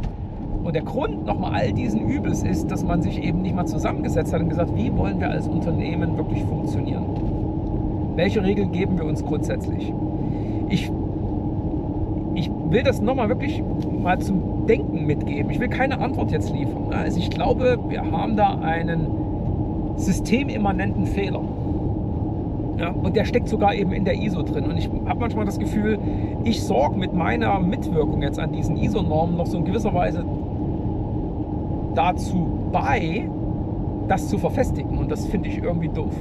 Und 0.63 0.73
der 0.73 0.81
Grund 0.81 1.27
nochmal 1.27 1.61
all 1.61 1.71
diesen 1.71 2.09
Übels 2.09 2.41
ist, 2.41 2.71
dass 2.71 2.83
man 2.83 3.03
sich 3.03 3.21
eben 3.23 3.43
nicht 3.43 3.55
mal 3.55 3.67
zusammengesetzt 3.67 4.33
hat 4.33 4.41
und 4.41 4.49
gesagt, 4.49 4.75
wie 4.75 4.95
wollen 4.97 5.19
wir 5.19 5.29
als 5.29 5.47
Unternehmen 5.47 6.17
wirklich 6.17 6.43
funktionieren? 6.45 7.05
Welche 8.15 8.43
Regeln 8.43 8.71
geben 8.71 8.97
wir 8.97 9.05
uns 9.05 9.23
grundsätzlich? 9.23 9.93
Ich 10.69 10.91
ich 12.39 12.49
will 12.69 12.83
das 12.83 13.01
nochmal 13.01 13.27
wirklich 13.27 13.61
mal 14.01 14.17
zum 14.19 14.65
Denken 14.65 15.05
mitgeben. 15.05 15.51
Ich 15.51 15.59
will 15.59 15.67
keine 15.67 15.99
Antwort 15.99 16.31
jetzt 16.31 16.53
liefern. 16.53 16.93
Also 16.93 17.19
ich 17.19 17.29
glaube, 17.29 17.77
wir 17.89 18.09
haben 18.11 18.37
da 18.37 18.59
einen 18.61 19.07
systemimmanenten 19.97 21.05
Fehler. 21.05 21.41
Ja, 22.77 22.91
und 22.91 23.17
der 23.17 23.25
steckt 23.25 23.49
sogar 23.49 23.75
eben 23.75 23.91
in 23.91 24.05
der 24.05 24.15
ISO 24.15 24.41
drin. 24.41 24.65
Und 24.65 24.77
ich 24.77 24.89
habe 25.05 25.19
manchmal 25.19 25.43
das 25.45 25.59
Gefühl, 25.59 25.99
ich 26.45 26.63
sorge 26.63 26.97
mit 26.97 27.13
meiner 27.13 27.59
Mitwirkung 27.59 28.21
jetzt 28.21 28.39
an 28.39 28.53
diesen 28.53 28.77
ISO-Normen 28.77 29.35
noch 29.35 29.47
so 29.47 29.57
in 29.57 29.65
gewisser 29.65 29.93
Weise 29.93 30.23
dazu 31.93 32.47
bei, 32.71 33.27
das 34.07 34.29
zu 34.29 34.37
verfestigen. 34.37 34.97
Und 34.97 35.11
das 35.11 35.25
finde 35.25 35.49
ich 35.49 35.61
irgendwie 35.61 35.89
doof. 35.89 36.13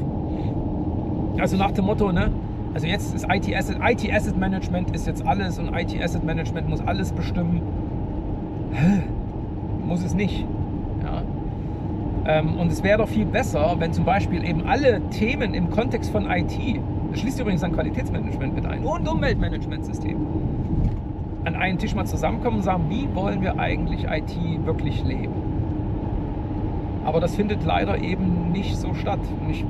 Also 1.38 1.56
nach 1.56 1.70
dem 1.70 1.84
Motto, 1.84 2.10
ne, 2.10 2.32
also 2.74 2.86
jetzt 2.86 3.14
ist 3.14 3.26
IT 3.30 3.54
Asset, 3.54 3.78
IT 3.82 4.12
Asset 4.12 4.36
Management 4.36 4.94
ist 4.94 5.06
jetzt 5.06 5.26
alles 5.26 5.58
und 5.58 5.74
IT 5.74 6.00
Asset 6.02 6.24
Management 6.24 6.68
muss 6.68 6.80
alles 6.86 7.12
bestimmen. 7.12 7.62
Muss 9.86 10.04
es 10.04 10.14
nicht. 10.14 10.44
Ja. 11.02 11.22
Ähm, 12.26 12.58
und 12.58 12.70
es 12.70 12.82
wäre 12.82 12.98
doch 12.98 13.08
viel 13.08 13.24
besser, 13.24 13.76
wenn 13.78 13.92
zum 13.92 14.04
Beispiel 14.04 14.44
eben 14.44 14.66
alle 14.66 15.00
Themen 15.08 15.54
im 15.54 15.70
Kontext 15.70 16.10
von 16.10 16.30
IT, 16.30 16.58
das 17.10 17.20
schließt 17.20 17.40
übrigens 17.40 17.62
dann 17.62 17.72
Qualitätsmanagement 17.72 18.54
mit 18.54 18.66
ein 18.66 18.84
und 18.84 19.08
Umweltmanagementsystem, 19.08 20.16
an 21.44 21.54
einen 21.54 21.78
Tisch 21.78 21.94
mal 21.94 22.04
zusammenkommen 22.04 22.58
und 22.58 22.62
sagen, 22.64 22.84
wie 22.90 23.08
wollen 23.14 23.40
wir 23.40 23.58
eigentlich 23.58 24.04
IT 24.04 24.36
wirklich 24.66 25.02
leben? 25.04 25.32
Aber 27.06 27.20
das 27.20 27.34
findet 27.34 27.64
leider 27.64 27.98
eben 27.98 28.52
nicht 28.52 28.76
so 28.76 28.92
statt. 28.92 29.20
Und 29.40 29.48
ich 29.48 29.64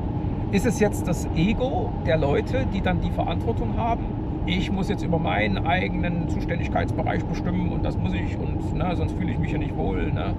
ist 0.50 0.64
es 0.64 0.80
jetzt 0.80 1.06
das 1.06 1.28
Ego 1.36 1.90
der 2.06 2.16
Leute, 2.16 2.66
die 2.72 2.80
dann 2.80 3.00
die 3.00 3.10
Verantwortung 3.10 3.76
haben? 3.76 4.04
Ich 4.46 4.72
muss 4.72 4.88
jetzt 4.88 5.04
über 5.04 5.18
meinen 5.18 5.66
eigenen 5.66 6.28
Zuständigkeitsbereich 6.30 7.22
bestimmen 7.24 7.70
und 7.70 7.84
das 7.84 7.98
muss 7.98 8.14
ich 8.14 8.38
und 8.38 8.74
ne, 8.74 8.96
sonst 8.96 9.12
fühle 9.12 9.32
ich 9.32 9.38
mich 9.38 9.52
ja 9.52 9.58
nicht 9.58 9.76
wohl. 9.76 10.10
Ne? 10.10 10.32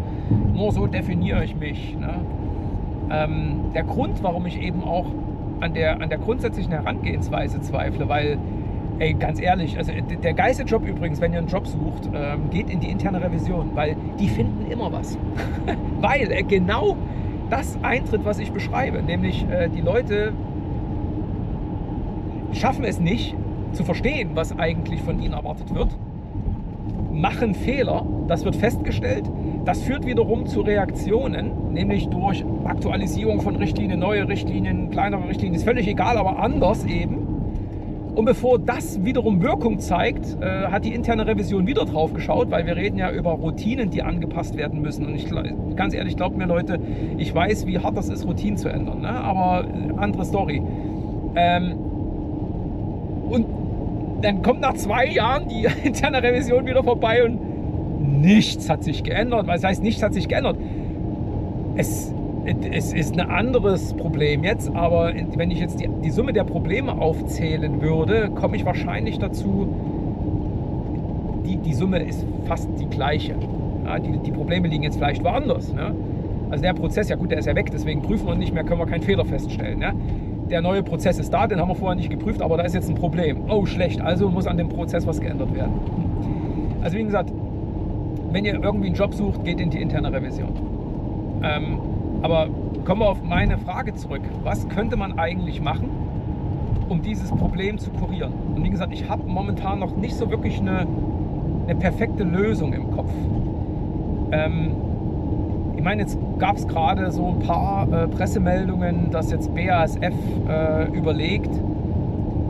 Nur 0.53 0.71
so 0.71 0.87
definiere 0.87 1.43
ich 1.43 1.55
mich. 1.55 1.95
Ne? 1.95 2.15
Ähm, 3.11 3.71
der 3.75 3.83
Grund, 3.83 4.23
warum 4.23 4.47
ich 4.47 4.59
eben 4.59 4.83
auch 4.83 5.05
an 5.59 5.75
der, 5.75 6.01
an 6.01 6.09
der 6.09 6.17
grundsätzlichen 6.17 6.71
Herangehensweise 6.71 7.61
zweifle, 7.61 8.09
weil, 8.09 8.39
ey, 8.97 9.13
ganz 9.13 9.39
ehrlich, 9.39 9.77
also 9.77 9.91
der 9.91 10.33
geilste 10.33 10.63
Job 10.63 10.87
übrigens, 10.87 11.21
wenn 11.21 11.33
ihr 11.33 11.39
einen 11.39 11.47
Job 11.47 11.67
sucht, 11.67 12.09
ähm, 12.11 12.49
geht 12.49 12.71
in 12.71 12.79
die 12.79 12.89
interne 12.89 13.21
Revision, 13.21 13.75
weil 13.75 13.95
die 14.19 14.27
finden 14.27 14.71
immer 14.71 14.91
was. 14.91 15.19
weil 16.01 16.31
äh, 16.31 16.41
genau 16.41 16.97
das 17.49 17.77
eintritt, 17.81 18.25
was 18.25 18.39
ich 18.39 18.51
beschreibe. 18.51 19.01
Nämlich 19.01 19.45
äh, 19.49 19.69
die 19.69 19.81
Leute 19.81 20.33
schaffen 22.53 22.83
es 22.83 22.99
nicht 22.99 23.35
zu 23.73 23.83
verstehen, 23.83 24.31
was 24.33 24.57
eigentlich 24.57 25.01
von 25.01 25.21
ihnen 25.21 25.33
erwartet 25.33 25.73
wird, 25.73 25.89
machen 27.11 27.53
Fehler, 27.53 28.05
das 28.27 28.45
wird 28.45 28.55
festgestellt, 28.55 29.29
das 29.65 29.81
führt 29.81 30.05
wiederum 30.05 30.45
zu 30.45 30.61
Reaktionen, 30.61 31.73
nämlich 31.73 32.07
durch 32.07 32.43
Aktualisierung 32.63 33.41
von 33.41 33.55
Richtlinien, 33.55 33.99
neue 33.99 34.27
Richtlinien, 34.27 34.89
kleinere 34.89 35.27
Richtlinien, 35.27 35.55
ist 35.55 35.65
völlig 35.65 35.87
egal, 35.87 36.17
aber 36.17 36.39
anders 36.39 36.85
eben. 36.85 37.28
Und 38.19 38.25
bevor 38.25 38.59
das 38.59 39.01
wiederum 39.05 39.41
Wirkung 39.41 39.79
zeigt, 39.79 40.25
äh, 40.41 40.65
hat 40.67 40.83
die 40.83 40.93
interne 40.93 41.25
Revision 41.25 41.65
wieder 41.67 41.85
drauf 41.85 42.13
geschaut, 42.13 42.51
weil 42.51 42.65
wir 42.65 42.75
reden 42.75 42.97
ja 42.97 43.09
über 43.13 43.31
Routinen, 43.31 43.91
die 43.91 44.03
angepasst 44.03 44.57
werden 44.57 44.81
müssen. 44.81 45.05
Und 45.05 45.15
ich 45.15 45.29
ganz 45.77 45.93
ehrlich, 45.93 46.17
glaubt 46.17 46.35
mir 46.35 46.45
Leute, 46.45 46.81
ich 47.17 47.33
weiß, 47.33 47.65
wie 47.65 47.79
hart 47.79 47.95
das 47.95 48.09
ist, 48.09 48.27
Routinen 48.27 48.57
zu 48.57 48.67
ändern. 48.67 48.99
Ne? 49.03 49.07
Aber 49.07 49.65
äh, 49.69 49.93
andere 49.95 50.25
Story. 50.25 50.61
Ähm, 51.37 51.77
und 53.29 53.45
dann 54.21 54.41
kommt 54.41 54.59
nach 54.59 54.73
zwei 54.73 55.05
Jahren 55.05 55.47
die 55.47 55.65
interne 55.87 56.21
Revision 56.21 56.65
wieder 56.65 56.83
vorbei 56.83 57.23
und 57.23 58.19
nichts 58.19 58.69
hat 58.69 58.83
sich 58.83 59.05
geändert. 59.05 59.47
Was 59.47 59.63
heißt, 59.63 59.81
nichts 59.81 60.03
hat 60.03 60.13
sich 60.13 60.27
geändert? 60.27 60.57
Es 61.77 62.13
es 62.71 62.93
ist 62.93 63.19
ein 63.19 63.29
anderes 63.29 63.93
Problem 63.93 64.43
jetzt, 64.43 64.73
aber 64.75 65.13
wenn 65.35 65.51
ich 65.51 65.59
jetzt 65.59 65.79
die, 65.79 65.89
die 66.03 66.09
Summe 66.09 66.33
der 66.33 66.43
Probleme 66.43 66.99
aufzählen 66.99 67.81
würde, 67.81 68.29
komme 68.33 68.55
ich 68.55 68.65
wahrscheinlich 68.65 69.19
dazu, 69.19 69.67
die, 71.45 71.57
die 71.57 71.73
Summe 71.73 71.99
ist 71.99 72.25
fast 72.45 72.69
die 72.79 72.87
gleiche. 72.87 73.35
Ja, 73.85 73.99
die, 73.99 74.17
die 74.19 74.31
Probleme 74.31 74.67
liegen 74.67 74.83
jetzt 74.83 74.97
vielleicht 74.97 75.23
woanders. 75.23 75.73
Ne? 75.73 75.93
Also 76.49 76.63
der 76.63 76.73
Prozess, 76.73 77.09
ja 77.09 77.15
gut, 77.15 77.31
der 77.31 77.39
ist 77.39 77.45
ja 77.45 77.55
weg, 77.55 77.69
deswegen 77.71 78.01
prüfen 78.01 78.27
wir 78.27 78.35
nicht 78.35 78.53
mehr, 78.53 78.63
können 78.63 78.79
wir 78.79 78.87
keinen 78.87 79.03
Fehler 79.03 79.25
feststellen. 79.25 79.79
Ne? 79.79 79.93
Der 80.49 80.61
neue 80.61 80.81
Prozess 80.81 81.19
ist 81.19 81.31
da, 81.31 81.45
den 81.45 81.59
haben 81.59 81.69
wir 81.69 81.75
vorher 81.75 81.95
nicht 81.95 82.09
geprüft, 82.09 82.41
aber 82.41 82.57
da 82.57 82.63
ist 82.63 82.73
jetzt 82.73 82.89
ein 82.89 82.95
Problem. 82.95 83.43
Oh, 83.49 83.65
schlecht, 83.65 84.01
also 84.01 84.29
muss 84.29 84.47
an 84.47 84.57
dem 84.57 84.69
Prozess 84.69 85.05
was 85.05 85.21
geändert 85.21 85.53
werden. 85.53 85.73
Also 86.81 86.97
wie 86.97 87.03
gesagt, 87.03 87.31
wenn 88.31 88.45
ihr 88.45 88.53
irgendwie 88.55 88.87
einen 88.87 88.95
Job 88.95 89.13
sucht, 89.13 89.43
geht 89.43 89.59
in 89.59 89.69
die 89.69 89.81
interne 89.81 90.11
Revision. 90.11 90.49
Ähm, 91.43 91.79
aber 92.21 92.47
kommen 92.85 93.01
wir 93.01 93.09
auf 93.09 93.23
meine 93.23 93.57
Frage 93.57 93.93
zurück. 93.95 94.21
Was 94.43 94.67
könnte 94.69 94.97
man 94.97 95.17
eigentlich 95.19 95.61
machen, 95.61 95.89
um 96.89 97.01
dieses 97.01 97.31
Problem 97.31 97.77
zu 97.77 97.91
kurieren? 97.91 98.33
Und 98.55 98.63
wie 98.63 98.69
gesagt, 98.69 98.93
ich 98.93 99.09
habe 99.09 99.23
momentan 99.25 99.79
noch 99.79 99.95
nicht 99.95 100.15
so 100.15 100.29
wirklich 100.29 100.59
eine, 100.59 100.87
eine 101.65 101.75
perfekte 101.75 102.23
Lösung 102.23 102.73
im 102.73 102.91
Kopf. 102.91 103.11
Ähm, 104.31 104.71
ich 105.75 105.83
meine, 105.83 106.01
jetzt 106.01 106.19
gab 106.39 106.57
es 106.57 106.67
gerade 106.67 107.09
so 107.11 107.27
ein 107.27 107.39
paar 107.39 107.87
äh, 107.91 108.07
Pressemeldungen, 108.07 109.11
dass 109.11 109.31
jetzt 109.31 109.53
BASF 109.55 110.13
äh, 110.49 110.87
überlegt, 110.91 111.51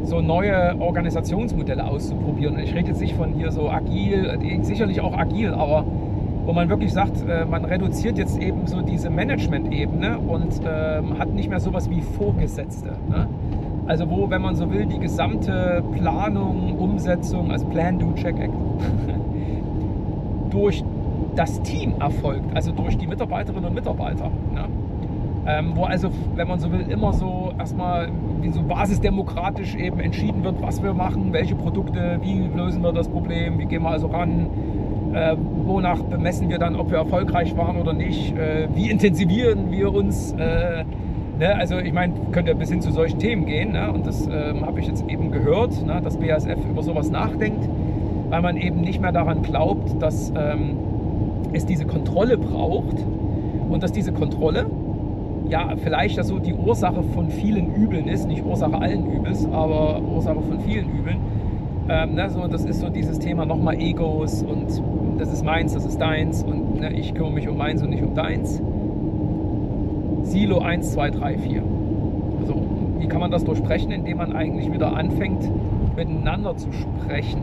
so 0.04 0.22
neue 0.22 0.76
Organisationsmodelle 0.80 1.86
auszuprobieren. 1.86 2.56
Und 2.56 2.64
ich 2.64 2.74
rede 2.74 2.90
jetzt 2.90 3.02
nicht 3.02 3.16
von 3.16 3.34
hier 3.34 3.52
so 3.52 3.70
agil, 3.70 4.40
äh, 4.42 4.64
sicherlich 4.64 5.02
auch 5.02 5.16
agil, 5.16 5.54
aber 5.54 5.86
wo 6.50 6.54
man 6.54 6.68
wirklich 6.68 6.92
sagt, 6.92 7.24
äh, 7.30 7.46
man 7.46 7.64
reduziert 7.64 8.18
jetzt 8.18 8.42
eben 8.42 8.66
so 8.66 8.82
diese 8.82 9.12
Management-Ebene 9.12 10.18
und 10.18 10.60
ähm, 10.68 11.20
hat 11.20 11.32
nicht 11.32 11.48
mehr 11.48 11.60
sowas 11.60 11.92
wie 11.92 12.02
Vorgesetzte. 12.02 12.98
Ne? 13.08 13.28
Also 13.86 14.10
wo, 14.10 14.32
wenn 14.32 14.42
man 14.42 14.56
so 14.56 14.72
will, 14.72 14.88
die 14.88 14.98
gesamte 14.98 15.84
Planung, 15.94 16.80
Umsetzung, 16.80 17.52
also 17.52 17.68
Plan, 17.68 18.00
Do, 18.00 18.14
Check, 18.16 18.40
Act, 18.40 18.56
durch 20.50 20.84
das 21.36 21.62
Team 21.62 21.94
erfolgt, 22.00 22.46
also 22.56 22.72
durch 22.72 22.98
die 22.98 23.06
Mitarbeiterinnen 23.06 23.66
und 23.66 23.76
Mitarbeiter. 23.76 24.32
Ne? 24.52 24.66
Ähm, 25.46 25.74
wo 25.76 25.84
also, 25.84 26.10
wenn 26.34 26.48
man 26.48 26.58
so 26.58 26.72
will, 26.72 26.82
immer 26.90 27.14
so 27.14 27.54
erstmal 27.60 28.10
wie 28.42 28.50
so 28.50 28.64
basisdemokratisch 28.64 29.76
eben 29.76 30.00
entschieden 30.00 30.44
wird, 30.44 30.60
was 30.64 30.82
wir 30.82 30.96
machen, 30.96 31.32
welche 31.32 31.54
Produkte, 31.54 32.18
wie 32.24 32.50
lösen 32.56 32.82
wir 32.82 32.92
das 32.92 33.08
Problem, 33.08 33.60
wie 33.60 33.66
gehen 33.66 33.84
wir 33.84 33.92
also 33.92 34.08
ran, 34.08 34.48
äh, 35.14 35.36
wonach 35.66 36.02
bemessen 36.04 36.50
wir 36.50 36.60
dann, 36.60 36.76
ob 36.76 36.92
wir 36.92 36.98
erfolgreich 36.98 37.56
waren 37.58 37.78
oder 37.78 37.94
nicht, 37.94 38.36
äh, 38.38 38.68
wie 38.74 38.90
intensivieren 38.90 39.72
wir 39.72 39.94
uns. 39.94 40.34
Äh, 40.34 40.84
ne? 41.40 41.56
Also 41.56 41.78
ich 41.80 41.94
meine, 41.94 42.14
könnte 42.32 42.54
bis 42.56 42.70
hin 42.70 42.82
zu 42.82 42.92
solchen 42.92 43.20
Themen 43.20 43.46
gehen 43.46 43.72
ne? 43.72 43.92
und 43.92 44.06
das 44.06 44.28
ähm, 44.28 44.66
habe 44.66 44.80
ich 44.80 44.88
jetzt 44.88 45.08
eben 45.10 45.32
gehört, 45.32 45.86
ne? 45.86 46.02
dass 46.04 46.18
BASF 46.18 46.60
über 46.70 46.84
sowas 46.84 47.10
nachdenkt, 47.10 47.68
weil 48.30 48.42
man 48.42 48.58
eben 48.58 48.82
nicht 48.82 49.02
mehr 49.02 49.12
daran 49.12 49.42
glaubt, 49.42 50.02
dass 50.02 50.32
ähm, 50.36 50.78
es 51.54 51.66
diese 51.66 51.86
Kontrolle 51.86 52.38
braucht 52.38 52.98
und 53.70 53.82
dass 53.82 53.92
diese 53.92 54.12
Kontrolle 54.12 54.68
ja 55.50 55.74
vielleicht 55.84 56.24
so 56.24 56.38
die 56.38 56.54
Ursache 56.54 57.02
von 57.02 57.30
vielen 57.30 57.74
Übeln 57.74 58.08
ist, 58.08 58.28
nicht 58.28 58.46
Ursache 58.46 58.80
allen 58.80 59.12
Übels, 59.12 59.48
aber 59.52 60.02
Ursache 60.02 60.42
von 60.42 60.60
vielen 60.60 60.90
Übeln. 60.92 61.18
Ähm, 61.90 62.14
ne, 62.14 62.30
so, 62.30 62.48
das 62.48 62.66
ist 62.66 62.82
so 62.82 62.90
dieses 62.90 63.18
Thema 63.18 63.46
nochmal 63.46 63.80
Egos 63.80 64.44
und 64.44 64.70
das 65.20 65.34
ist 65.34 65.44
meins, 65.44 65.74
das 65.74 65.86
ist 65.86 66.00
deins 66.00 66.44
und 66.44 66.80
ne, 66.80 66.94
ich 66.94 67.14
kümmere 67.14 67.34
mich 67.34 67.48
um 67.50 67.58
meins 67.58 67.84
und 67.84 67.90
nicht 67.90 68.02
um 68.02 68.16
deins. 68.16 68.62
Silo 70.24 70.60
1, 70.60 70.94
2, 70.94 71.12
3, 71.12 71.38
4. 71.38 71.64
Also, 72.40 72.56
wie 73.00 73.08
kann 73.08 73.20
man 73.20 73.30
das 73.30 73.44
durchbrechen, 73.44 73.92
indem 73.92 74.18
man 74.18 74.34
eigentlich 74.34 74.72
wieder 74.72 74.96
anfängt, 74.96 75.50
miteinander 75.96 76.56
zu 76.56 76.70
sprechen? 76.72 77.42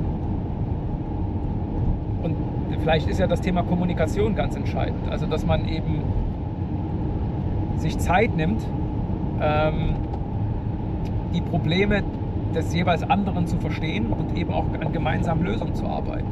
Und 2.22 2.34
vielleicht 2.80 3.08
ist 3.08 3.20
ja 3.20 3.26
das 3.26 3.42
Thema 3.42 3.62
Kommunikation 3.62 4.34
ganz 4.34 4.56
entscheidend. 4.56 5.08
Also, 5.10 5.26
dass 5.26 5.44
man 5.44 5.68
eben 5.68 6.02
sich 7.76 7.98
Zeit 7.98 8.34
nimmt, 8.34 8.62
ähm, 9.40 9.96
die 11.34 11.42
Probleme 11.42 12.02
des 12.54 12.72
jeweils 12.72 13.02
anderen 13.02 13.46
zu 13.46 13.58
verstehen 13.58 14.06
und 14.06 14.38
eben 14.38 14.52
auch 14.52 14.64
an 14.80 14.92
gemeinsamen 14.92 15.44
Lösungen 15.44 15.74
zu 15.74 15.86
arbeiten. 15.86 16.25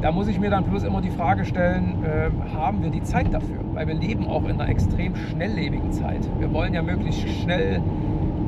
Da 0.00 0.12
muss 0.12 0.28
ich 0.28 0.40
mir 0.40 0.48
dann 0.48 0.64
bloß 0.64 0.84
immer 0.84 1.02
die 1.02 1.10
Frage 1.10 1.44
stellen, 1.44 2.02
äh, 2.04 2.30
haben 2.54 2.82
wir 2.82 2.90
die 2.90 3.02
Zeit 3.02 3.34
dafür? 3.34 3.58
Weil 3.74 3.86
wir 3.86 3.94
leben 3.94 4.26
auch 4.26 4.44
in 4.44 4.52
einer 4.52 4.68
extrem 4.68 5.14
schnelllebigen 5.14 5.92
Zeit. 5.92 6.26
Wir 6.38 6.52
wollen 6.54 6.72
ja 6.72 6.80
möglichst 6.80 7.28
schnell 7.28 7.82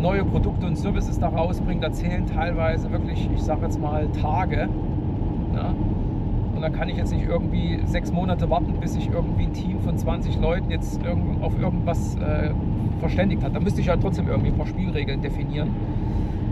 neue 0.01 0.25
Produkte 0.25 0.67
und 0.67 0.77
Services 0.77 1.19
da 1.19 1.29
rausbringen. 1.29 1.83
Da 1.83 1.93
zählen 1.93 2.25
teilweise 2.27 2.91
wirklich, 2.91 3.29
ich 3.35 3.43
sage 3.43 3.63
jetzt 3.65 3.79
mal, 3.79 4.09
Tage. 4.23 4.69
Ja? 5.55 5.75
Und 6.55 6.63
da 6.63 6.71
kann 6.71 6.89
ich 6.89 6.97
jetzt 6.97 7.13
nicht 7.13 7.29
irgendwie 7.29 7.81
sechs 7.85 8.11
Monate 8.13 8.49
warten, 8.49 8.73
bis 8.81 8.95
sich 8.95 9.11
irgendwie 9.11 9.45
ein 9.45 9.53
Team 9.53 9.81
von 9.81 9.99
20 9.99 10.41
Leuten 10.41 10.71
jetzt 10.71 11.03
auf 11.43 11.61
irgendwas 11.61 12.17
äh, 12.17 12.53
verständigt 13.01 13.43
hat. 13.45 13.55
Da 13.55 13.61
müsste 13.61 13.83
ich 13.83 13.89
ja 13.89 13.97
trotzdem 13.99 14.27
irgendwie 14.27 14.49
ein 14.51 14.57
paar 14.57 14.67
Spielregeln 14.67 15.21
definieren. 15.21 15.69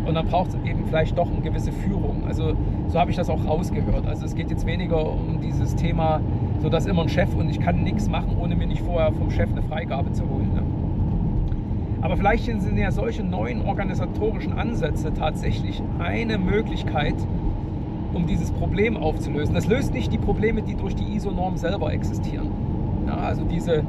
Und 0.04 0.14
dann 0.14 0.26
braucht 0.26 0.50
es 0.50 0.54
eben 0.68 0.84
vielleicht 0.86 1.16
doch 1.16 1.30
eine 1.30 1.40
gewisse 1.40 1.72
Führung. 1.72 2.24
Also 2.26 2.54
so 2.90 2.98
habe 2.98 3.10
ich 3.10 3.16
das 3.16 3.30
auch 3.30 3.44
rausgehört. 3.46 4.06
Also 4.06 4.26
es 4.26 4.34
geht 4.34 4.50
jetzt 4.50 4.66
weniger 4.66 5.12
um 5.12 5.40
dieses 5.40 5.76
Thema, 5.76 6.20
so 6.60 6.68
dass 6.68 6.86
immer 6.86 7.02
ein 7.02 7.08
Chef 7.08 7.34
und 7.34 7.48
ich 7.48 7.60
kann 7.60 7.82
nichts 7.82 8.08
machen, 8.08 8.36
ohne 8.40 8.56
mir 8.56 8.66
nicht 8.66 8.82
vorher 8.82 9.12
vom 9.12 9.30
Chef 9.30 9.50
eine 9.50 9.62
Freigabe 9.62 10.12
zu 10.12 10.28
holen. 10.28 10.50
Ne? 10.54 10.62
Aber 12.02 12.16
vielleicht 12.16 12.44
sind 12.44 12.76
ja 12.76 12.90
solche 12.90 13.22
neuen 13.22 13.62
organisatorischen 13.62 14.54
Ansätze 14.54 15.12
tatsächlich 15.12 15.82
eine 15.98 16.38
Möglichkeit, 16.38 17.14
um 18.12 18.26
dieses 18.26 18.50
Problem 18.50 18.96
aufzulösen. 18.96 19.54
Das 19.54 19.68
löst 19.68 19.92
nicht 19.94 20.12
die 20.12 20.18
Probleme, 20.18 20.62
die 20.62 20.74
durch 20.74 20.96
die 20.96 21.14
ISO-Norm 21.14 21.56
selber 21.56 21.92
existieren. 21.92 22.50
Ja, 23.06 23.16
also 23.18 23.44
diese 23.44 23.84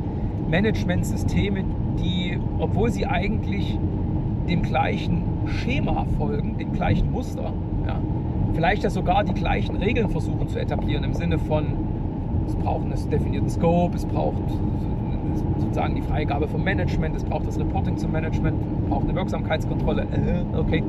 Managementsysteme, 0.50 1.64
die, 1.98 2.38
obwohl 2.60 2.92
sie 2.92 3.08
eigentlich 3.08 3.80
dem 4.48 4.62
gleichen 4.62 5.24
Schema 5.48 6.06
folgen, 6.18 6.58
dem 6.58 6.74
gleichen 6.74 7.12
Muster, 7.12 7.54
vielleicht 8.54 8.84
ja 8.84 8.90
sogar 8.90 9.24
die 9.24 9.34
gleichen 9.34 9.76
Regeln 9.76 10.10
versuchen 10.10 10.48
zu 10.48 10.60
etablieren 10.60 11.04
im 11.04 11.14
Sinne 11.14 11.38
von, 11.38 11.66
es 12.48 12.56
braucht 12.56 12.84
einen 12.84 13.10
definierten 13.10 13.50
Scope, 13.50 13.96
es 13.96 14.06
braucht 14.06 14.44
sozusagen 15.58 15.96
die 15.96 16.02
Freigabe 16.02 16.48
vom 16.48 16.64
Management, 16.64 17.16
es 17.16 17.24
braucht 17.24 17.48
das 17.48 17.60
Reporting 17.60 17.98
zum 17.98 18.12
Management, 18.12 18.58
es 18.84 18.90
braucht 18.90 19.04
eine 19.04 19.16
Wirksamkeitskontrolle. 19.16 20.04
Äh, 20.04 20.58
okay, 20.58 20.84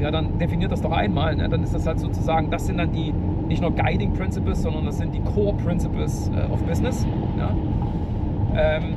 ja, 0.00 0.10
dann 0.10 0.38
definiert 0.38 0.72
das 0.72 0.82
doch 0.82 0.92
einmal. 0.92 1.36
Ne? 1.36 1.48
Dann 1.48 1.62
ist 1.62 1.74
das 1.74 1.86
halt 1.86 2.00
sozusagen, 2.00 2.50
das 2.50 2.66
sind 2.66 2.78
dann 2.78 2.92
die 2.92 3.12
nicht 3.48 3.62
nur 3.62 3.70
Guiding 3.70 4.12
Principles, 4.12 4.62
sondern 4.62 4.86
das 4.86 4.98
sind 4.98 5.14
die 5.14 5.20
Core 5.20 5.54
Principles 5.54 6.30
äh, 6.34 6.52
of 6.52 6.62
Business. 6.64 7.06
Ja? 7.38 7.50
Ähm, 8.56 8.94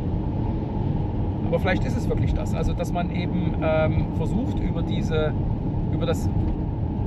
aber 1.47 1.59
vielleicht 1.59 1.85
ist 1.85 1.95
es 1.95 2.09
wirklich 2.09 2.33
das. 2.33 2.53
Also, 2.53 2.73
dass 2.73 2.91
man 2.91 3.09
eben 3.11 3.55
ähm, 3.61 4.07
versucht, 4.15 4.59
über 4.59 4.81
diese, 4.81 5.33
über 5.93 6.05
das 6.05 6.29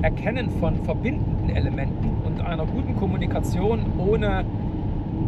Erkennen 0.01 0.49
von 0.49 0.75
verbindenden 0.83 1.55
Elementen 1.55 2.09
und 2.25 2.41
einer 2.41 2.65
guten 2.65 2.95
Kommunikation 2.95 3.85
ohne 3.97 4.45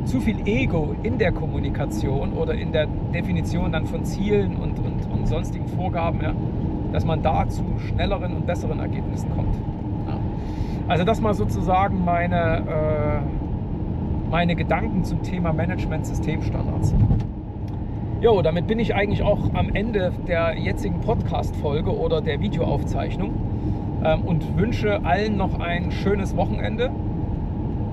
zu 0.06 0.20
viel 0.20 0.38
Ego 0.46 0.96
in 1.04 1.18
der 1.18 1.32
Kommunikation 1.32 2.34
oder 2.34 2.54
in 2.54 2.72
der 2.72 2.88
Definition 3.14 3.72
dann 3.72 3.86
von 3.86 4.04
Zielen 4.04 4.56
und, 4.56 4.80
und, 4.80 5.06
und 5.12 5.28
sonstigen 5.28 5.68
Vorgaben, 5.68 6.22
ja, 6.22 6.34
dass 6.92 7.06
man 7.06 7.22
da 7.22 7.48
zu 7.48 7.64
schnelleren 7.78 8.36
und 8.36 8.46
besseren 8.46 8.80
Ergebnissen 8.80 9.30
kommt. 9.36 9.56
Ja. 10.08 10.18
Also 10.88 11.04
das 11.06 11.22
mal 11.22 11.34
sozusagen 11.34 12.04
meine, 12.04 12.58
äh, 12.58 14.30
meine 14.30 14.56
Gedanken 14.56 15.04
zum 15.04 15.22
Thema 15.22 15.54
Management-Systemstandards. 15.54 16.94
Jo, 18.22 18.42
damit 18.42 18.68
bin 18.68 18.80
ich 18.80 18.96
eigentlich 18.96 19.22
auch 19.22 19.54
am 19.54 19.70
Ende 19.74 20.14
der 20.28 20.58
jetzigen 20.58 21.02
Podcast-Folge 21.02 21.96
oder 21.96 22.22
der 22.22 22.40
Videoaufzeichnung 22.40 23.53
und 24.26 24.58
wünsche 24.58 25.06
allen 25.06 25.38
noch 25.38 25.60
ein 25.60 25.92
schönes 25.92 26.36
Wochenende. 26.36 26.92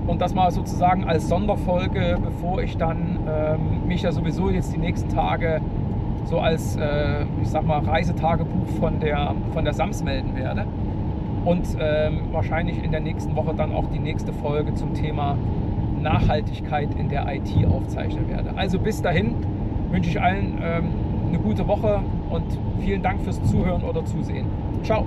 Und 0.07 0.21
das 0.21 0.33
mal 0.33 0.51
sozusagen 0.51 1.05
als 1.05 1.29
Sonderfolge, 1.29 2.17
bevor 2.21 2.61
ich 2.61 2.77
dann 2.77 3.19
ähm, 3.27 3.87
mich 3.87 4.01
ja 4.01 4.11
sowieso 4.11 4.49
jetzt 4.49 4.73
die 4.73 4.79
nächsten 4.79 5.09
Tage 5.09 5.61
so 6.25 6.39
als, 6.39 6.75
äh, 6.75 7.23
ich 7.41 7.49
sag 7.49 7.65
mal, 7.65 7.79
Reisetagebuch 7.79 8.67
von 8.79 8.99
der, 8.99 9.35
von 9.53 9.63
der 9.63 9.73
SAMS 9.73 10.03
melden 10.03 10.35
werde. 10.35 10.65
Und 11.45 11.65
ähm, 11.79 12.21
wahrscheinlich 12.31 12.83
in 12.83 12.91
der 12.91 12.99
nächsten 12.99 13.35
Woche 13.35 13.53
dann 13.55 13.73
auch 13.73 13.85
die 13.87 13.99
nächste 13.99 14.31
Folge 14.33 14.73
zum 14.75 14.93
Thema 14.93 15.37
Nachhaltigkeit 16.01 16.89
in 16.95 17.09
der 17.09 17.25
IT 17.33 17.53
aufzeichnen 17.65 18.29
werde. 18.29 18.51
Also 18.55 18.79
bis 18.79 19.01
dahin 19.01 19.35
wünsche 19.91 20.09
ich 20.09 20.21
allen 20.21 20.59
ähm, 20.61 20.85
eine 21.29 21.39
gute 21.39 21.67
Woche 21.67 22.01
und 22.29 22.45
vielen 22.79 23.01
Dank 23.01 23.21
fürs 23.21 23.41
Zuhören 23.43 23.83
oder 23.83 24.05
Zusehen. 24.05 24.45
Ciao. 24.83 25.05